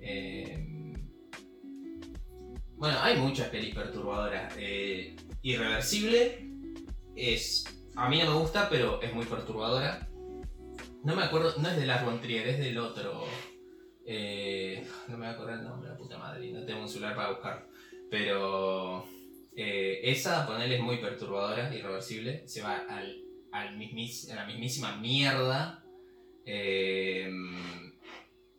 Eh, 0.00 0.94
bueno, 2.76 2.96
hay 3.00 3.18
muchas 3.18 3.48
pelis 3.48 3.74
perturbadoras. 3.74 4.54
Eh, 4.58 5.16
Irreversible 5.42 6.50
es. 7.14 7.64
A 7.96 8.08
mí 8.08 8.18
no 8.20 8.32
me 8.32 8.40
gusta, 8.40 8.68
pero 8.68 9.02
es 9.02 9.12
muy 9.12 9.26
perturbadora. 9.26 10.07
No 11.04 11.14
me 11.14 11.22
acuerdo, 11.22 11.54
no 11.58 11.68
es 11.68 11.76
de 11.76 11.86
Lars 11.86 12.04
von 12.04 12.20
es 12.22 12.58
del 12.58 12.78
otro. 12.78 13.24
Eh, 14.04 14.86
no 15.08 15.16
me 15.16 15.18
voy 15.18 15.26
a 15.26 15.30
acordar 15.30 15.58
el 15.58 15.64
nombre, 15.64 15.88
la 15.90 15.96
puta 15.96 16.18
madre, 16.18 16.50
no 16.50 16.64
tengo 16.64 16.80
un 16.82 16.88
celular 16.88 17.14
para 17.14 17.30
buscar. 17.30 17.68
Pero 18.10 19.06
eh, 19.56 20.00
esa, 20.02 20.46
ponerle, 20.46 20.76
es 20.76 20.82
muy 20.82 20.96
perturbadora, 20.98 21.74
irreversible. 21.74 22.46
Se 22.48 22.62
va 22.62 22.84
al, 22.88 23.16
al 23.52 23.76
mismis- 23.78 24.30
a 24.32 24.36
la 24.36 24.46
mismísima 24.46 24.96
mierda. 24.96 25.84
Eh, 26.44 27.30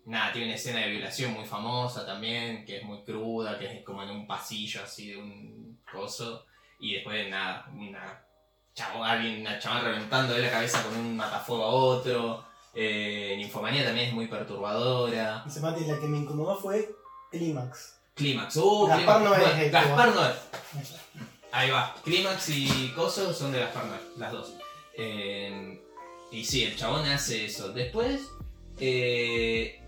nada, 0.05 0.31
tiene 0.31 0.47
una 0.47 0.55
escena 0.55 0.79
de 0.81 0.91
violación 0.91 1.33
muy 1.33 1.45
famosa 1.45 2.05
también, 2.05 2.63
que 2.65 2.77
es 2.77 2.83
muy 2.83 3.03
cruda, 3.03 3.57
que 3.59 3.65
es 3.65 3.83
como 3.83 4.03
en 4.03 4.11
un 4.11 4.27
pasillo 4.27 4.81
así 4.83 5.09
de 5.11 5.17
un 5.17 5.81
coso. 5.91 6.45
Y 6.79 6.93
después, 6.93 7.29
nada, 7.29 7.69
una 7.73 8.23
chavo, 8.73 9.03
alguien, 9.03 9.41
una 9.41 9.59
chaval 9.59 9.85
reventando 9.85 10.33
de 10.33 10.41
la 10.43 10.51
cabeza 10.51 10.83
con 10.83 10.95
un 10.95 11.15
matafuego 11.15 11.63
a 11.63 11.67
otro. 11.67 12.45
Eh, 12.73 13.35
Ninfomanía 13.37 13.83
también 13.83 14.09
es 14.09 14.13
muy 14.13 14.27
perturbadora. 14.27 15.43
Dice 15.45 15.59
Mati, 15.59 15.85
la 15.85 15.99
que 15.99 16.07
me 16.07 16.19
incomodó 16.19 16.55
fue 16.57 16.95
Clímax. 17.31 17.99
Clímax, 18.15 18.57
uh, 18.57 18.87
Gaspar. 18.87 19.21
Noé 19.21 19.29
Bueno, 19.39 19.45
es 19.53 19.59
el 19.59 19.71
Gaspar 19.71 20.15
Noé. 20.15 20.31
Ahí 21.51 21.71
va. 21.71 21.95
Clímax 22.03 22.49
y 22.49 22.91
Coso 22.95 23.33
son 23.33 23.51
de 23.51 23.59
Gaspar 23.59 23.85
Noé, 23.85 23.99
las 24.17 24.31
dos. 24.31 24.53
Eh, 24.97 25.81
y 26.31 26.43
sí, 26.43 26.63
el 26.63 26.75
chabón 26.75 27.05
hace 27.07 27.45
eso. 27.45 27.73
Después, 27.73 28.21
eh, 28.79 29.81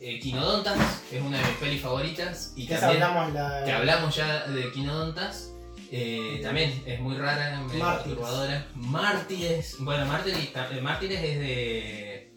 eh, 0.00 0.18
Quinodontas 0.18 1.02
es 1.12 1.22
una 1.22 1.38
de 1.38 1.44
mis 1.44 1.56
pelis 1.58 1.82
favoritas. 1.82 2.52
Y 2.56 2.66
también, 2.66 3.02
hablamos 3.02 3.32
la. 3.34 3.64
que 3.64 3.72
hablamos 3.72 4.16
ya 4.16 4.46
de 4.48 4.72
Quinodontas. 4.72 5.52
Eh, 5.94 6.40
también 6.42 6.82
es 6.86 6.98
muy 7.00 7.16
rara, 7.16 7.60
Mártires. 7.60 7.84
perturbadora. 8.04 8.66
Mártires. 8.74 9.76
Bueno, 9.80 10.06
Mártires, 10.06 10.38
eh, 10.54 10.80
Mártires 10.80 11.20
es 11.22 11.38
de. 11.38 12.32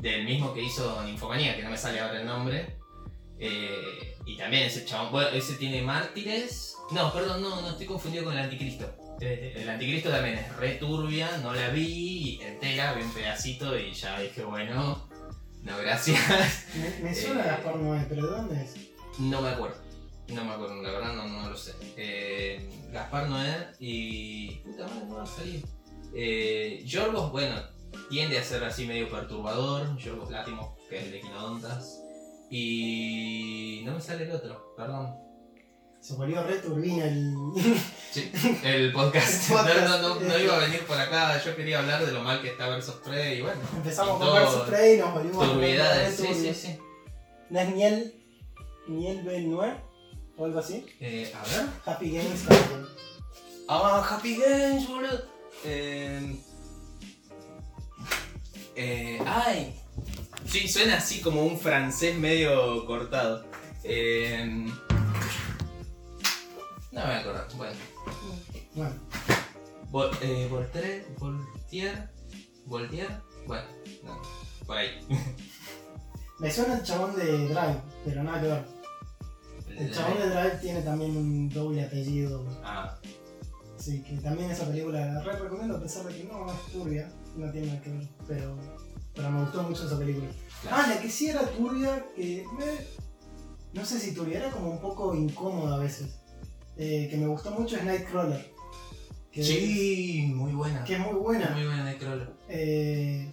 del 0.00 0.24
mismo 0.24 0.54
que 0.54 0.62
hizo 0.62 1.02
Ninfomanía, 1.04 1.54
que 1.54 1.62
no 1.62 1.70
me 1.70 1.76
sale 1.76 2.00
ahora 2.00 2.20
el 2.20 2.26
nombre. 2.26 2.76
Eh, 3.38 4.16
y 4.26 4.36
también 4.36 4.64
ese 4.64 4.84
chabón. 4.84 5.12
Bueno, 5.12 5.28
ese 5.28 5.54
tiene 5.54 5.82
Mártires. 5.82 6.74
No, 6.90 7.12
perdón, 7.12 7.42
no, 7.42 7.60
no 7.60 7.70
estoy 7.70 7.86
confundido 7.86 8.24
con 8.24 8.32
el 8.32 8.40
Anticristo. 8.40 8.90
El 9.20 9.68
Anticristo 9.68 10.10
también 10.10 10.38
es 10.38 10.56
re 10.56 10.74
turbia, 10.76 11.28
no 11.42 11.52
la 11.52 11.68
vi 11.70 12.40
entera, 12.40 12.94
vi 12.94 13.02
un 13.02 13.10
pedacito 13.12 13.76
y 13.78 13.92
ya 13.92 14.18
dije, 14.20 14.44
bueno, 14.44 15.08
no, 15.62 15.78
gracias. 15.78 16.66
Me, 16.76 17.08
me 17.10 17.14
suena 17.14 17.42
Eh, 17.44 17.46
Gaspar 17.48 17.76
Noé, 17.76 18.06
pero 18.08 18.22
¿de 18.30 18.36
dónde 18.36 18.62
es? 18.62 18.74
No 19.18 19.42
me 19.42 19.48
acuerdo. 19.48 19.76
No 20.28 20.44
me 20.44 20.52
acuerdo, 20.52 20.82
la 20.82 20.90
verdad 20.90 21.14
no, 21.14 21.26
no 21.26 21.50
lo 21.50 21.56
sé. 21.56 21.74
Eh, 21.96 22.68
Gaspar 22.92 23.28
Noé 23.28 23.68
y. 23.80 24.56
Puta 24.56 24.86
madre, 24.86 25.06
no 25.08 25.16
va 25.16 25.22
a 25.22 25.26
salir. 25.26 25.64
Eh, 26.14 26.82
Yorgos, 26.84 27.32
bueno, 27.32 27.56
tiende 28.10 28.38
a 28.38 28.42
ser 28.42 28.62
así 28.64 28.86
medio 28.86 29.08
perturbador. 29.08 29.96
Yorgos 29.96 30.30
Látimos, 30.30 30.76
que 30.88 30.98
es 30.98 31.04
el 31.04 31.12
de 31.12 31.20
Quinodontas. 31.20 32.02
Y. 32.50 33.82
No 33.84 33.94
me 33.94 34.00
sale 34.00 34.24
el 34.24 34.32
otro, 34.32 34.74
perdón. 34.76 35.14
Se 36.00 36.14
volvió 36.14 36.42
re 36.42 36.58
turbina 36.58 37.04
el. 37.06 37.34
Sí, 38.10 38.32
el 38.64 38.90
podcast. 38.92 39.50
El 39.50 39.56
podcast, 39.56 39.80
No, 39.80 39.98
no, 39.98 40.14
no, 40.14 40.20
no 40.20 40.34
eh. 40.34 40.44
iba 40.44 40.56
a 40.56 40.60
venir 40.60 40.80
por 40.86 40.98
acá. 40.98 41.42
Yo 41.44 41.54
quería 41.54 41.80
hablar 41.80 42.06
de 42.06 42.12
lo 42.12 42.22
mal 42.22 42.40
que 42.40 42.48
está 42.48 42.66
Versus 42.68 42.94
Prey 42.96 43.38
y 43.38 43.42
bueno. 43.42 43.60
Empezamos 43.76 44.16
y 44.16 44.24
con 44.24 44.34
Versus 44.34 44.62
Prey 44.62 44.94
y 44.94 44.98
nos 44.98 45.12
volvimos 45.12 45.44
a 45.44 45.52
Turbiedades, 45.52 46.20
re 46.20 46.26
sí, 46.26 46.34
sí, 46.34 46.54
sí. 46.54 46.78
¿No 47.50 47.60
es 47.60 47.74
Niel. 47.74 48.14
Niel 48.88 49.22
Benoit? 49.24 49.74
O 50.38 50.44
algo 50.44 50.60
así. 50.60 50.86
Eh, 51.00 51.32
a 51.34 51.42
ver. 51.42 51.68
Happy 51.84 52.12
Games 52.12 52.44
también. 52.44 52.86
Ah, 53.68 54.06
Happy 54.08 54.36
Games, 54.36 54.88
boludo. 54.88 55.24
Eh, 55.64 56.40
eh, 58.76 59.20
ay. 59.26 59.74
Sí, 60.46 60.68
suena 60.68 60.96
así 60.98 61.20
como 61.20 61.42
un 61.44 61.58
francés 61.58 62.16
medio 62.16 62.86
cortado. 62.86 63.44
Eh, 63.84 64.66
no 66.92 67.00
me 67.00 67.06
voy 67.06 67.14
a 67.14 67.18
acordar. 67.18 67.48
Bueno. 67.56 67.76
Bueno, 68.74 68.94
Vol, 69.90 70.10
eh, 70.22 70.46
Voltaire, 70.48 71.04
Voltaire, 71.18 72.08
Voltaire. 72.66 73.20
Bueno, 73.46 73.64
no, 74.04 74.22
por 74.64 74.76
ahí. 74.76 75.04
me 76.38 76.50
suena 76.50 76.78
el 76.78 76.84
chabón 76.84 77.16
de 77.16 77.48
Drive, 77.48 77.82
pero 78.04 78.22
nada 78.22 78.40
que 78.40 78.46
ver. 78.46 78.77
El 79.78 79.90
chabón 79.92 80.18
de 80.18 80.28
Drive 80.28 80.58
tiene 80.60 80.82
también 80.82 81.16
un 81.16 81.48
doble 81.48 81.84
apellido. 81.84 82.44
Ah, 82.62 82.98
Sí, 83.76 84.02
que 84.02 84.16
también 84.16 84.50
esa 84.50 84.66
película 84.66 85.06
la 85.06 85.22
re 85.22 85.38
recomiendo 85.38 85.76
a 85.76 85.80
pesar 85.80 86.04
de 86.06 86.14
que 86.16 86.24
no 86.24 86.52
es 86.52 86.72
turbia, 86.72 87.08
no 87.36 87.50
tiene 87.52 87.68
nada 87.68 87.80
que 87.80 87.90
ver, 87.90 88.08
pero, 88.26 88.56
pero 89.14 89.30
me 89.30 89.40
gustó 89.42 89.62
mucho 89.62 89.86
esa 89.86 89.96
película. 89.96 90.26
claro. 90.62 90.76
Ah, 90.80 90.86
la 90.94 91.00
que 91.00 91.08
sí 91.08 91.28
era 91.28 91.42
turbia, 91.48 92.04
que 92.16 92.44
me- 92.58 93.78
no 93.78 93.86
sé 93.86 94.00
si 94.00 94.14
turbia, 94.14 94.38
era 94.38 94.50
como 94.50 94.70
un 94.72 94.80
poco 94.80 95.14
incómoda 95.14 95.76
a 95.76 95.78
veces. 95.78 96.18
Eh, 96.76 97.06
que 97.08 97.16
me 97.18 97.28
gustó 97.28 97.52
mucho 97.52 97.76
es 97.76 97.84
Nightcrawler. 97.84 98.52
Que, 99.30 99.44
Sí, 99.44 100.32
muy 100.34 100.52
buena. 100.54 100.82
que 100.82 100.94
es 100.94 101.00
muy 101.00 101.14
buena. 101.14 101.50
Muy 101.50 101.64
buena 101.66 101.84
Nightcrawler. 101.84 102.32
Eh, 102.48 103.32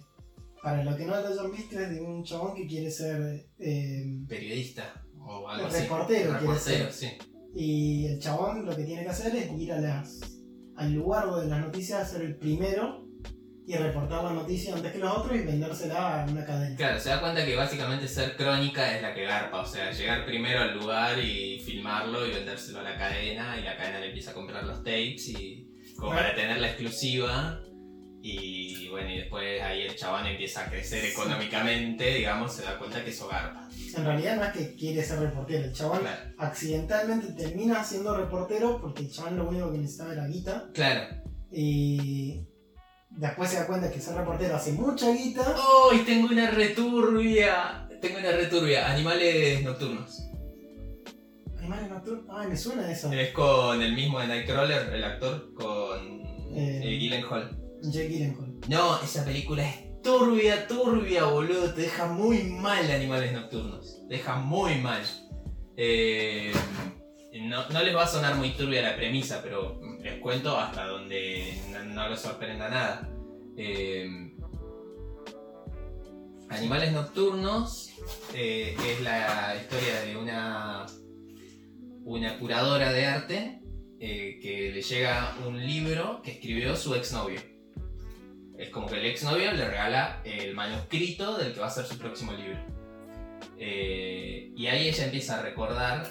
para 0.62 0.84
los 0.84 0.94
que 0.94 1.06
no 1.06 1.10
la 1.20 1.26
hayan 1.28 1.50
visto 1.50 1.78
es 1.80 1.90
de 1.90 2.00
un 2.00 2.22
chabón 2.22 2.54
que 2.54 2.66
quiere 2.68 2.88
ser... 2.90 3.46
eh, 3.58 4.20
Periodista 4.28 5.02
o 5.26 5.48
algo 5.48 5.66
así. 5.66 5.82
Reportero, 5.82 6.32
Reportero, 6.34 6.92
sí. 6.92 7.08
y 7.54 8.06
el 8.06 8.18
chabón 8.18 8.64
lo 8.64 8.74
que 8.76 8.84
tiene 8.84 9.02
que 9.02 9.10
hacer 9.10 9.34
es 9.34 9.50
ir 9.58 9.72
a 9.72 9.80
las, 9.80 10.20
al 10.76 10.92
lugar 10.92 11.30
de 11.34 11.46
las 11.46 11.60
noticias, 11.60 12.10
ser 12.10 12.22
el 12.22 12.36
primero 12.36 13.04
y 13.68 13.74
reportar 13.74 14.22
la 14.22 14.32
noticia 14.32 14.74
antes 14.76 14.92
que 14.92 14.98
los 14.98 15.16
otros 15.16 15.36
y 15.36 15.40
vendérsela 15.42 16.22
a 16.22 16.26
una 16.30 16.44
cadena. 16.44 16.76
Claro, 16.76 17.00
se 17.00 17.08
da 17.08 17.20
cuenta 17.20 17.44
que 17.44 17.56
básicamente 17.56 18.06
ser 18.06 18.36
crónica 18.36 18.94
es 18.94 19.02
la 19.02 19.12
que 19.12 19.24
garpa, 19.24 19.60
o 19.62 19.66
sea, 19.66 19.90
llegar 19.90 20.24
primero 20.24 20.60
al 20.60 20.78
lugar 20.78 21.18
y 21.18 21.58
filmarlo 21.60 22.24
y 22.26 22.30
vendérselo 22.30 22.78
a 22.78 22.82
la 22.84 22.96
cadena 22.96 23.58
y 23.58 23.64
la 23.64 23.76
cadena 23.76 23.98
le 23.98 24.06
empieza 24.08 24.30
a 24.30 24.34
comprar 24.34 24.62
los 24.64 24.78
tapes 24.84 25.28
y 25.30 25.68
como 25.96 26.12
Bueno. 26.12 26.22
para 26.22 26.34
tener 26.36 26.58
la 26.60 26.68
exclusiva 26.68 27.60
y 28.32 28.88
bueno, 28.88 29.10
y 29.10 29.18
después 29.18 29.62
ahí 29.62 29.82
el 29.82 29.94
chabón 29.96 30.26
empieza 30.26 30.64
a 30.64 30.70
crecer 30.70 31.04
económicamente, 31.04 32.14
digamos, 32.14 32.52
se 32.52 32.62
da 32.62 32.78
cuenta 32.78 33.04
que 33.04 33.10
eso 33.10 33.28
garpa. 33.28 33.68
En 33.96 34.04
realidad 34.04 34.36
no 34.36 34.44
es 34.44 34.50
que 34.52 34.74
quiere 34.76 35.02
ser 35.02 35.20
reportero, 35.20 35.64
el 35.64 35.72
chabón 35.72 36.00
Claro, 36.00 36.32
accidentalmente 36.38 37.32
termina 37.32 37.82
siendo 37.84 38.16
reportero 38.16 38.80
porque 38.80 39.02
el 39.02 39.10
chabón 39.10 39.36
lo 39.38 39.48
único 39.48 39.72
que 39.72 39.78
necesitaba 39.78 40.12
era 40.12 40.26
guita 40.26 40.68
claro. 40.74 41.06
y 41.52 42.42
después 43.10 43.50
se 43.50 43.56
da 43.56 43.66
cuenta 43.66 43.90
que 43.90 44.00
ser 44.00 44.16
reportero 44.16 44.56
hace 44.56 44.72
mucha 44.72 45.10
guita. 45.12 45.54
¡Uy, 45.90 45.98
tengo 46.00 46.28
una 46.28 46.50
returbia! 46.50 47.88
Tengo 48.00 48.18
una 48.18 48.32
returbia, 48.32 48.90
animales 48.92 49.62
nocturnos. 49.62 50.22
Animales 51.58 51.88
nocturnos. 51.90 52.26
Ay, 52.30 52.48
me 52.48 52.56
suena 52.56 52.90
eso. 52.92 53.10
Es 53.12 53.30
con 53.32 53.80
el 53.82 53.94
mismo 53.94 54.20
de 54.20 54.26
Nightcrawler, 54.26 54.92
el 54.92 55.02
actor, 55.04 55.52
con 55.54 56.20
Eh. 56.54 56.80
eh, 56.84 56.98
Gyllenhaal. 56.98 57.58
No, 58.68 59.00
esa 59.02 59.24
película 59.24 59.68
es 59.68 60.02
turbia, 60.02 60.66
turbia, 60.66 61.24
boludo. 61.24 61.74
Te 61.74 61.82
deja 61.82 62.06
muy 62.06 62.44
mal 62.44 62.90
Animales 62.90 63.32
Nocturnos. 63.32 64.06
Deja 64.08 64.36
muy 64.36 64.76
mal. 64.76 65.02
Eh, 65.76 66.52
no, 67.42 67.68
no 67.68 67.82
les 67.82 67.94
va 67.94 68.04
a 68.04 68.08
sonar 68.08 68.36
muy 68.36 68.50
turbia 68.50 68.82
la 68.82 68.96
premisa, 68.96 69.40
pero 69.42 69.80
les 70.00 70.20
cuento 70.20 70.56
hasta 70.56 70.86
donde 70.86 71.60
no, 71.70 71.84
no 71.84 72.08
los 72.08 72.20
sorprenda 72.20 72.68
nada. 72.68 73.10
Eh, 73.56 74.32
Animales 76.48 76.92
Nocturnos 76.92 77.90
eh, 78.32 78.76
es 78.78 79.00
la 79.02 79.56
historia 79.60 80.02
de 80.02 80.16
una, 80.16 80.86
una 82.04 82.38
curadora 82.38 82.92
de 82.92 83.06
arte 83.06 83.60
que 83.98 84.70
le 84.72 84.82
llega 84.82 85.34
un 85.46 85.66
libro 85.66 86.20
que 86.22 86.32
escribió 86.32 86.76
su 86.76 86.94
exnovio. 86.94 87.40
Es 88.58 88.70
como 88.70 88.86
que 88.86 88.96
el 88.98 89.06
exnovio 89.06 89.52
le 89.52 89.68
regala 89.68 90.20
el 90.24 90.54
manuscrito 90.54 91.36
del 91.36 91.52
que 91.52 91.60
va 91.60 91.66
a 91.66 91.70
ser 91.70 91.84
su 91.84 91.98
próximo 91.98 92.32
libro. 92.32 92.58
Eh, 93.58 94.52
y 94.56 94.66
ahí 94.66 94.88
ella 94.88 95.04
empieza 95.04 95.38
a 95.38 95.42
recordar. 95.42 96.06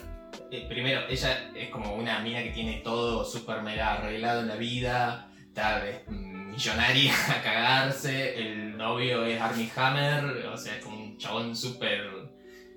eh, 0.51 0.65
primero, 0.69 1.07
ella 1.09 1.51
es 1.55 1.69
como 1.69 1.95
una 1.95 2.19
mina 2.19 2.43
que 2.43 2.51
tiene 2.51 2.81
todo 2.83 3.25
súper 3.25 3.61
mega 3.61 3.93
arreglado 3.93 4.41
en 4.41 4.47
la 4.47 4.55
vida. 4.55 5.31
Tal 5.53 5.81
vez 5.81 6.07
millonaria 6.07 7.13
a 7.29 7.41
cagarse. 7.41 8.35
El 8.39 8.77
novio 8.77 9.25
es 9.25 9.39
Armie 9.41 9.71
Hammer. 9.75 10.47
O 10.47 10.57
sea, 10.57 10.77
es 10.77 10.83
como 10.83 10.97
un 10.97 11.17
chabón 11.17 11.55
súper 11.55 12.01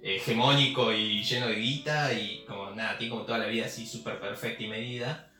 eh, 0.03 0.17
hegemónico 0.17 0.93
y 0.93 1.23
lleno 1.23 1.49
de 1.49 1.57
guita. 1.57 2.13
Y 2.15 2.45
como 2.47 2.71
nada, 2.71 2.97
tiene 2.97 3.11
como 3.11 3.25
toda 3.25 3.39
la 3.39 3.47
vida 3.47 3.67
así 3.67 3.87
súper 3.87 4.19
perfecta 4.21 4.63
y 4.63 4.69
medida. 4.69 5.31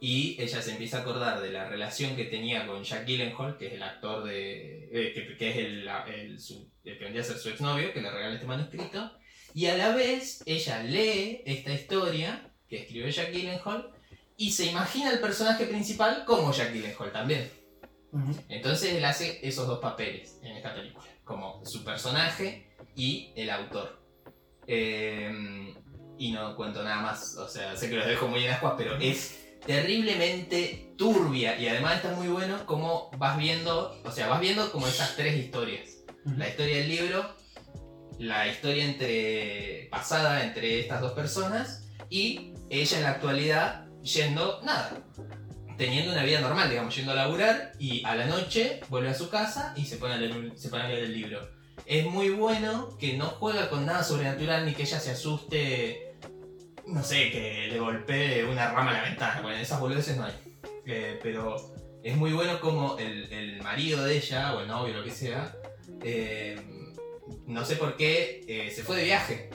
Y 0.00 0.40
ella 0.40 0.62
se 0.62 0.70
empieza 0.72 0.98
a 0.98 1.00
acordar 1.00 1.40
de 1.40 1.50
la 1.50 1.68
relación 1.68 2.14
que 2.14 2.24
tenía 2.24 2.66
con 2.66 2.84
Jack 2.84 3.04
Gyllenhaal, 3.04 3.56
que 3.58 3.66
es 3.66 3.72
el 3.74 3.82
actor 3.82 4.24
de. 4.24 4.88
eh, 4.92 5.12
que, 5.12 5.36
que 5.36 5.50
es 5.50 5.56
el, 5.56 5.88
el, 6.14 6.38
su- 6.40 6.70
el 6.84 6.96
que 6.98 7.04
vendría 7.04 7.22
a 7.22 7.26
ser 7.26 7.36
su 7.38 7.48
exnovio, 7.48 7.92
que 7.92 8.00
le 8.00 8.10
regala 8.10 8.34
este 8.34 8.46
manuscrito. 8.46 9.10
Y 9.54 9.66
a 9.66 9.76
la 9.76 9.94
vez, 9.94 10.42
ella 10.46 10.82
lee 10.84 11.42
esta 11.46 11.72
historia 11.72 12.48
que 12.68 12.82
escribió 12.82 13.08
Jack 13.08 13.32
Gyllenhaal 13.32 13.90
y 14.36 14.52
se 14.52 14.66
imagina 14.66 15.10
el 15.10 15.18
personaje 15.18 15.64
principal 15.66 16.24
como 16.24 16.52
Jack 16.52 16.72
Gyllenhaal 16.72 17.10
también. 17.12 17.50
Entonces 18.48 18.94
él 18.94 19.04
hace 19.04 19.40
esos 19.46 19.66
dos 19.66 19.80
papeles 19.80 20.38
en 20.42 20.56
esta 20.56 20.74
película, 20.74 21.04
como 21.24 21.64
su 21.66 21.82
personaje 21.84 22.68
y 22.94 23.32
el 23.36 23.50
autor. 23.50 23.98
Eh, 24.66 25.74
y 26.18 26.30
no 26.32 26.54
cuento 26.56 26.82
nada 26.82 27.00
más, 27.02 27.36
o 27.36 27.48
sea, 27.48 27.76
sé 27.76 27.88
que 27.90 27.96
los 27.96 28.06
dejo 28.06 28.28
muy 28.28 28.44
en 28.44 28.52
ascuas, 28.52 28.74
pero 28.76 28.96
es 28.96 29.47
terriblemente 29.66 30.92
turbia 30.96 31.58
y 31.58 31.68
además 31.68 31.96
está 31.96 32.12
muy 32.12 32.28
bueno 32.28 32.64
como 32.66 33.10
vas 33.18 33.38
viendo, 33.38 34.00
o 34.04 34.10
sea, 34.10 34.28
vas 34.28 34.40
viendo 34.40 34.70
como 34.72 34.86
esas 34.88 35.16
tres 35.16 35.36
historias. 35.36 35.98
La 36.36 36.48
historia 36.48 36.78
del 36.78 36.88
libro, 36.88 37.36
la 38.18 38.48
historia 38.48 38.84
entre 38.84 39.88
pasada 39.90 40.44
entre 40.44 40.80
estas 40.80 41.00
dos 41.00 41.12
personas 41.12 41.88
y 42.10 42.52
ella 42.70 42.96
en 42.96 43.02
la 43.04 43.10
actualidad 43.10 43.86
yendo, 44.02 44.60
nada, 44.62 45.04
teniendo 45.76 46.12
una 46.12 46.24
vida 46.24 46.40
normal, 46.40 46.68
digamos, 46.68 46.94
yendo 46.94 47.12
a 47.12 47.14
laburar 47.14 47.72
y 47.78 48.04
a 48.04 48.14
la 48.16 48.26
noche 48.26 48.80
vuelve 48.88 49.10
a 49.10 49.14
su 49.14 49.30
casa 49.30 49.72
y 49.76 49.84
se 49.84 49.96
pone 49.96 50.14
a 50.14 50.16
leer, 50.16 50.52
se 50.56 50.68
pone 50.68 50.84
a 50.84 50.88
leer 50.88 51.04
el 51.04 51.12
libro. 51.14 51.48
Es 51.86 52.04
muy 52.04 52.30
bueno 52.30 52.96
que 52.98 53.16
no 53.16 53.26
juega 53.26 53.70
con 53.70 53.86
nada 53.86 54.02
sobrenatural 54.02 54.66
ni 54.66 54.74
que 54.74 54.82
ella 54.82 54.98
se 54.98 55.12
asuste, 55.12 56.07
no 56.88 57.02
sé, 57.02 57.30
que 57.30 57.68
le 57.70 57.78
golpee 57.78 58.44
una 58.44 58.72
rama 58.72 58.90
a 58.90 58.94
la 58.94 59.02
ventana, 59.02 59.40
bueno, 59.42 59.58
esas 59.58 59.80
boludeces 59.80 60.16
no 60.16 60.24
hay. 60.24 60.32
Eh, 60.86 61.18
pero 61.22 61.74
es 62.02 62.16
muy 62.16 62.32
bueno 62.32 62.60
como 62.60 62.98
el, 62.98 63.30
el 63.32 63.62
marido 63.62 64.04
de 64.04 64.16
ella, 64.16 64.54
o 64.54 64.60
el 64.60 64.68
novio, 64.68 64.96
lo 64.96 65.04
que 65.04 65.10
sea, 65.10 65.54
eh, 66.02 66.58
no 67.46 67.64
sé 67.64 67.76
por 67.76 67.96
qué, 67.96 68.44
eh, 68.48 68.70
se 68.74 68.82
fue 68.82 68.96
de 68.96 69.04
viaje. 69.04 69.50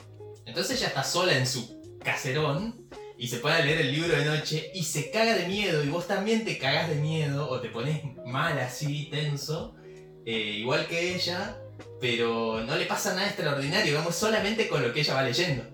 Entonces 0.46 0.78
ella 0.78 0.88
está 0.88 1.02
sola 1.02 1.36
en 1.36 1.46
su 1.46 1.98
caserón 2.04 2.88
y 3.18 3.28
se 3.28 3.40
a 3.46 3.58
leer 3.60 3.80
el 3.80 3.92
libro 3.92 4.16
de 4.16 4.24
noche 4.24 4.70
y 4.74 4.84
se 4.84 5.10
caga 5.10 5.34
de 5.34 5.48
miedo 5.48 5.82
y 5.82 5.88
vos 5.88 6.06
también 6.06 6.44
te 6.44 6.58
cagas 6.58 6.88
de 6.88 6.96
miedo 6.96 7.48
o 7.48 7.60
te 7.60 7.68
pones 7.68 8.02
mal 8.26 8.58
así, 8.58 9.08
tenso, 9.10 9.74
igual 10.26 10.86
que 10.86 11.14
ella, 11.14 11.56
pero 12.00 12.60
no 12.60 12.76
le 12.76 12.84
pasa 12.84 13.14
nada 13.14 13.26
extraordinario, 13.26 13.92
digamos, 13.92 14.14
solamente 14.14 14.68
con 14.68 14.82
lo 14.82 14.92
que 14.92 15.00
ella 15.00 15.14
va 15.14 15.22
leyendo. 15.22 15.73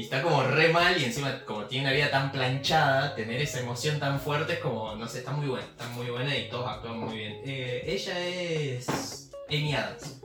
Y 0.00 0.04
está 0.04 0.22
como 0.22 0.42
re 0.44 0.72
mal 0.72 0.98
y 0.98 1.04
encima 1.04 1.44
como 1.44 1.66
tiene 1.66 1.84
una 1.86 1.94
vida 1.94 2.10
tan 2.10 2.32
planchada, 2.32 3.14
tener 3.14 3.38
esa 3.38 3.60
emoción 3.60 4.00
tan 4.00 4.18
fuerte 4.18 4.54
es 4.54 4.58
como, 4.60 4.96
no 4.96 5.06
sé, 5.06 5.18
está 5.18 5.30
muy 5.32 5.46
buena, 5.46 5.66
está 5.66 5.86
muy 5.90 6.06
buena 6.08 6.34
y 6.34 6.48
todos 6.48 6.66
actúan 6.70 7.00
muy 7.00 7.18
bien. 7.18 7.42
Eh, 7.44 7.82
ella 7.86 8.18
es 8.18 9.30
Amy 9.50 9.74
Adams. 9.74 10.22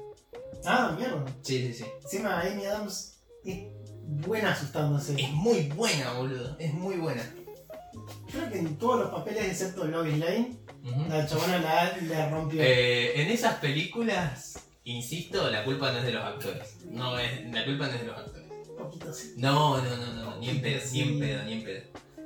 Ah, 0.64 0.96
mierda. 0.98 1.26
Sí, 1.42 1.62
sí, 1.68 1.74
sí. 1.74 1.86
Encima 2.04 2.40
Amy 2.40 2.66
Adams 2.66 3.20
es 3.44 3.64
buena 4.26 4.54
asustándose. 4.54 5.22
Es 5.22 5.30
muy 5.32 5.64
buena, 5.64 6.14
boludo, 6.14 6.56
es 6.58 6.74
muy 6.74 6.96
buena. 6.96 7.24
Creo 8.32 8.50
que 8.50 8.60
en 8.60 8.78
todos 8.78 9.02
los 9.02 9.10
papeles 9.10 9.44
excepto 9.46 9.84
Lois 9.84 10.18
Lane, 10.18 10.56
Ujú. 10.86 11.10
la 11.10 11.28
chabona 11.28 11.58
la, 11.60 11.98
la 12.02 12.30
rompió. 12.30 12.62
Eh, 12.64 13.22
en 13.22 13.28
esas 13.30 13.56
películas, 13.56 14.58
insisto, 14.86 15.50
la 15.52 15.66
culpa 15.66 15.92
no 15.92 15.98
es 15.98 16.06
de 16.06 16.14
los 16.14 16.24
actores. 16.24 16.78
No 16.90 17.20
es, 17.20 17.44
la 17.52 17.66
culpa 17.66 17.88
no 17.88 17.94
es 17.94 18.00
de 18.00 18.08
los 18.08 18.18
actores. 18.18 18.45
Así. 19.10 19.34
No, 19.38 19.82
no, 19.82 19.98
no, 19.98 20.14
no, 20.14 20.38
ni 20.40 20.50
en 20.50 20.62
pedo, 20.62 20.82
ni 20.92 21.02
en 21.02 21.20
pedo, 21.20 21.44
ni 21.44 21.54
en 21.54 21.64
pedo. 21.64 21.82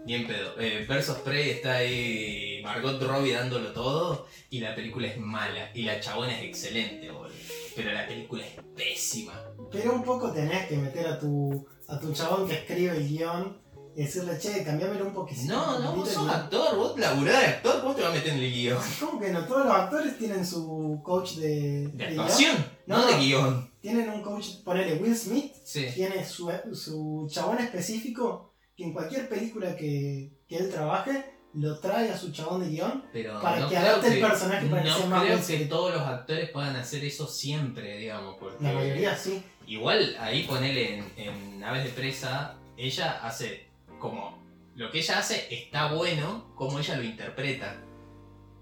Ni 0.06 0.14
en 0.16 0.28
pedo. 0.28 0.60
Eh, 0.60 0.86
Versus 0.88 1.18
Prey 1.18 1.50
está 1.52 1.76
ahí 1.76 2.62
Margot 2.64 3.02
Robbie 3.02 3.34
dándolo 3.34 3.72
todo 3.74 4.28
y 4.50 4.60
la 4.60 4.74
película 4.74 5.08
es 5.08 5.18
mala. 5.18 5.70
Y 5.74 5.84
la 5.84 6.00
chabona 6.00 6.38
es 6.40 6.46
excelente, 6.46 7.12
boludo. 7.12 7.34
Pero 7.76 7.92
la 7.92 8.08
película 8.08 8.46
es 8.46 8.54
pésima. 8.76 9.34
Pero 9.72 9.94
un 9.94 10.04
poco 10.04 10.32
tenés 10.32 10.68
que 10.68 10.78
meter 10.78 11.06
a 11.08 11.20
tu, 11.20 11.68
a 11.88 12.00
tu 12.00 12.14
chabón 12.14 12.48
que 12.48 12.54
escribe 12.56 12.96
el 12.98 13.08
guion 13.08 13.58
y 13.96 14.04
decirle, 14.04 14.40
che, 14.40 14.64
cambiámelo 14.64 15.06
un 15.08 15.14
poquito. 15.14 15.42
No, 15.48 15.80
no, 15.80 15.94
vos 15.96 16.10
sos 16.10 16.24
guion". 16.24 16.30
actor, 16.36 16.76
vos 16.78 16.98
laburás 16.98 17.40
de 17.42 17.46
actor, 17.48 17.82
¿cómo 17.82 17.94
te 17.96 18.02
vas 18.02 18.12
a 18.12 18.14
meter 18.16 18.34
en 18.34 18.40
el 18.40 18.52
guion? 18.54 18.78
¿Cómo 19.02 19.20
que 19.20 19.30
no? 19.30 19.44
Todos 19.46 19.66
los 19.66 19.76
actores 19.76 20.18
tienen 20.18 20.46
su 20.46 21.02
coach 21.04 21.34
de, 21.34 21.88
¿De 21.90 22.06
guion. 22.08 22.20
actuación? 22.22 22.66
No, 22.88 22.98
No. 23.00 23.06
de 23.08 23.18
guion. 23.18 23.69
Tienen 23.82 24.10
un 24.10 24.22
coach, 24.22 24.62
ponele 24.66 24.96
Will 24.96 25.16
Smith, 25.16 25.54
Sí. 25.64 25.88
tiene 25.94 26.26
su, 26.26 26.52
su 26.74 27.28
chabón 27.32 27.60
específico 27.60 28.54
que 28.76 28.84
en 28.84 28.94
cualquier 28.94 29.30
película 29.30 29.76
que, 29.76 30.32
que 30.48 30.58
él 30.58 30.70
trabaje 30.70 31.34
lo 31.54 31.80
trae 31.80 32.12
a 32.12 32.18
su 32.18 32.32
chabón 32.32 32.62
de 32.62 32.70
guion 32.70 33.06
Pero 33.12 33.42
para 33.42 33.62
no 33.62 33.70
que 33.70 33.78
adapte 33.78 34.08
el 34.14 34.20
personaje 34.22 34.68
para 34.68 34.84
que 34.84 34.90
no 34.90 34.98
sea 34.98 35.06
más 35.08 35.24
creo 35.24 35.60
que 35.60 35.66
todos 35.66 35.94
los 35.94 36.02
actores 36.04 36.50
puedan 36.52 36.76
hacer 36.76 37.04
eso 37.04 37.28
siempre, 37.28 37.98
digamos, 37.98 38.36
porque 38.40 38.64
La 38.64 38.74
mayoría 38.74 39.16
sí. 39.16 39.42
igual 39.66 40.16
ahí 40.20 40.44
ponele 40.44 40.98
en, 41.00 41.06
en 41.18 41.64
Aves 41.64 41.86
de 41.86 41.90
Presa, 41.92 42.58
ella 42.78 43.20
hace 43.26 43.68
como 44.00 44.38
lo 44.76 44.92
que 44.92 45.00
ella 45.00 45.20
hace 45.20 45.48
está 45.54 45.92
bueno, 45.94 46.54
como 46.56 46.80
ella 46.80 46.96
lo 46.98 47.04
interpreta. 47.04 47.82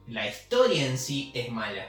La 0.08 0.28
historia 0.28 0.86
en 0.88 0.98
sí 0.98 1.32
es 1.36 1.52
mala. 1.52 1.86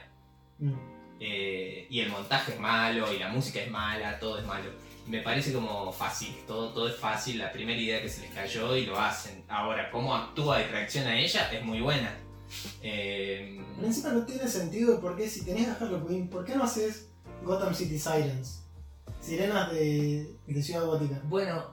Mm. 0.59 0.73
Eh, 1.21 1.87
y 1.91 2.01
el 2.01 2.11
montaje 2.11 2.53
es 2.53 2.61
malo, 2.61 3.13
y 3.13 3.19
la 3.19 3.29
música 3.29 3.61
es 3.61 3.71
mala, 3.71 4.19
todo 4.19 4.39
es 4.39 4.47
malo. 4.47 4.71
Me 5.07 5.23
parece 5.23 5.53
como 5.53 5.91
fácil, 5.91 6.37
todo, 6.47 6.73
todo 6.73 6.89
es 6.89 6.97
fácil, 6.97 7.39
la 7.39 7.51
primera 7.51 7.81
idea 7.81 8.03
que 8.03 8.09
se 8.09 8.21
les 8.21 8.31
cayó 8.31 8.77
y 8.77 8.85
lo 8.85 8.99
hacen. 9.01 9.43
Ahora, 9.49 9.91
cómo 9.91 10.15
actúa 10.15 10.61
y 10.61 10.67
reacciona 10.67 11.19
ella 11.19 11.51
es 11.51 11.65
muy 11.65 11.81
buena. 11.81 12.15
Eh, 12.83 13.61
Pero 13.77 13.87
encima 13.87 14.11
no 14.11 14.25
tiene 14.25 14.49
sentido 14.49 15.01
porque 15.01 15.29
si 15.29 15.45
tenés 15.45 15.69
a 15.69 15.75
Harley 15.75 16.25
¿por 16.25 16.45
qué 16.45 16.57
no 16.57 16.65
haces 16.65 17.09
Gotham 17.43 17.75
City 17.75 17.99
Sirens? 17.99 18.65
Sirenas 19.21 19.73
de, 19.73 20.35
de 20.47 20.63
Ciudad 20.63 20.85
Gótica. 20.85 21.21
bueno, 21.25 21.73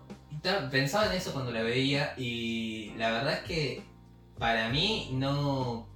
pensaba 0.72 1.08
en 1.08 1.14
eso 1.14 1.32
cuando 1.34 1.52
la 1.52 1.62
veía 1.64 2.14
y 2.18 2.94
la 2.98 3.12
verdad 3.12 3.34
es 3.34 3.40
que 3.42 3.84
para 4.38 4.70
mí 4.70 5.10
no... 5.14 5.88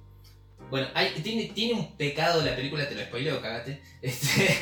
Bueno, 0.70 0.88
tiene, 1.22 1.74
un 1.74 1.96
pecado 1.96 2.42
la 2.44 2.54
película, 2.54 2.88
te 2.88 2.94
lo 2.94 3.02
spoileo, 3.02 3.40
cagate. 3.40 3.82
Este, 4.02 4.56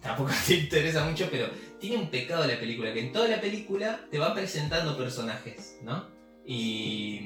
tampoco 0.00 0.30
te 0.46 0.54
interesa 0.54 1.04
mucho, 1.04 1.28
pero 1.30 1.48
tiene 1.78 1.96
un 1.98 2.10
pecado 2.10 2.46
la 2.46 2.58
película, 2.58 2.92
que 2.92 3.00
en 3.00 3.12
toda 3.12 3.28
la 3.28 3.40
película 3.40 4.00
te 4.10 4.18
va 4.18 4.34
presentando 4.34 4.96
personajes, 4.96 5.78
¿no? 5.82 6.08
Y 6.44 7.20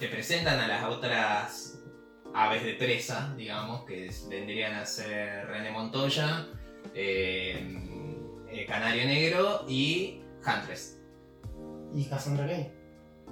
te 0.00 0.08
presentan 0.08 0.58
a 0.58 0.66
las 0.66 0.84
otras 0.84 1.78
aves 2.34 2.64
de 2.64 2.74
presa, 2.74 3.34
digamos, 3.36 3.84
que 3.84 4.10
vendrían 4.28 4.74
a 4.74 4.86
ser 4.86 5.46
René 5.46 5.70
Montoya, 5.70 6.48
eh, 6.94 7.56
eh, 8.50 8.66
Canario 8.66 9.04
Negro 9.04 9.64
y 9.68 10.22
Huntress. 10.46 10.98
Y 11.94 12.04
Cassandra 12.06 12.46
Cain. 12.46 12.77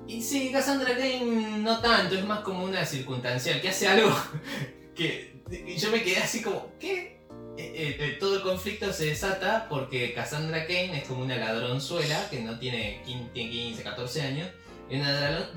Y 0.08 0.22
sí, 0.22 0.50
Cassandra 0.52 0.96
Cain 0.96 1.62
no 1.64 1.80
tanto, 1.80 2.14
es 2.16 2.24
más 2.24 2.40
como 2.40 2.64
una 2.64 2.84
circunstancial, 2.84 3.60
que 3.60 3.68
hace 3.70 3.88
algo 3.88 4.14
que 4.94 5.34
y 5.50 5.76
yo 5.76 5.90
me 5.90 6.02
quedé 6.02 6.18
así 6.18 6.42
como, 6.42 6.72
¿qué? 6.80 7.16
Eh, 7.58 7.72
eh, 7.74 7.96
eh, 7.98 8.16
todo 8.20 8.36
el 8.36 8.42
conflicto 8.42 8.92
se 8.92 9.06
desata 9.06 9.66
porque 9.68 10.12
Cassandra 10.12 10.66
Cain 10.66 10.94
es 10.94 11.04
como 11.08 11.22
una 11.22 11.36
ladronzuela 11.36 12.28
que 12.30 12.40
no 12.40 12.58
tiene, 12.58 13.02
quin- 13.06 13.32
tiene 13.32 13.50
15, 13.50 13.82
14 13.82 14.22
años, 14.22 14.48
y 14.90 14.96
una 14.96 15.12
ladron- 15.12 15.48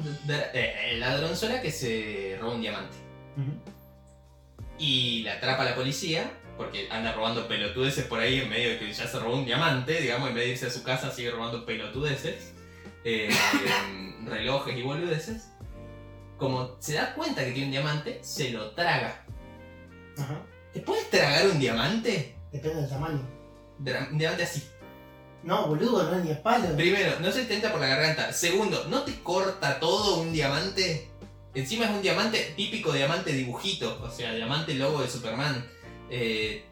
eh, 0.53 0.95
ladronzuela 0.97 1.61
que 1.61 1.71
se 1.71 2.37
roba 2.39 2.53
un 2.55 2.61
diamante. 2.61 2.95
Y 4.77 5.23
la 5.23 5.33
atrapa 5.33 5.63
la 5.65 5.75
policía, 5.75 6.31
porque 6.57 6.87
anda 6.89 7.11
robando 7.13 7.47
pelotudeces 7.47 8.05
por 8.05 8.19
ahí 8.19 8.39
en 8.39 8.49
medio 8.49 8.69
de 8.69 8.79
que 8.79 8.93
ya 8.93 9.07
se 9.07 9.19
robó 9.19 9.35
un 9.35 9.45
diamante, 9.45 9.99
digamos, 10.01 10.29
en 10.29 10.35
vez 10.35 10.45
de 10.45 10.51
irse 10.51 10.67
a 10.67 10.69
su 10.69 10.83
casa 10.83 11.11
sigue 11.11 11.31
robando 11.31 11.65
pelotudeces, 11.65 12.53
eh, 13.03 13.29
relojes 14.25 14.77
y 14.77 14.81
boludeces. 14.83 15.49
Como 16.37 16.77
se 16.79 16.93
da 16.93 17.13
cuenta 17.15 17.43
que 17.43 17.51
tiene 17.51 17.65
un 17.65 17.71
diamante, 17.71 18.19
se 18.23 18.51
lo 18.51 18.71
traga. 18.71 19.25
Ajá. 20.17 20.41
¿Te 20.73 20.79
puedes 20.81 21.09
tragar 21.09 21.47
un 21.47 21.59
diamante? 21.59 22.35
Depende 22.51 22.81
del 22.81 22.89
tamaño. 22.89 23.21
Dra- 23.79 24.09
Un 24.11 24.17
diamante 24.17 24.43
así. 24.43 24.63
No, 25.43 25.67
boludo, 25.67 26.03
no 26.09 26.17
es 26.17 26.25
ni 26.25 26.31
a 26.31 26.43
palo. 26.43 26.75
Primero, 26.75 27.19
no 27.21 27.31
se 27.31 27.45
te 27.45 27.55
entra 27.55 27.71
por 27.71 27.79
la 27.81 27.87
garganta. 27.87 28.31
Segundo, 28.33 28.85
¿no 28.89 29.03
te 29.03 29.21
corta 29.21 29.79
todo 29.79 30.19
un 30.21 30.31
diamante? 30.33 31.09
Encima 31.53 31.85
es 31.85 31.91
un 31.91 32.01
diamante 32.01 32.53
típico 32.55 32.91
diamante 32.93 33.31
dibujito, 33.31 33.99
o 34.03 34.09
sea, 34.09 34.33
diamante 34.33 34.73
logo 34.75 35.01
de 35.01 35.07
Superman. 35.09 35.65
eh, 36.09 36.65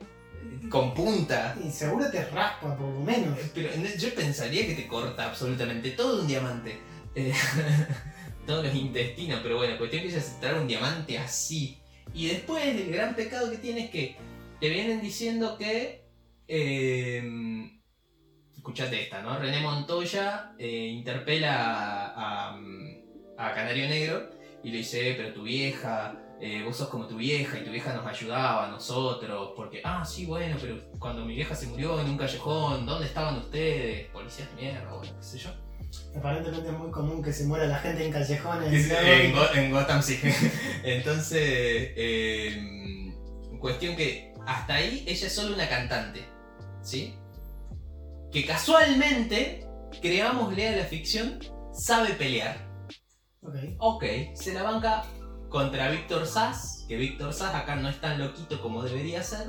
con 0.69 0.93
punta. 0.93 1.55
Y 1.63 1.69
seguro 1.71 2.09
te 2.11 2.23
raspa, 2.25 2.75
por 2.77 2.89
lo 2.89 2.99
menos. 3.01 3.37
Pero 3.53 3.69
no- 3.77 3.95
yo 3.97 4.13
pensaría 4.15 4.65
que 4.67 4.75
te 4.75 4.87
corta 4.87 5.25
absolutamente 5.25 5.91
todo 5.91 6.21
un 6.21 6.27
diamante. 6.27 6.77
Eh, 7.15 7.33
todos 8.45 8.65
los 8.65 8.75
intestinos, 8.75 9.39
pero 9.43 9.57
bueno, 9.57 9.77
cuestión 9.77 10.03
que 10.03 10.09
ella 10.09 10.21
se 10.21 10.39
trae 10.39 10.59
un 10.59 10.67
diamante 10.67 11.17
así. 11.17 11.77
Y 12.13 12.27
después 12.27 12.65
el 12.65 12.91
gran 12.91 13.15
pecado 13.15 13.49
que 13.51 13.57
tiene 13.57 13.85
es 13.85 13.89
que 13.91 14.15
te 14.59 14.69
vienen 14.69 15.01
diciendo 15.01 15.57
que... 15.57 16.03
eh, 16.47 17.71
escuchate 18.55 19.01
esta, 19.03 19.21
¿no? 19.21 19.37
René 19.39 19.61
Montoya 19.61 20.51
eh, 20.59 20.87
interpela 20.87 21.53
a, 21.55 22.49
a, 22.55 22.59
a 23.37 23.53
Canario 23.53 23.87
Negro 23.87 24.29
y 24.63 24.71
le 24.71 24.77
dice, 24.79 25.11
"Eh, 25.11 25.13
pero 25.17 25.33
tu 25.33 25.43
vieja, 25.43 26.19
eh, 26.41 26.63
vos 26.65 26.75
sos 26.77 26.89
como 26.89 27.07
tu 27.07 27.17
vieja 27.17 27.57
y 27.59 27.63
tu 27.65 27.71
vieja 27.71 27.93
nos 27.93 28.05
ayudaba 28.05 28.67
a 28.67 28.71
nosotros, 28.71 29.53
porque, 29.55 29.81
ah, 29.83 30.05
sí, 30.05 30.25
bueno, 30.25 30.55
pero 30.61 30.79
cuando 30.99 31.25
mi 31.25 31.35
vieja 31.35 31.55
se 31.55 31.67
murió 31.67 31.99
en 31.99 32.09
un 32.09 32.17
callejón, 32.17 32.85
¿dónde 32.85 33.07
estaban 33.07 33.37
ustedes? 33.37 34.07
Policías 34.09 34.49
de 34.55 34.61
mierda, 34.61 34.93
bueno, 34.93 35.13
qué 35.17 35.23
sé 35.23 35.37
yo. 35.39 35.49
Aparentemente 36.15 36.67
es 36.69 36.77
muy 36.77 36.91
común 36.91 37.23
que 37.23 37.31
se 37.31 37.45
muera 37.45 37.65
la 37.65 37.77
gente 37.79 38.05
en 38.05 38.11
callejones. 38.11 38.89
Go- 39.33 39.53
en 39.55 39.71
Gotham 39.71 40.01
sí. 40.03 40.19
Entonces, 40.83 41.39
eh, 41.95 43.13
cuestión 43.59 43.95
que 43.95 44.33
hasta 44.45 44.75
ahí 44.75 45.03
ella 45.07 45.27
es 45.27 45.33
solo 45.33 45.55
una 45.55 45.67
cantante, 45.67 46.23
¿sí? 46.81 47.15
Que 48.31 48.45
casualmente, 48.45 49.65
creámosle 50.01 50.67
a 50.69 50.75
la 50.77 50.83
ficción, 50.83 51.39
sabe 51.73 52.09
pelear. 52.13 52.67
Ok. 53.41 53.55
Ok, 53.79 54.03
se 54.35 54.53
la 54.53 54.63
banca 54.63 55.05
contra 55.49 55.89
Víctor 55.89 56.25
Sass, 56.27 56.85
que 56.87 56.97
Víctor 56.97 57.33
Sass 57.33 57.55
acá 57.55 57.75
no 57.75 57.89
es 57.89 57.99
tan 58.01 58.19
loquito 58.19 58.61
como 58.61 58.83
debería 58.83 59.23
ser, 59.23 59.47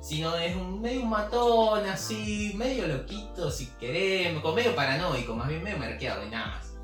sino 0.00 0.36
es 0.36 0.54
un 0.54 0.82
medio 0.82 1.02
un 1.02 1.10
matón 1.10 1.86
así, 1.88 2.52
medio 2.56 2.86
loquito 2.86 3.50
si 3.50 3.66
queremos, 3.80 4.42
como 4.42 4.54
medio 4.56 4.74
paranoico, 4.76 5.34
más 5.34 5.48
bien 5.48 5.62
medio 5.62 5.78
merqueado 5.78 6.26
y 6.26 6.30
nada 6.30 6.46
más. 6.48 6.74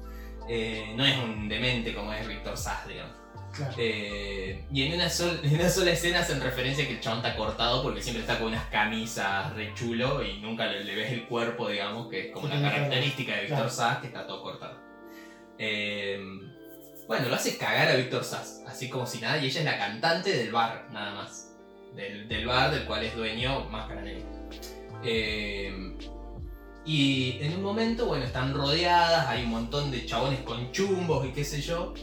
Eh, 0.49 0.93
no 0.97 1.05
es 1.05 1.16
un 1.18 1.49
demente 1.49 1.95
como 1.95 2.12
es 2.12 2.26
Víctor 2.26 2.57
Sass, 2.57 2.88
digamos. 2.88 3.14
Claro. 3.55 3.74
Eh, 3.78 4.64
y 4.72 4.82
en 4.84 4.95
una, 4.95 5.11
sol- 5.11 5.41
en 5.45 5.55
una 5.57 5.68
sola 5.68 5.91
escena 5.91 6.20
hacen 6.20 6.41
referencia 6.41 6.86
que 6.86 6.95
el 6.95 7.01
chabón 7.01 7.18
está 7.18 7.36
cortado 7.36 7.82
porque 7.82 8.01
siempre 8.01 8.22
está 8.22 8.38
con 8.38 8.49
unas 8.49 8.64
camisas 8.66 9.53
re 9.55 9.74
chulo 9.74 10.24
y 10.24 10.38
nunca 10.38 10.66
le, 10.66 10.84
le 10.84 10.95
ves 10.97 11.12
el 11.12 11.26
cuerpo, 11.26 11.68
digamos, 11.68 12.09
que 12.09 12.28
es 12.28 12.32
como 12.32 12.49
la 12.49 12.61
característica 12.62 13.32
de 13.34 13.41
Víctor 13.43 13.59
Claro. 13.59 13.70
Sass, 13.70 13.99
que 13.99 14.07
está 14.07 14.26
todo 14.26 14.43
cortado. 14.43 14.78
Eh, 15.59 16.18
bueno, 17.11 17.28
lo 17.28 17.34
hace 17.34 17.58
cagar 17.58 17.88
a 17.88 17.96
Víctor 17.96 18.22
Sass, 18.22 18.62
así 18.68 18.88
como 18.88 19.04
si 19.04 19.20
nada, 19.20 19.36
y 19.38 19.46
ella 19.46 19.58
es 19.58 19.64
la 19.64 19.78
cantante 19.78 20.30
del 20.30 20.52
bar, 20.52 20.86
nada 20.92 21.12
más. 21.12 21.56
Del, 21.96 22.28
del 22.28 22.46
bar 22.46 22.70
del 22.70 22.84
cual 22.86 23.02
es 23.02 23.16
dueño 23.16 23.68
Máscara 23.68 24.00
Negra. 24.00 24.28
Eh, 25.02 25.96
y 26.84 27.38
en 27.40 27.54
un 27.54 27.64
momento, 27.64 28.06
bueno, 28.06 28.24
están 28.24 28.54
rodeadas, 28.54 29.26
hay 29.26 29.42
un 29.42 29.50
montón 29.50 29.90
de 29.90 30.06
chabones 30.06 30.38
con 30.42 30.70
chumbos 30.70 31.26
y 31.26 31.32
qué 31.32 31.42
sé 31.42 31.61
yo. 31.61 31.94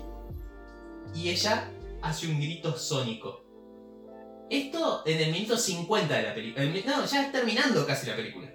Y 1.15 1.29
ella 1.29 1.71
hace 2.01 2.27
un 2.27 2.41
grito 2.41 2.77
sónico. 2.77 3.45
Esto 4.49 5.03
en 5.05 5.21
el 5.21 5.31
minuto 5.31 5.55
50 5.55 6.17
de 6.17 6.23
la 6.23 6.33
película. 6.33 6.65
No, 6.85 7.05
ya 7.05 7.31
terminando 7.31 7.87
casi 7.87 8.07
la 8.07 8.15
película. 8.17 8.53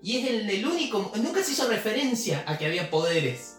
Y 0.00 0.18
es 0.18 0.30
el 0.30 0.64
único. 0.64 1.10
Nunca 1.16 1.42
se 1.42 1.50
hizo 1.50 1.66
referencia 1.66 2.44
a 2.46 2.56
que 2.56 2.66
había 2.66 2.88
poderes. 2.88 3.53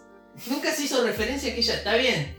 Nunca 0.47 0.71
se 0.71 0.83
hizo 0.83 1.03
referencia 1.03 1.51
a 1.51 1.55
que 1.55 1.61
ella. 1.61 1.75
Está 1.75 1.95
bien. 1.95 2.35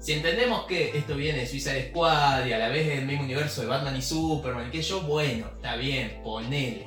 Si 0.00 0.12
entendemos 0.12 0.66
que 0.66 0.96
esto 0.98 1.16
viene 1.16 1.40
de 1.40 1.46
Suicide 1.46 1.88
Squad 1.88 2.46
y 2.46 2.52
a 2.52 2.58
la 2.58 2.68
vez 2.68 2.86
es 2.86 2.98
el 2.98 3.06
mismo 3.06 3.24
universo 3.24 3.62
de 3.62 3.68
Batman 3.68 3.96
y 3.96 4.02
Superman, 4.02 4.70
que 4.70 4.82
yo, 4.82 5.00
bueno, 5.02 5.46
está 5.56 5.76
bien, 5.76 6.20
ponele. 6.22 6.86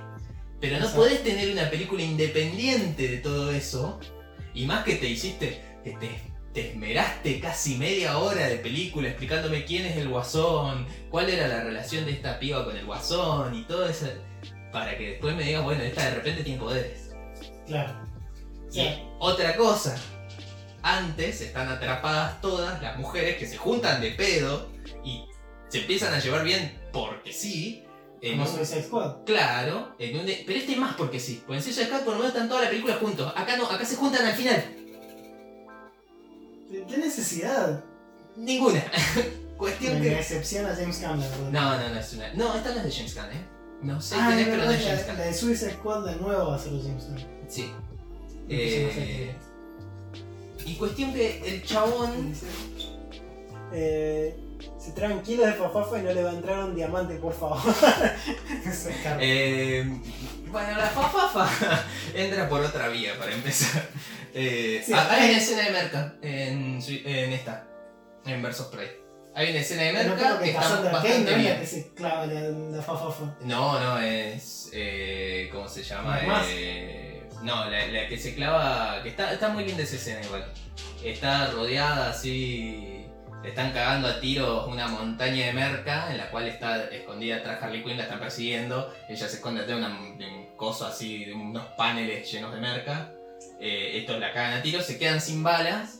Pero 0.59 0.73
no 0.73 0.85
Exacto. 0.85 1.01
podés 1.01 1.23
tener 1.23 1.51
una 1.51 1.69
película 1.69 2.03
independiente 2.03 3.07
de 3.07 3.17
todo 3.17 3.51
eso. 3.51 3.99
Y 4.53 4.65
más 4.65 4.83
que 4.83 4.95
te 4.95 5.07
hiciste, 5.07 5.61
que 5.83 5.91
te, 5.91 6.09
te 6.53 6.69
esmeraste 6.71 7.39
casi 7.39 7.75
media 7.75 8.17
hora 8.17 8.47
de 8.47 8.57
película 8.57 9.07
explicándome 9.07 9.65
quién 9.65 9.85
es 9.85 9.97
el 9.97 10.09
guasón, 10.09 10.87
cuál 11.09 11.29
era 11.29 11.47
la 11.47 11.63
relación 11.63 12.05
de 12.05 12.11
esta 12.11 12.39
piba 12.39 12.65
con 12.65 12.75
el 12.75 12.85
guasón 12.85 13.55
y 13.55 13.63
todo 13.63 13.87
eso. 13.87 14.07
Para 14.71 14.97
que 14.97 15.11
después 15.11 15.35
me 15.35 15.43
digas, 15.43 15.63
bueno, 15.63 15.83
esta 15.83 16.05
de 16.05 16.15
repente 16.15 16.43
tiene 16.43 16.59
poderes. 16.59 17.11
Claro. 17.65 17.93
Y 18.73 18.81
otra 19.19 19.55
cosa, 19.55 19.95
antes 20.95 21.41
están 21.41 21.67
atrapadas 21.69 22.39
todas 22.41 22.81
las 22.81 22.97
mujeres 22.97 23.37
que 23.37 23.45
se 23.47 23.57
juntan 23.57 23.99
de 24.01 24.11
pedo 24.11 24.69
y 25.03 25.25
se 25.69 25.79
empiezan 25.81 26.13
a 26.13 26.19
llevar 26.19 26.43
bien 26.43 26.79
porque 26.93 27.33
sí. 27.33 27.83
En 28.21 28.37
como 28.39 28.49
un- 28.49 28.55
Suicide 28.57 28.83
Squad. 28.83 29.23
Claro, 29.25 29.95
en 29.99 30.17
un- 30.19 30.25
pero 30.45 30.57
este 30.59 30.75
más 30.75 30.95
porque 30.95 31.19
sí. 31.19 31.43
Porque 31.45 31.57
en 31.57 31.63
Suicide 31.63 31.85
Squad 31.87 31.99
por 32.01 32.13
lo 32.13 32.19
menos 32.19 32.33
están 32.33 32.49
toda 32.49 32.61
la 32.63 32.69
película 32.69 32.95
juntos. 32.95 33.31
Acá 33.35 33.57
no, 33.57 33.69
acá 33.69 33.85
se 33.85 33.95
juntan 33.95 34.25
al 34.25 34.33
final. 34.33 34.63
¿Qué 36.89 36.97
necesidad? 36.97 37.83
Ninguna. 38.35 38.83
Cuestión 39.57 40.01
que. 40.01 40.17
excepción 40.19 40.65
a 40.65 40.75
James 40.75 40.97
Cameron. 40.97 41.51
¿verdad? 41.51 41.51
No, 41.51 41.79
no, 41.79 41.93
no 41.93 41.99
es 41.99 42.13
una. 42.13 42.33
No, 42.33 42.55
esta 42.55 42.69
no 42.71 42.77
es 42.77 42.83
de 42.85 42.91
James 42.91 43.15
Gunn, 43.15 43.25
¿eh? 43.25 43.45
No 43.81 44.01
sé 44.01 44.15
Ah, 44.17 44.25
quién 44.27 44.39
es 44.39 44.45
es, 44.47 44.51
pero 44.51 44.57
no 44.57 44.69
verdad, 44.69 44.75
es 44.81 44.85
James 44.87 45.01
la, 45.01 45.07
Gunn. 45.07 45.17
la 45.19 45.25
de 45.25 45.33
Suicide 45.33 45.71
Squad 45.73 46.05
de 46.05 46.15
nuevo 46.17 46.47
va 46.49 46.55
a 46.55 46.59
ser 46.59 46.71
de 46.73 46.81
James 46.83 47.05
Gunn. 47.07 47.25
Sí. 47.47 47.71
Eh, 48.49 49.35
y 50.67 50.75
cuestión 50.75 51.13
que 51.13 51.41
el 51.47 51.63
chabón. 51.63 52.33
Eh, 53.73 54.35
se 54.79 54.91
traen 54.93 55.21
kilos 55.21 55.45
de 55.47 55.53
fafafa 55.53 55.99
y 55.99 56.03
no 56.03 56.13
le 56.13 56.23
va 56.23 56.29
a 56.31 56.33
entrar 56.33 56.63
un 56.63 56.75
diamante, 56.75 57.15
por 57.15 57.33
favor. 57.33 57.59
Eh, 59.19 59.85
bueno, 60.51 60.77
la 60.77 60.87
fafafa 60.87 61.83
entra 62.15 62.47
por 62.47 62.61
otra 62.61 62.87
vía 62.89 63.17
para 63.19 63.33
empezar. 63.33 63.83
Eh, 64.33 64.81
Sí, 64.85 64.93
ah, 64.93 65.07
hay 65.11 65.29
una 65.29 65.37
escena 65.39 65.63
de 65.63 65.71
merca 65.71 66.15
en, 66.21 66.77
esta, 67.33 67.67
en 68.25 68.41
Versus 68.41 68.67
Prey. 68.67 68.87
Hay 69.35 69.51
una 69.51 69.59
escena 69.59 69.83
de 69.83 69.93
merca 69.93 70.37
que 70.39 70.45
que 70.45 70.49
está 70.51 70.81
bastante 70.91 71.31
no 71.31 71.37
bien. 71.37 71.59
que 71.59 71.65
se 71.67 71.93
clava 71.93 72.25
la, 72.25 72.41
la 72.49 72.81
fafafa. 72.81 73.35
No, 73.41 73.79
no, 73.79 73.99
es. 73.99 74.69
Eh, 74.73 75.49
¿Cómo 75.51 75.67
se 75.67 75.83
llama? 75.83 76.15
¿No 76.15 76.21
es 76.21 76.27
más? 76.27 76.45
Eh, 76.49 77.06
no, 77.43 77.69
la, 77.69 78.07
que 78.07 78.17
se 78.17 78.35
clava. 78.35 79.01
que 79.03 79.09
está, 79.09 79.33
está 79.33 79.49
muy 79.49 79.65
linda 79.65 79.83
esa 79.83 79.95
escena 79.95 80.21
igual. 80.23 80.45
Está 81.03 81.51
rodeada 81.51 82.09
así. 82.09 83.05
Le 83.43 83.49
están 83.49 83.71
cagando 83.71 84.07
a 84.07 84.19
tiros 84.19 84.67
una 84.67 84.87
montaña 84.87 85.45
de 85.45 85.53
merca 85.53 86.09
en 86.09 86.17
la 86.17 86.31
cual 86.31 86.47
está 86.47 86.85
escondida 86.85 87.37
atrás 87.37 87.61
Harley 87.61 87.83
Quinn, 87.83 87.97
la 87.97 88.03
están 88.03 88.19
persiguiendo. 88.19 88.93
Ella 89.07 89.27
se 89.27 89.35
esconde 89.35 89.61
atrás 89.61 89.79
de, 89.79 90.25
de 90.25 90.31
un 90.31 90.55
coso 90.57 90.87
así, 90.87 91.25
de 91.25 91.33
unos 91.33 91.65
paneles 91.77 92.29
llenos 92.31 92.53
de 92.53 92.59
merca. 92.59 93.11
Eh, 93.59 93.99
estos 93.99 94.19
la 94.19 94.33
cagan 94.33 94.53
a 94.59 94.61
tiros, 94.61 94.85
se 94.85 94.97
quedan 94.97 95.21
sin 95.21 95.43
balas. 95.43 95.99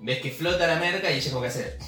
Ves 0.00 0.20
que 0.20 0.30
flota 0.30 0.66
la 0.66 0.76
merca 0.76 1.10
y 1.10 1.16
ella 1.16 1.30
como 1.30 1.42
que 1.42 1.48
hace. 1.48 1.78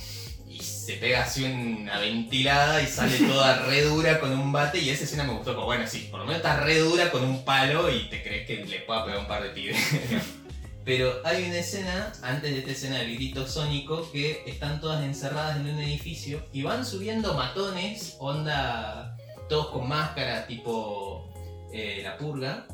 Se 0.89 0.95
pega 0.95 1.25
así 1.25 1.45
una 1.45 1.99
ventilada 1.99 2.83
y 2.83 2.87
sale 2.87 3.19
toda 3.19 3.67
re 3.67 3.83
dura 3.83 4.19
con 4.19 4.33
un 4.33 4.51
bate. 4.51 4.79
Y 4.79 4.89
esa 4.89 5.05
escena 5.05 5.25
me 5.25 5.35
gustó, 5.35 5.55
como 5.55 5.67
bueno, 5.67 5.87
sí, 5.87 6.09
por 6.11 6.21
lo 6.21 6.25
menos 6.25 6.39
está 6.39 6.61
re 6.61 6.79
dura 6.79 7.11
con 7.11 7.25
un 7.25 7.45
palo 7.45 7.95
y 7.95 8.09
te 8.09 8.23
crees 8.23 8.47
que 8.47 8.65
le 8.65 8.81
pueda 8.81 9.05
pegar 9.05 9.19
un 9.19 9.29
par 9.29 9.43
de 9.43 9.51
pibes. 9.51 9.77
Pero 10.87 11.21
hay 11.27 11.45
una 11.45 11.59
escena, 11.59 12.11
antes 12.23 12.53
de 12.53 12.61
esta 12.61 12.71
escena 12.71 13.01
del 13.01 13.17
grito 13.17 13.47
sónico, 13.47 14.11
que 14.11 14.45
están 14.47 14.81
todas 14.81 15.05
encerradas 15.05 15.59
en 15.59 15.69
un 15.69 15.79
edificio 15.79 16.43
y 16.55 16.63
van 16.63 16.87
subiendo 16.87 17.35
matones, 17.35 18.17
onda, 18.19 19.15
todos 19.51 19.67
con 19.67 19.91
máscara, 19.91 20.47
tipo 20.47 21.31
eh, 21.71 22.01
la 22.03 22.17
purga, 22.17 22.67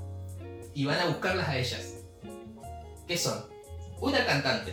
y 0.73 0.85
van 0.85 1.01
a 1.01 1.07
buscarlas 1.07 1.49
a 1.49 1.59
ellas. 1.59 1.95
¿Qué 3.09 3.19
son? 3.19 3.45
Una 3.99 4.25
cantante, 4.25 4.73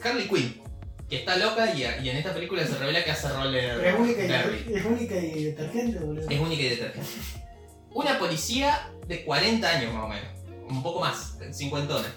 Harley 0.00 0.28
Quinn, 0.28 0.63
que 1.08 1.16
está 1.16 1.36
loca 1.36 1.74
y, 1.74 1.82
y 1.82 2.08
en 2.08 2.16
esta 2.16 2.32
película 2.32 2.66
se 2.66 2.76
revela 2.76 3.04
que 3.04 3.10
hace 3.10 3.28
roller 3.28 3.78
Pero 3.78 3.88
es 3.88 4.00
única, 4.00 4.24
y, 4.24 4.74
es 4.74 4.84
única 4.84 5.16
y 5.16 5.44
detergente, 5.44 5.98
boludo. 5.98 6.28
Es 6.28 6.40
única 6.40 6.62
y 6.62 6.68
detergente. 6.70 7.10
Una 7.90 8.18
policía 8.18 8.90
de 9.06 9.24
40 9.24 9.68
años 9.68 9.94
más 9.94 10.04
o 10.04 10.08
menos. 10.08 10.28
Un 10.68 10.82
poco 10.82 11.00
más, 11.00 11.38
cincuentona. 11.52 12.08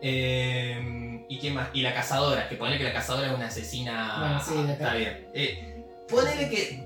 Eh, 0.00 1.24
¿Y 1.28 1.38
quién 1.38 1.54
más? 1.54 1.68
Y 1.72 1.82
la 1.82 1.94
cazadora, 1.94 2.48
que 2.48 2.56
pone 2.56 2.78
que 2.78 2.84
la 2.84 2.92
cazadora 2.92 3.28
es 3.28 3.34
una 3.34 3.46
asesina. 3.46 4.16
Bueno, 4.18 4.44
sí, 4.44 4.66
la 4.66 4.72
Está 4.72 4.94
bien. 4.94 5.28
Eh, 5.34 5.84
ponele 6.08 6.48
que. 6.48 6.84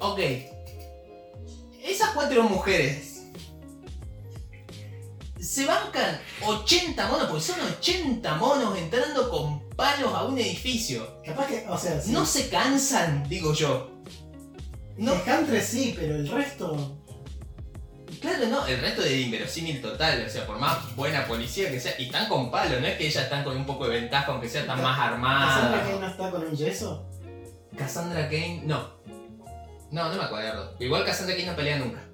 Ok. 0.00 0.18
Esas 1.82 2.10
cuatro 2.10 2.42
mujeres. 2.44 3.09
Se 5.40 5.64
bancan 5.64 6.20
80 6.46 7.08
monos, 7.08 7.26
porque 7.28 7.42
son 7.42 7.60
80 7.78 8.34
monos 8.34 8.78
entrando 8.78 9.30
con 9.30 9.68
palos 9.70 10.12
a 10.14 10.24
un 10.24 10.38
edificio. 10.38 11.22
Capaz 11.24 11.46
que, 11.46 11.66
o 11.68 11.78
sea, 11.78 12.00
sí. 12.00 12.12
No 12.12 12.26
se 12.26 12.48
cansan, 12.50 13.26
digo 13.28 13.54
yo. 13.54 13.90
No, 14.98 15.14
El 15.14 15.20
Huntress 15.20 15.64
sí, 15.64 15.94
pero 15.98 16.16
el 16.16 16.28
resto. 16.28 16.98
claro, 18.20 18.46
no, 18.48 18.66
el 18.66 18.80
resto 18.82 19.00
de 19.00 19.18
inverosímil 19.22 19.80
total, 19.80 20.22
o 20.26 20.28
sea, 20.28 20.46
por 20.46 20.58
más 20.58 20.94
buena 20.94 21.26
policía 21.26 21.70
que 21.70 21.80
sea, 21.80 21.94
y 21.98 22.06
están 22.06 22.28
con 22.28 22.50
palo, 22.50 22.78
no 22.78 22.86
es 22.86 22.98
que 22.98 23.06
ellas 23.06 23.24
están 23.24 23.42
con 23.42 23.56
un 23.56 23.64
poco 23.64 23.88
de 23.88 23.98
ventaja, 24.00 24.32
aunque 24.32 24.48
sea 24.48 24.66
tan 24.66 24.82
más 24.82 24.94
¿Sandra 24.98 25.14
armadas. 25.14 25.80
Kane 25.86 26.00
no 26.00 26.06
está 26.06 26.30
con 26.30 26.44
un 26.44 26.54
yeso? 26.54 27.06
Cassandra 27.78 28.28
Kane, 28.28 28.62
no. 28.66 28.90
No, 29.90 30.08
no 30.10 30.16
me 30.16 30.24
acuerdo. 30.24 30.76
Igual 30.78 31.06
Cassandra 31.06 31.34
Kane 31.34 31.46
no 31.48 31.56
pelea 31.56 31.78
nunca. 31.78 32.09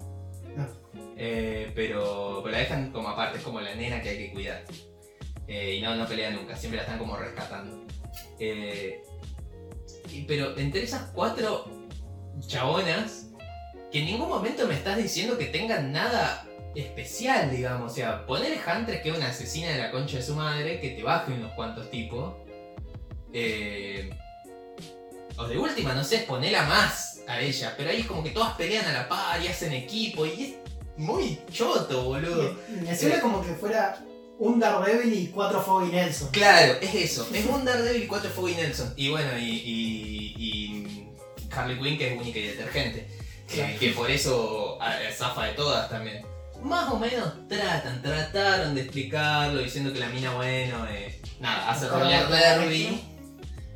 Eh, 1.16 1.72
pero, 1.74 2.46
la 2.46 2.58
dejan 2.58 2.92
como 2.92 3.08
aparte, 3.08 3.38
es 3.38 3.44
como 3.44 3.60
la 3.60 3.74
nena 3.74 4.02
que 4.02 4.10
hay 4.10 4.18
que 4.18 4.32
cuidar. 4.32 4.62
Eh, 5.48 5.76
y 5.76 5.80
no, 5.80 5.94
no 5.94 6.06
pelea 6.06 6.30
nunca, 6.30 6.56
siempre 6.56 6.76
la 6.76 6.82
están 6.82 6.98
como 6.98 7.16
rescatando. 7.16 7.86
Eh, 8.38 9.02
pero 10.28 10.56
entre 10.58 10.82
esas 10.82 11.10
cuatro 11.14 11.70
chabonas, 12.46 13.30
que 13.90 14.00
en 14.00 14.06
ningún 14.06 14.28
momento 14.28 14.66
me 14.66 14.74
estás 14.74 14.96
diciendo 14.98 15.38
que 15.38 15.46
tengan 15.46 15.92
nada 15.92 16.46
especial, 16.74 17.50
digamos. 17.50 17.92
O 17.92 17.94
sea, 17.94 18.26
poner 18.26 18.58
Huntress 18.58 19.00
que 19.00 19.10
es 19.10 19.16
una 19.16 19.28
asesina 19.28 19.70
de 19.70 19.78
la 19.78 19.90
concha 19.90 20.18
de 20.18 20.22
su 20.22 20.34
madre, 20.34 20.80
que 20.80 20.90
te 20.90 21.02
baje 21.02 21.32
unos 21.32 21.52
cuantos 21.52 21.90
tipos. 21.90 22.34
O 25.38 25.46
de 25.46 25.58
última, 25.58 25.94
no 25.94 26.04
sé, 26.04 26.20
ponela 26.20 26.64
más 26.64 27.22
a 27.26 27.40
ella. 27.40 27.74
Pero 27.76 27.90
ahí 27.90 28.00
es 28.00 28.06
como 28.06 28.22
que 28.22 28.30
todas 28.30 28.54
pelean 28.56 28.86
a 28.86 28.92
la 28.92 29.08
par 29.08 29.40
y 29.42 29.48
hacen 29.48 29.72
equipo 29.72 30.26
y 30.26 30.56
muy 30.96 31.38
choto, 31.52 32.04
boludo. 32.04 32.56
Me, 32.68 32.82
me 32.82 32.96
suena 32.96 33.16
Eh. 33.16 33.20
como 33.20 33.42
que 33.42 33.52
fuera 33.54 34.02
un 34.38 34.60
Daredevil 34.60 35.12
y 35.14 35.26
cuatro 35.28 35.60
Foggy 35.62 35.92
Nelson. 35.92 36.28
Claro, 36.30 36.74
es 36.80 36.94
eso. 36.94 37.26
Es 37.32 37.46
un 37.46 37.64
Daredevil 37.64 38.02
y 38.02 38.06
cuatro 38.06 38.30
Foggy 38.30 38.54
Nelson. 38.54 38.92
Y 38.96 39.08
bueno, 39.08 39.36
y, 39.38 39.42
y, 39.44 40.34
y 40.36 41.08
Harley 41.54 41.78
Quinn 41.80 41.98
que 41.98 42.12
es 42.14 42.20
única 42.20 42.38
y 42.38 42.42
detergente. 42.48 43.08
que- 43.78 43.90
por 43.90 44.10
eso 44.10 44.78
zafa 45.16 45.44
de 45.44 45.52
todas 45.52 45.88
también. 45.88 46.24
Más 46.62 46.90
o 46.90 46.98
menos 46.98 47.32
tratan, 47.48 48.02
trataron 48.02 48.74
de 48.74 48.80
explicarlo 48.82 49.60
diciendo 49.62 49.92
que 49.92 50.00
la 50.00 50.08
mina, 50.08 50.34
bueno, 50.34 50.86
eh, 50.90 51.20
nada, 51.38 51.70
hace 51.70 51.86
otro 51.86 51.98
derby. 52.08 53.00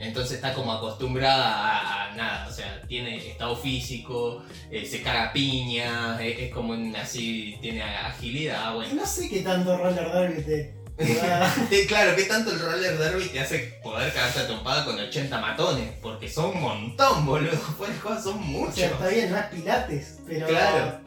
Entonces 0.01 0.37
está 0.37 0.55
como 0.55 0.73
acostumbrada 0.73 1.53
a, 1.55 2.11
a 2.11 2.15
nada, 2.17 2.49
o 2.49 2.53
sea, 2.53 2.81
tiene 2.89 3.17
estado 3.29 3.55
físico, 3.55 4.43
eh, 4.71 4.87
se 4.87 5.03
caga 5.03 5.33
piña, 5.33 6.19
eh, 6.23 6.47
es 6.47 6.55
como 6.55 6.73
un 6.73 6.97
así, 6.97 7.59
tiene 7.61 7.83
agilidad, 7.83 8.75
bueno. 8.75 8.95
No 8.95 9.07
sé 9.07 9.29
qué 9.29 9.41
tanto 9.41 9.77
roller 9.77 10.11
derby 10.11 10.43
te, 10.43 10.75
claro, 11.87 12.15
¿qué 12.17 12.25
tanto 12.25 12.51
el 12.51 12.59
roller 12.61 12.99
derby 12.99 13.27
te 13.29 13.41
hace 13.41 13.59
poder 13.83 14.13
cagarte 14.13 14.41
a 14.41 14.47
trompada 14.47 14.85
con 14.85 14.99
80 14.99 15.39
matones? 15.41 15.93
Porque 16.03 16.29
son 16.29 16.47
un 16.57 16.61
montón, 16.61 17.25
boludo. 17.25 17.53
Fuera 17.79 17.93
de 17.95 18.23
son 18.23 18.35
O 18.35 18.39
muchos. 18.39 18.75
sea, 18.77 18.89
está 18.89 19.09
bien, 19.09 19.31
no 19.31 19.39
es 19.39 19.45
pilates, 19.47 20.19
pero. 20.27 20.47
Claro. 20.47 21.01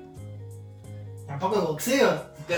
Tampoco 1.27 1.55
es 1.57 1.61
boxeo. 1.63 2.09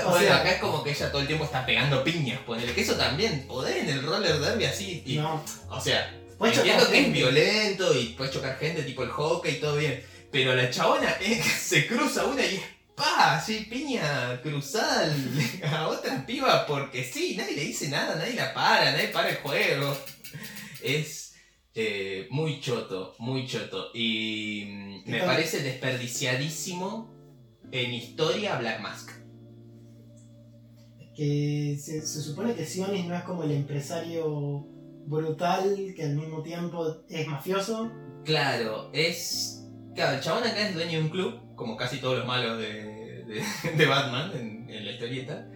O 0.05 0.09
bueno, 0.09 0.19
sea- 0.27 0.37
acá 0.37 0.51
es 0.51 0.59
como 0.61 0.83
que 0.83 0.91
ella 0.91 1.11
todo 1.11 1.21
el 1.21 1.27
tiempo 1.27 1.45
está 1.45 1.65
pegando 1.65 2.03
piñas, 2.03 2.39
ponele. 2.45 2.73
Que 2.73 2.81
eso 2.81 2.95
también, 2.95 3.45
poder 3.47 3.77
en 3.77 3.89
el 3.89 4.03
roller 4.03 4.39
derby 4.39 4.65
así. 4.65 5.03
Y, 5.05 5.17
No. 5.17 5.43
O 5.69 5.79
sea, 5.79 6.09
Puedes 6.37 6.57
entiendo 6.57 6.89
que 6.89 6.99
es 6.99 7.13
violento 7.13 7.99
y 7.99 8.07
puedes 8.09 8.33
chocar 8.33 8.57
gente 8.57 8.83
tipo 8.83 9.03
el 9.03 9.09
hockey 9.09 9.55
y 9.55 9.59
todo 9.59 9.77
bien. 9.77 10.03
Pero 10.31 10.53
la 10.53 10.69
chabona 10.69 11.15
se 11.57 11.87
cruza 11.87 12.25
una 12.25 12.45
y 12.45 12.55
es 12.55 12.61
pa, 12.95 13.35
así 13.35 13.67
piña 13.69 14.41
cruzada 14.41 15.13
a 15.71 15.87
otra 15.87 16.25
piba 16.25 16.65
porque 16.65 17.03
sí, 17.03 17.35
nadie 17.37 17.55
le 17.55 17.65
dice 17.65 17.89
nada, 17.89 18.15
nadie 18.15 18.33
la 18.33 18.53
para, 18.53 18.91
nadie 18.91 19.09
para 19.09 19.29
el 19.29 19.37
juego. 19.37 19.95
Es 20.81 21.35
eh, 21.73 22.27
muy 22.31 22.59
choto, 22.59 23.15
muy 23.19 23.47
choto. 23.47 23.91
Y 23.93 24.65
mm, 24.67 25.09
me 25.09 25.19
tal? 25.19 25.27
parece 25.27 25.61
desperdiciadísimo 25.61 27.13
en 27.71 27.93
historia 27.93 28.57
Black 28.57 28.81
Mask. 28.81 29.11
Que 31.15 31.77
se, 31.81 32.05
se 32.05 32.21
supone 32.21 32.55
que 32.55 32.65
Sionis 32.65 33.05
no 33.05 33.15
es 33.15 33.23
como 33.23 33.43
el 33.43 33.51
empresario 33.51 34.67
brutal 35.07 35.93
que 35.95 36.03
al 36.03 36.15
mismo 36.15 36.41
tiempo 36.41 36.97
es 37.09 37.27
mafioso. 37.27 37.91
Claro, 38.23 38.89
es. 38.93 39.63
Claro, 39.95 40.17
el 40.17 40.21
chabón 40.23 40.43
acá 40.43 40.67
es 40.67 40.73
dueño 40.75 40.99
de 40.99 41.03
un 41.05 41.09
club, 41.09 41.55
como 41.55 41.77
casi 41.77 41.97
todos 41.99 42.17
los 42.17 42.27
malos 42.27 42.57
de, 42.57 43.23
de, 43.25 43.43
de 43.77 43.85
Batman 43.85 44.31
en, 44.35 44.69
en 44.69 44.85
la 44.85 44.91
historieta. 44.91 45.47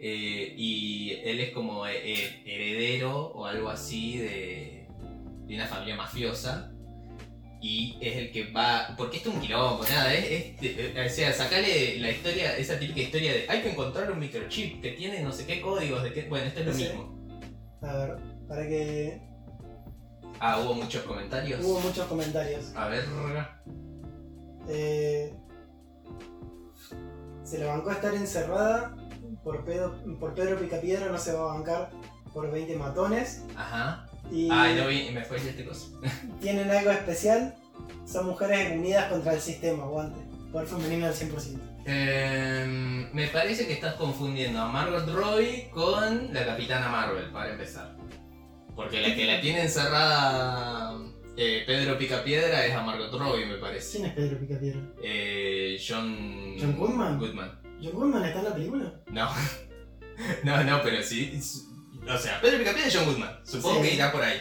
eh, 0.00 0.54
y 0.56 1.12
él 1.24 1.40
es 1.40 1.50
como 1.52 1.86
eh, 1.86 2.42
heredero 2.44 3.16
o 3.28 3.46
algo 3.46 3.70
así 3.70 4.18
de, 4.18 4.86
de 5.46 5.54
una 5.54 5.66
familia 5.66 5.96
mafiosa. 5.96 6.72
Y 7.62 7.96
es 8.02 8.16
el 8.16 8.30
que 8.32 8.50
va. 8.52 8.94
Porque 8.98 9.16
esto 9.16 9.30
es 9.30 9.36
un 9.36 9.40
quilombo, 9.40 9.82
nada, 9.88 10.12
es. 10.12 10.30
es- 10.30 10.76
eh, 10.78 11.04
o 11.06 11.08
sea, 11.08 11.32
sacale 11.32 11.98
la 11.98 12.10
historia, 12.10 12.56
esa 12.56 12.78
típica 12.78 13.00
historia 13.00 13.32
de 13.32 13.46
hay 13.48 13.62
que 13.62 13.70
encontrar 13.70 14.10
un 14.12 14.18
microchip 14.18 14.82
que 14.82 14.90
tiene 14.92 15.20
no 15.22 15.32
sé 15.32 15.46
qué 15.46 15.60
códigos, 15.62 16.02
de 16.02 16.12
qué. 16.12 16.22
Bueno, 16.28 16.46
esto 16.46 16.60
es 16.60 16.66
lo 16.66 16.74
Sí. 16.74 16.82
mismo. 16.84 17.16
A 17.82 17.96
ver, 17.96 18.16
para 18.48 18.62
que. 18.66 19.20
Ah, 20.40 20.60
hubo 20.60 20.74
muchos 20.74 21.02
comentarios. 21.04 21.64
Hubo 21.64 21.80
muchos 21.80 22.06
comentarios. 22.06 22.72
A 22.74 22.88
ver. 22.88 23.04
Eh, 24.68 25.32
se 27.44 27.58
la 27.58 27.66
bancó 27.68 27.90
a 27.90 27.94
estar 27.94 28.14
encerrada. 28.14 28.94
Por, 29.42 29.64
Pedro, 29.64 29.96
por 30.18 30.34
Pedro 30.34 30.58
Picapiedra 30.58 31.10
no 31.10 31.18
se 31.18 31.32
va 31.32 31.50
a 31.50 31.54
bancar 31.54 31.90
por 32.32 32.50
20 32.50 32.76
matones. 32.76 33.44
Ajá. 33.56 34.06
Y 34.30 34.48
Ay, 34.50 34.76
no 34.76 34.88
vi, 34.88 35.10
me 35.12 35.24
fue 35.24 35.36
este 35.36 35.64
cosa. 35.64 35.86
tienen 36.40 36.70
algo 36.70 36.90
especial. 36.90 37.54
Son 38.04 38.26
mujeres 38.26 38.72
unidas 38.72 39.10
contra 39.10 39.34
el 39.34 39.40
sistema, 39.40 39.84
aguante. 39.84 40.20
Poder 40.52 40.66
femenino 40.66 41.06
al 41.06 41.14
100%. 41.14 41.60
Em, 41.86 43.12
me 43.12 43.28
parece 43.28 43.66
que 43.66 43.74
estás 43.74 43.94
confundiendo 43.94 44.60
a 44.60 44.66
Margot 44.66 45.08
Robbie 45.08 45.70
con 45.70 46.32
la 46.34 46.44
Capitana 46.44 46.88
Marvel, 46.88 47.30
para 47.30 47.52
empezar. 47.52 47.95
Porque 48.76 49.00
la 49.00 49.14
que 49.14 49.24
la 49.24 49.40
tiene 49.40 49.62
encerrada 49.62 50.96
eh, 51.36 51.64
Pedro 51.66 51.98
Picapiedra 51.98 52.64
es 52.66 52.74
a 52.74 52.82
Margot 52.82 53.12
Robbie, 53.12 53.46
me 53.46 53.56
parece. 53.56 53.98
¿Quién 53.98 54.10
es 54.10 54.14
Pedro 54.14 54.38
Picapiedra? 54.38 54.80
Eh, 55.02 55.78
John... 55.86 56.54
¿John 56.60 56.76
Goodman? 56.76 57.18
Goodman. 57.18 57.60
¿John 57.82 57.92
Goodman 57.92 58.24
está 58.24 58.38
en 58.38 58.44
la 58.44 58.54
película? 58.54 58.94
No. 59.10 59.30
no, 60.44 60.64
no, 60.64 60.82
pero 60.82 61.02
sí. 61.02 61.38
O 62.08 62.16
sea, 62.18 62.40
Pedro 62.40 62.58
Picapiedra 62.58 62.88
es 62.88 62.96
John 62.96 63.06
Goodman. 63.06 63.40
Supongo 63.44 63.82
Sí. 63.82 63.88
que 63.88 63.94
irá 63.96 64.12
por 64.12 64.22
ahí. 64.22 64.40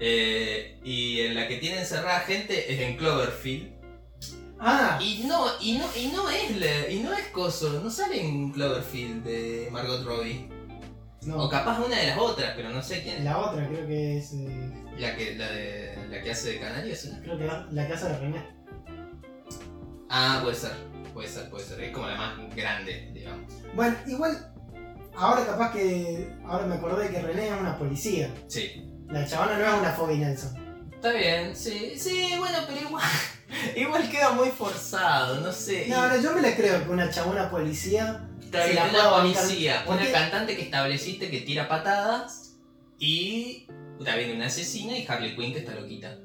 Eh, 0.00 0.78
y 0.84 1.20
en 1.20 1.34
la 1.34 1.48
que 1.48 1.56
tiene 1.58 1.80
encerrada 1.80 2.20
gente 2.20 2.72
es 2.72 2.80
en 2.80 2.96
Cloverfield. 2.96 3.72
Ah, 4.64 4.98
Y 5.02 5.24
no, 5.24 5.46
y 5.60 5.72
no, 5.78 5.86
y 5.96 6.06
no 6.06 6.30
es 6.30 6.90
y 6.92 7.00
no 7.00 7.12
es 7.12 7.26
coso, 7.28 7.80
no 7.82 7.90
sale 7.90 8.20
en 8.20 8.52
Cloverfield 8.52 9.24
de 9.24 9.68
Margot 9.72 10.04
Robbie. 10.04 10.48
O 11.30 11.48
capaz 11.48 11.78
una 11.78 11.96
de 11.96 12.06
las 12.08 12.18
otras, 12.18 12.52
pero 12.56 12.70
no 12.70 12.82
sé 12.82 13.02
quién 13.02 13.18
es. 13.18 13.24
La 13.24 13.38
otra 13.38 13.66
creo 13.68 13.86
que 13.86 14.18
es. 14.18 14.32
eh, 14.32 14.72
La 14.98 15.14
que, 15.16 15.36
la 15.36 15.48
de. 15.50 15.98
la 16.10 16.20
que 16.22 16.30
hace 16.32 16.52
de 16.54 16.60
Canarias. 16.60 17.04
¿no? 17.06 17.20
creo 17.22 17.38
que 17.38 17.44
la, 17.46 17.66
la 17.70 17.88
casa 17.88 18.08
de 18.08 18.18
René. 18.18 18.44
Ah, 20.08 20.40
puede 20.42 20.56
ser, 20.56 20.72
puede 21.14 21.28
ser, 21.28 21.48
puede 21.48 21.64
ser. 21.64 21.80
Es 21.80 21.92
como 21.92 22.06
la 22.08 22.16
más 22.16 22.54
grande, 22.54 23.10
digamos. 23.14 23.52
Bueno, 23.74 23.96
igual. 24.06 24.52
Ahora 25.14 25.46
capaz 25.46 25.72
que. 25.72 26.28
Ahora 26.44 26.66
me 26.66 26.74
acordé 26.74 27.08
que 27.10 27.20
René 27.20 27.48
es 27.48 27.60
una 27.60 27.78
policía. 27.78 28.30
Sí. 28.48 28.88
La 29.08 29.26
chavana 29.26 29.58
no 29.58 29.64
es 29.74 29.80
una 29.80 29.92
Foggy 29.92 30.16
Nelson. 30.18 30.90
Está 30.94 31.12
bien, 31.12 31.54
sí, 31.56 31.94
sí, 31.98 32.34
bueno, 32.38 32.58
pero 32.66 32.80
igual. 32.80 33.04
Igual 33.76 34.08
queda 34.10 34.30
muy 34.32 34.48
forzado, 34.48 35.40
no 35.40 35.52
sé. 35.52 35.86
No, 35.88 35.96
ahora 35.96 36.16
yo 36.16 36.32
me 36.32 36.40
la 36.40 36.56
creo 36.56 36.82
que 36.84 36.90
una 36.90 37.10
chabona 37.10 37.50
policía. 37.50 38.26
Está 38.58 38.84
la 38.84 38.90
puedo 38.90 39.10
bancar. 39.10 39.42
policía, 39.42 39.84
¿Por 39.84 39.96
una 39.96 40.04
qué? 40.06 40.12
cantante 40.12 40.56
que 40.56 40.62
estableciste 40.62 41.30
que 41.30 41.40
tira 41.40 41.68
patadas 41.68 42.56
y 42.98 43.66
puta, 43.98 44.16
viene 44.16 44.34
una 44.34 44.46
asesina 44.46 44.96
y 44.96 45.06
Harley 45.06 45.34
Quinn 45.36 45.52
que 45.52 45.60
está 45.60 45.74
loquita. 45.74 46.18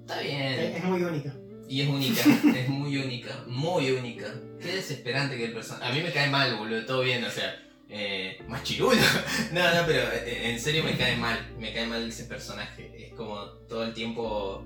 Está 0.00 0.20
Es, 0.20 0.26
bien. 0.26 0.74
es 0.76 0.84
muy 0.84 1.02
única. 1.02 1.34
Y 1.68 1.80
es 1.80 1.88
única, 1.88 2.20
es 2.58 2.68
muy 2.68 2.96
única, 2.98 3.44
muy 3.46 3.90
única. 3.90 4.34
Qué 4.60 4.76
desesperante 4.76 5.36
que 5.36 5.46
el 5.46 5.52
personaje. 5.52 5.84
A 5.86 5.94
mí 5.94 6.02
me 6.02 6.12
cae 6.12 6.28
mal, 6.28 6.56
boludo, 6.56 6.84
todo 6.84 7.00
bien, 7.02 7.24
o 7.24 7.30
sea, 7.30 7.58
eh, 7.88 8.38
más 8.48 8.62
chirulo. 8.62 9.00
no, 9.52 9.74
no, 9.74 9.86
pero 9.86 10.00
eh, 10.12 10.50
en 10.50 10.60
serio 10.60 10.84
me 10.84 10.96
cae 10.96 11.16
mal, 11.16 11.38
me 11.58 11.72
cae 11.72 11.86
mal 11.86 12.06
ese 12.06 12.24
personaje. 12.24 12.92
Es 13.06 13.14
como 13.14 13.36
todo 13.68 13.84
el 13.84 13.94
tiempo. 13.94 14.64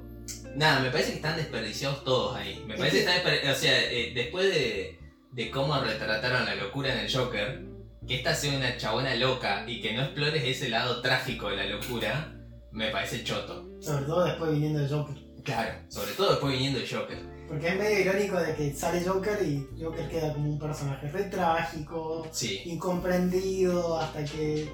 Nada, 0.57 0.81
me 0.81 0.91
parece 0.91 1.11
que 1.11 1.17
están 1.17 1.37
desperdiciados 1.37 2.05
todos 2.05 2.37
ahí. 2.37 2.63
Me 2.67 2.77
parece 2.77 3.05
que 3.05 3.11
están 3.11 3.51
O 3.51 3.55
sea, 3.55 3.81
eh, 3.93 4.13
después 4.15 4.53
de, 4.53 4.99
de 5.33 5.51
cómo 5.51 5.81
retrataron 5.81 6.45
la 6.47 6.55
locura 6.55 6.93
en 6.93 7.01
el 7.01 7.13
Joker, 7.13 7.65
que 8.07 8.17
esta 8.17 8.35
sea 8.35 8.57
una 8.57 8.77
chabona 8.77 9.15
loca 9.15 9.65
y 9.67 9.81
que 9.81 9.93
no 9.95 10.03
explores 10.03 10.43
ese 10.45 10.69
lado 10.69 11.01
trágico 11.03 11.51
de 11.51 11.57
la 11.57 11.67
locura, 11.67 12.35
me 12.73 12.91
parece 12.91 13.23
choto. 13.25 13.69
Sobre 13.81 14.05
todo 14.05 14.25
después 14.25 14.53
viniendo 14.53 14.81
de 14.81 14.89
Joker. 14.89 15.17
Claro, 15.45 15.73
sobre 15.89 16.13
todo 16.13 16.31
después 16.31 16.53
viniendo 16.53 16.79
el 16.81 16.89
Joker. 16.89 17.19
Porque 17.49 17.69
es 17.69 17.77
medio 17.79 18.01
irónico 18.01 18.37
de 18.39 18.55
que 18.55 18.75
sale 18.75 19.03
Joker 19.07 19.39
y 19.43 19.67
Joker 19.83 20.09
queda 20.09 20.35
como 20.35 20.51
un 20.51 20.59
personaje 20.59 21.09
re 21.09 21.25
trágico, 21.25 22.27
Sí, 22.31 22.61
incomprendido, 22.67 23.99
hasta 23.99 24.25
que. 24.25 24.71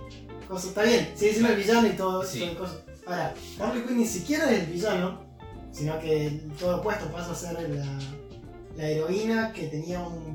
Cosa, 0.48 0.68
está 0.68 0.82
bien, 0.82 1.08
sigue 1.14 1.32
siendo 1.32 1.50
el 1.50 1.56
villano 1.56 1.86
y 1.86 1.90
todo 1.92 2.22
Sí. 2.24 2.40
todo 2.56 2.66
el. 2.66 2.94
Ahora, 3.06 3.34
Harley 3.60 3.82
Quinn 3.84 3.98
ni 3.98 4.06
siquiera 4.06 4.50
es 4.50 4.60
el 4.60 4.66
villano, 4.66 5.24
sino 5.72 5.98
que 6.00 6.40
todo 6.58 6.78
opuesto 6.78 7.10
pasa 7.12 7.32
a 7.32 7.34
ser 7.34 7.68
la, 7.70 7.98
la 8.76 8.88
heroína 8.88 9.52
que 9.52 9.68
tenía 9.68 10.00
un, 10.00 10.33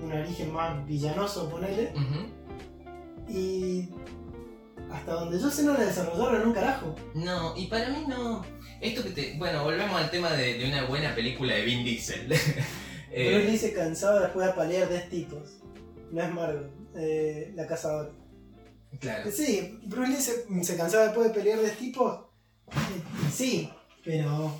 un 0.00 0.12
origen 0.12 0.52
más 0.52 0.86
villanoso, 0.86 1.48
ponele. 1.50 1.92
Y 3.28 3.88
hasta 4.90 5.12
donde 5.12 5.38
yo 5.40 5.50
sé 5.50 5.62
no 5.64 5.72
la 5.74 5.84
desarrollaron 5.84 6.42
en 6.42 6.48
un 6.48 6.54
carajo. 6.54 6.94
No, 7.14 7.56
y 7.56 7.66
para 7.66 7.88
mí 7.88 8.04
no. 8.08 8.44
Esto 8.80 9.02
que 9.02 9.10
te. 9.10 9.36
Bueno, 9.38 9.64
volvemos 9.64 10.00
al 10.00 10.10
tema 10.10 10.32
de, 10.32 10.54
de 10.58 10.68
una 10.68 10.84
buena 10.84 11.14
película 11.14 11.54
de 11.54 11.64
Vin 11.64 11.84
Diesel. 11.84 12.32
Eh, 13.18 13.30
Bruce 13.32 13.50
Lee 13.50 13.56
se 13.56 13.72
cansaba 13.72 14.20
después 14.20 14.46
de 14.46 14.52
pelear 14.52 14.88
de 14.90 14.98
tipos. 14.98 15.58
No 16.12 16.22
es 16.22 16.34
Marvel, 16.34 16.68
eh, 16.96 17.50
la 17.54 17.66
cazadora. 17.66 18.10
claro. 19.00 19.30
Sí, 19.30 19.78
Bruce 19.86 20.10
Lee 20.10 20.16
se, 20.20 20.64
se 20.64 20.76
cansaba 20.76 21.04
después 21.04 21.28
de 21.28 21.34
pelear 21.34 21.60
de 21.60 21.70
tipos. 21.70 22.18
Eh, 22.72 23.02
Sí, 23.32 23.70
pero. 24.04 24.52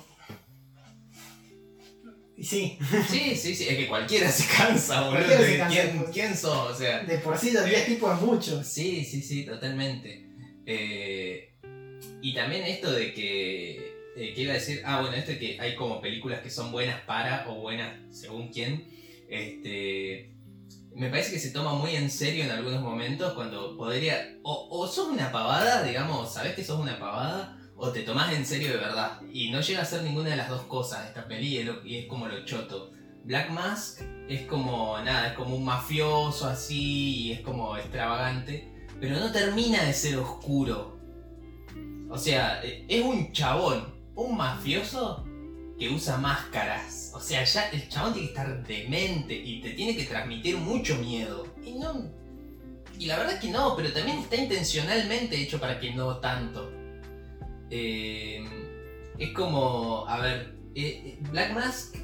Sí, 2.41 2.77
Sí, 3.09 3.35
sí, 3.35 3.55
sí, 3.55 3.67
es 3.67 3.75
que 3.77 3.87
cualquiera 3.87 4.29
se 4.31 4.45
cansa, 4.55 5.01
boludo. 5.01 5.25
Cualquiera 5.25 5.45
se 5.45 5.57
cansa, 5.57 5.81
¿Quién. 5.81 6.05
¿Quién 6.13 6.37
sos? 6.37 6.71
O 6.71 6.75
sea. 6.75 7.03
de 7.03 7.17
por 7.17 7.37
sí 7.37 7.51
los 7.51 7.65
10 7.65 7.85
tipos 7.87 8.15
es 8.15 8.21
mucho. 8.21 8.63
Sí, 8.63 9.03
sí, 9.03 9.21
sí, 9.21 9.43
totalmente. 9.45 10.27
Eh, 10.65 11.53
y 12.21 12.33
también 12.33 12.63
esto 12.63 12.91
de 12.91 13.13
que. 13.13 13.95
eh, 14.15 14.33
¿Qué 14.35 14.41
iba 14.41 14.51
a 14.51 14.55
decir? 14.55 14.81
Ah, 14.85 15.01
bueno, 15.01 15.15
esto 15.15 15.31
de 15.31 15.39
que 15.39 15.59
hay 15.59 15.75
como 15.75 15.99
películas 15.99 16.41
que 16.41 16.49
son 16.49 16.71
buenas 16.71 17.01
para 17.01 17.49
o 17.49 17.55
buenas 17.55 17.95
según 18.11 18.49
quién. 18.49 18.87
Este. 19.29 20.31
Me 20.95 21.09
parece 21.09 21.31
que 21.31 21.39
se 21.39 21.51
toma 21.51 21.73
muy 21.73 21.95
en 21.95 22.09
serio 22.09 22.43
en 22.43 22.51
algunos 22.51 22.81
momentos 22.81 23.33
cuando 23.33 23.75
podría. 23.77 24.37
O, 24.43 24.67
o 24.69 24.87
sos 24.87 25.07
una 25.09 25.31
pavada, 25.31 25.83
digamos, 25.83 26.33
sabes 26.33 26.53
que 26.55 26.63
sos 26.63 26.79
una 26.79 26.99
pavada, 26.99 27.57
o 27.77 27.89
te 27.89 28.01
tomás 28.01 28.33
en 28.33 28.45
serio 28.45 28.71
de 28.71 28.77
verdad. 28.77 29.21
Y 29.31 29.51
no 29.51 29.61
llega 29.61 29.81
a 29.81 29.85
ser 29.85 30.03
ninguna 30.03 30.31
de 30.31 30.35
las 30.35 30.49
dos 30.49 30.63
cosas 30.63 31.07
esta 31.07 31.27
peli 31.27 31.57
y 31.83 31.97
es, 31.97 32.05
como 32.07 32.27
lo 32.27 32.43
choto. 32.45 32.91
Black 33.23 33.51
Mask 33.51 34.01
es 34.27 34.43
como 34.43 34.97
nada, 34.99 35.27
es 35.27 35.33
como 35.33 35.55
un 35.55 35.65
mafioso 35.65 36.47
así 36.47 37.27
y 37.27 37.31
es 37.33 37.41
como 37.41 37.75
extravagante, 37.77 38.71
pero 38.99 39.19
no 39.19 39.31
termina 39.31 39.83
de 39.83 39.93
ser 39.93 40.17
oscuro. 40.17 40.97
O 42.09 42.17
sea, 42.17 42.63
eh, 42.63 42.85
es 42.87 43.03
un 43.03 43.31
chabón, 43.33 43.93
un 44.15 44.37
mafioso 44.37 45.25
que 45.77 45.89
usa 45.89 46.17
máscaras. 46.17 47.11
O 47.13 47.19
sea, 47.19 47.43
ya 47.43 47.69
el 47.69 47.87
chabón 47.89 48.13
tiene 48.13 48.27
que 48.29 48.33
estar 48.33 48.63
demente 48.65 49.35
y 49.35 49.61
te 49.61 49.71
tiene 49.71 49.95
que 49.95 50.05
transmitir 50.05 50.57
mucho 50.57 50.95
miedo. 50.95 51.45
Y 51.63 51.73
no. 51.73 52.09
Y 52.97 53.05
la 53.05 53.17
verdad 53.17 53.35
es 53.35 53.41
que 53.41 53.51
no, 53.51 53.75
pero 53.75 53.91
también 53.91 54.19
está 54.19 54.37
intencionalmente 54.37 55.39
hecho 55.39 55.59
para 55.59 55.79
que 55.79 55.93
no 55.93 56.17
tanto. 56.17 56.76
Eh, 57.69 58.45
es 59.17 59.31
como. 59.31 60.07
A 60.07 60.19
ver. 60.19 60.55
eh, 60.75 61.01
eh, 61.05 61.19
Black 61.31 61.53
Mask. 61.53 61.95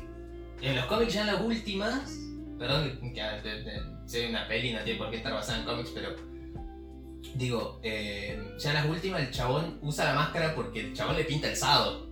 En 0.61 0.75
los 0.75 0.85
cómics 0.85 1.13
ya 1.13 1.21
en 1.21 1.27
las 1.27 1.41
últimas. 1.41 2.17
Perdón 2.57 3.13
que, 3.13 3.81
sea 4.05 4.29
una 4.29 4.47
peli, 4.47 4.73
no 4.73 4.79
tiene 4.83 4.97
por 4.97 5.09
qué 5.09 5.17
estar 5.17 5.33
basada 5.33 5.59
en 5.59 5.65
cómics, 5.65 5.91
pero. 5.93 6.15
Digo, 7.35 7.81
ya 7.83 8.69
en 8.69 8.73
las 8.73 8.85
últimas 8.85 9.21
el 9.21 9.31
chabón 9.31 9.79
usa 9.81 10.05
la 10.05 10.13
máscara 10.13 10.53
porque 10.53 10.81
el 10.81 10.93
chabón 10.93 11.15
le 11.15 11.23
pinta 11.23 11.49
el 11.49 11.55
sado. 11.55 12.09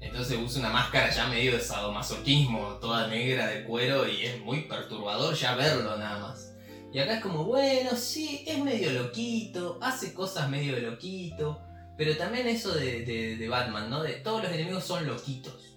Entonces 0.00 0.38
usa 0.42 0.60
una 0.60 0.70
máscara 0.70 1.10
ya 1.10 1.26
medio 1.28 1.52
de 1.52 1.60
sadomasoquismo, 1.60 2.78
toda 2.80 3.08
negra 3.08 3.48
de 3.48 3.64
cuero 3.64 4.08
y 4.08 4.24
es 4.24 4.40
muy 4.40 4.62
perturbador 4.62 5.34
ya 5.34 5.54
verlo 5.54 5.96
nada 5.96 6.18
más. 6.18 6.54
Y 6.92 6.98
acá 6.98 7.14
es 7.14 7.22
como, 7.22 7.44
bueno, 7.44 7.90
sí, 7.94 8.42
es 8.46 8.58
medio 8.58 8.90
loquito, 8.92 9.78
hace 9.80 10.12
cosas 10.12 10.48
medio 10.48 10.74
de 10.74 10.82
loquito, 10.82 11.60
pero 12.00 12.16
también 12.16 12.46
eso 12.48 12.72
de, 12.74 13.04
de- 13.04 13.36
de 13.36 13.48
Batman, 13.50 13.90
¿no? 13.90 14.02
De 14.02 14.14
todos 14.14 14.42
los 14.42 14.50
enemigos 14.50 14.82
son 14.84 15.06
loquitos. 15.06 15.76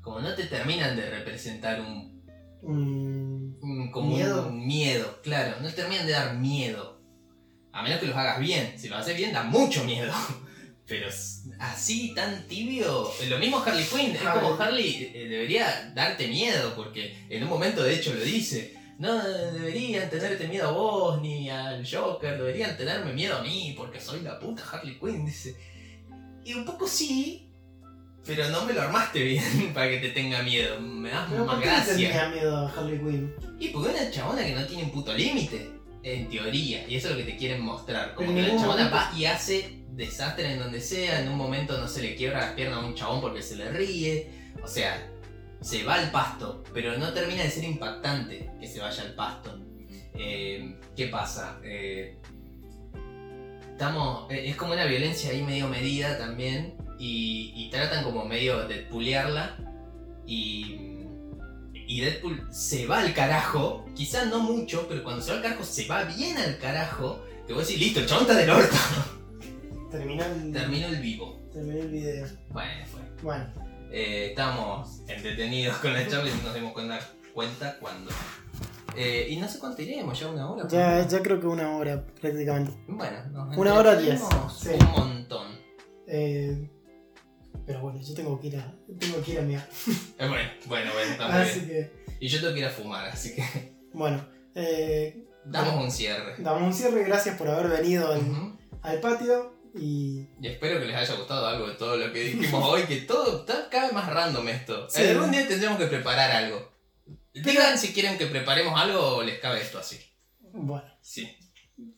Como 0.00 0.20
no 0.20 0.32
te 0.36 0.44
terminan 0.44 0.94
de 0.96 1.10
representar 1.10 1.80
un, 1.80 2.22
Mm, 2.62 3.56
un- 3.60 3.90
como 3.90 4.14
Miedo. 4.14 4.46
un 4.46 4.64
miedo, 4.64 5.20
claro, 5.24 5.56
no 5.60 5.66
te 5.66 5.74
terminan 5.74 6.06
de 6.06 6.12
dar 6.12 6.36
miedo. 6.36 7.00
A 7.72 7.82
menos 7.82 7.98
que 7.98 8.06
los 8.06 8.16
hagas 8.16 8.38
bien, 8.38 8.74
si 8.78 8.88
lo 8.88 8.96
haces 8.96 9.16
bien 9.16 9.32
da 9.32 9.42
mucho 9.42 9.82
miedo. 9.82 10.12
Pero 10.86 11.08
así 11.58 12.14
tan 12.14 12.46
tibio, 12.46 13.10
lo 13.28 13.38
mismo 13.38 13.58
Harley 13.58 13.84
Quinn, 13.84 14.14
es 14.14 14.20
como 14.22 14.54
Harley 14.54 15.10
eh, 15.14 15.26
debería 15.28 15.90
darte 15.96 16.28
miedo, 16.28 16.74
porque 16.76 17.26
en 17.28 17.42
un 17.42 17.48
momento 17.48 17.82
de 17.82 17.94
hecho 17.96 18.14
lo 18.14 18.20
dice. 18.22 18.76
No 19.02 19.20
deberían 19.20 20.08
tenerte 20.08 20.46
miedo 20.46 20.68
a 20.68 20.70
vos 20.70 21.20
ni 21.20 21.50
al 21.50 21.84
Joker, 21.84 22.38
deberían 22.38 22.76
tenerme 22.76 23.12
miedo 23.12 23.36
a 23.36 23.42
mí 23.42 23.74
porque 23.76 23.98
soy 23.98 24.20
la 24.20 24.38
puta 24.38 24.62
Harley 24.70 24.96
Quinn, 24.96 25.26
dice. 25.26 25.56
Y 26.44 26.54
un 26.54 26.64
poco 26.64 26.86
sí, 26.86 27.50
pero 28.24 28.48
no 28.50 28.64
me 28.64 28.72
lo 28.72 28.80
armaste 28.80 29.24
bien 29.24 29.72
para 29.74 29.90
que 29.90 29.98
te 29.98 30.10
tenga 30.10 30.44
miedo. 30.44 30.80
Me 30.80 31.10
das 31.10 31.26
pero 31.28 31.44
más 31.44 31.56
¿por 31.56 31.64
qué 31.64 31.94
le 31.96 32.28
miedo 32.28 32.56
a 32.56 32.70
Harley 32.70 32.98
Quinn? 33.00 33.34
Y 33.58 33.68
porque 33.70 33.90
es 33.90 34.00
una 34.02 34.10
chabona 34.12 34.44
que 34.44 34.54
no 34.54 34.64
tiene 34.66 34.84
un 34.84 34.90
puto 34.92 35.12
límite, 35.12 35.68
en 36.04 36.28
teoría, 36.28 36.88
y 36.88 36.94
eso 36.94 37.08
es 37.08 37.16
lo 37.16 37.18
que 37.18 37.32
te 37.32 37.36
quieren 37.36 37.60
mostrar. 37.60 38.14
Como 38.14 38.32
Pero 38.32 38.46
que 38.46 38.52
la 38.52 38.56
chabona 38.60 38.84
momento- 38.84 38.94
va 38.94 39.18
y 39.18 39.24
hace 39.24 39.82
desastre 39.90 40.52
en 40.52 40.60
donde 40.60 40.80
sea, 40.80 41.22
en 41.22 41.28
un 41.28 41.36
momento 41.36 41.76
no 41.76 41.88
se 41.88 42.02
le 42.02 42.14
quiebra 42.14 42.38
las 42.38 42.52
piernas 42.52 42.78
a 42.78 42.86
un 42.86 42.94
chabón 42.94 43.20
porque 43.20 43.42
se 43.42 43.56
le 43.56 43.68
ríe, 43.68 44.30
o 44.62 44.68
sea, 44.68 45.11
se 45.62 45.84
va 45.84 45.94
al 45.94 46.10
pasto, 46.10 46.62
pero 46.74 46.98
no 46.98 47.12
termina 47.12 47.42
de 47.42 47.50
ser 47.50 47.64
impactante 47.64 48.50
que 48.60 48.66
se 48.66 48.80
vaya 48.80 49.02
al 49.02 49.14
pasto. 49.14 49.58
Eh, 50.14 50.78
¿Qué 50.94 51.06
pasa? 51.06 51.58
Eh, 51.64 52.18
estamos, 53.70 54.30
eh, 54.30 54.50
es 54.50 54.56
como 54.56 54.74
una 54.74 54.84
violencia 54.84 55.30
ahí 55.30 55.42
medio 55.42 55.68
medida 55.68 56.18
también, 56.18 56.74
y, 56.98 57.52
y 57.56 57.70
tratan 57.70 58.04
como 58.04 58.24
medio 58.26 58.68
de 58.68 58.76
pulearla, 58.82 59.56
y 60.26 60.92
y 61.92 62.00
Deadpool 62.00 62.46
se 62.50 62.86
va 62.86 63.00
al 63.00 63.12
carajo, 63.12 63.84
quizás 63.94 64.26
no 64.28 64.40
mucho, 64.40 64.86
pero 64.88 65.02
cuando 65.02 65.20
se 65.20 65.30
va 65.30 65.36
al 65.36 65.42
carajo 65.42 65.64
se 65.64 65.86
va 65.86 66.04
bien 66.04 66.38
al 66.38 66.58
carajo, 66.58 67.22
que 67.46 67.52
vos 67.52 67.66
decís, 67.66 67.82
listo, 67.82 68.00
está 68.00 68.34
del 68.34 68.48
orto. 68.48 68.76
Terminó 69.90 70.24
el, 70.24 70.52
Terminó 70.52 70.86
el 70.86 70.96
vivo. 70.96 71.38
terminó 71.52 71.82
el 71.82 71.88
video. 71.88 72.26
Bueno, 72.48 72.86
fue. 72.86 73.00
Bueno, 73.22 73.46
Eh, 73.92 74.28
estábamos 74.30 75.00
entretenidos 75.06 75.76
con 75.78 75.92
la 75.92 76.06
charla 76.08 76.30
y 76.30 76.42
nos 76.44 76.54
dimos 76.54 76.72
cuenta, 76.72 76.98
cuenta 77.34 77.78
cuando. 77.78 78.10
Eh, 78.96 79.26
y 79.30 79.36
no 79.36 79.48
sé 79.48 79.58
cuánto 79.58 79.82
iremos, 79.82 80.18
ya 80.18 80.28
una 80.28 80.50
hora. 80.50 80.68
ya, 80.68 81.06
ya 81.06 81.22
creo 81.22 81.40
que 81.40 81.46
una 81.46 81.76
hora 81.76 82.04
prácticamente. 82.20 82.72
Bueno, 82.88 83.24
nos 83.30 83.56
Una 83.56 83.74
hora 83.74 83.96
diez, 83.96 84.20
sí. 84.58 84.70
Un 84.80 84.90
montón. 84.90 85.48
Eh, 86.06 86.70
pero 87.66 87.80
bueno, 87.80 88.00
yo 88.00 88.14
tengo 88.14 88.38
que 88.40 88.48
ir 88.48 88.56
a, 88.56 88.74
tengo 88.98 89.22
que 89.22 89.32
ir 89.32 89.38
a 89.38 89.42
mirar. 89.42 89.68
Eh, 90.18 90.28
bueno, 90.28 90.48
bueno, 90.66 90.92
bueno, 90.92 91.10
está 91.12 91.28
muy 91.28 91.36
Así 91.40 91.60
bien. 91.60 91.90
que, 91.90 92.16
Y 92.20 92.28
yo 92.28 92.40
tengo 92.40 92.52
que 92.54 92.60
ir 92.60 92.66
a 92.66 92.70
fumar, 92.70 93.06
así 93.08 93.34
que 93.34 93.42
bueno, 93.92 94.24
eh, 94.54 95.24
damos 95.44 95.84
un 95.84 95.90
cierre. 95.90 96.34
damos 96.38 96.62
un 96.62 96.72
cierre. 96.74 97.04
Gracias 97.04 97.36
por 97.36 97.48
haber 97.48 97.68
venido 97.68 98.12
al 98.82 99.00
patio. 99.00 99.54
Y 99.74 100.28
Y 100.40 100.48
espero 100.48 100.78
que 100.78 100.86
les 100.86 100.96
haya 100.96 101.14
gustado 101.14 101.46
algo 101.46 101.66
de 101.68 101.74
todo 101.74 101.96
lo 101.96 102.12
que 102.12 102.20
dijimos 102.24 102.62
hoy, 102.64 102.82
que 102.84 102.96
todo 103.02 103.40
está 103.40 103.68
cada 103.70 103.84
vez 103.86 103.92
más 103.94 104.08
random 104.12 104.48
esto. 104.48 104.88
Sí. 104.90 105.02
Algún 105.06 105.30
día 105.30 105.46
tendremos 105.48 105.78
que 105.78 105.86
preparar 105.86 106.30
algo. 106.30 106.70
Digan 107.34 107.78
si 107.78 107.92
quieren 107.94 108.18
que 108.18 108.26
preparemos 108.26 108.78
algo 108.78 109.16
o 109.16 109.22
les 109.22 109.38
cabe 109.40 109.60
esto 109.62 109.78
así. 109.78 109.98
bueno, 110.40 110.84
Sí. 111.00 111.34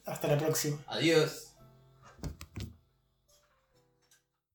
hasta 0.06 0.28
la 0.28 0.38
próxima. 0.38 0.78
Adiós. 0.86 1.43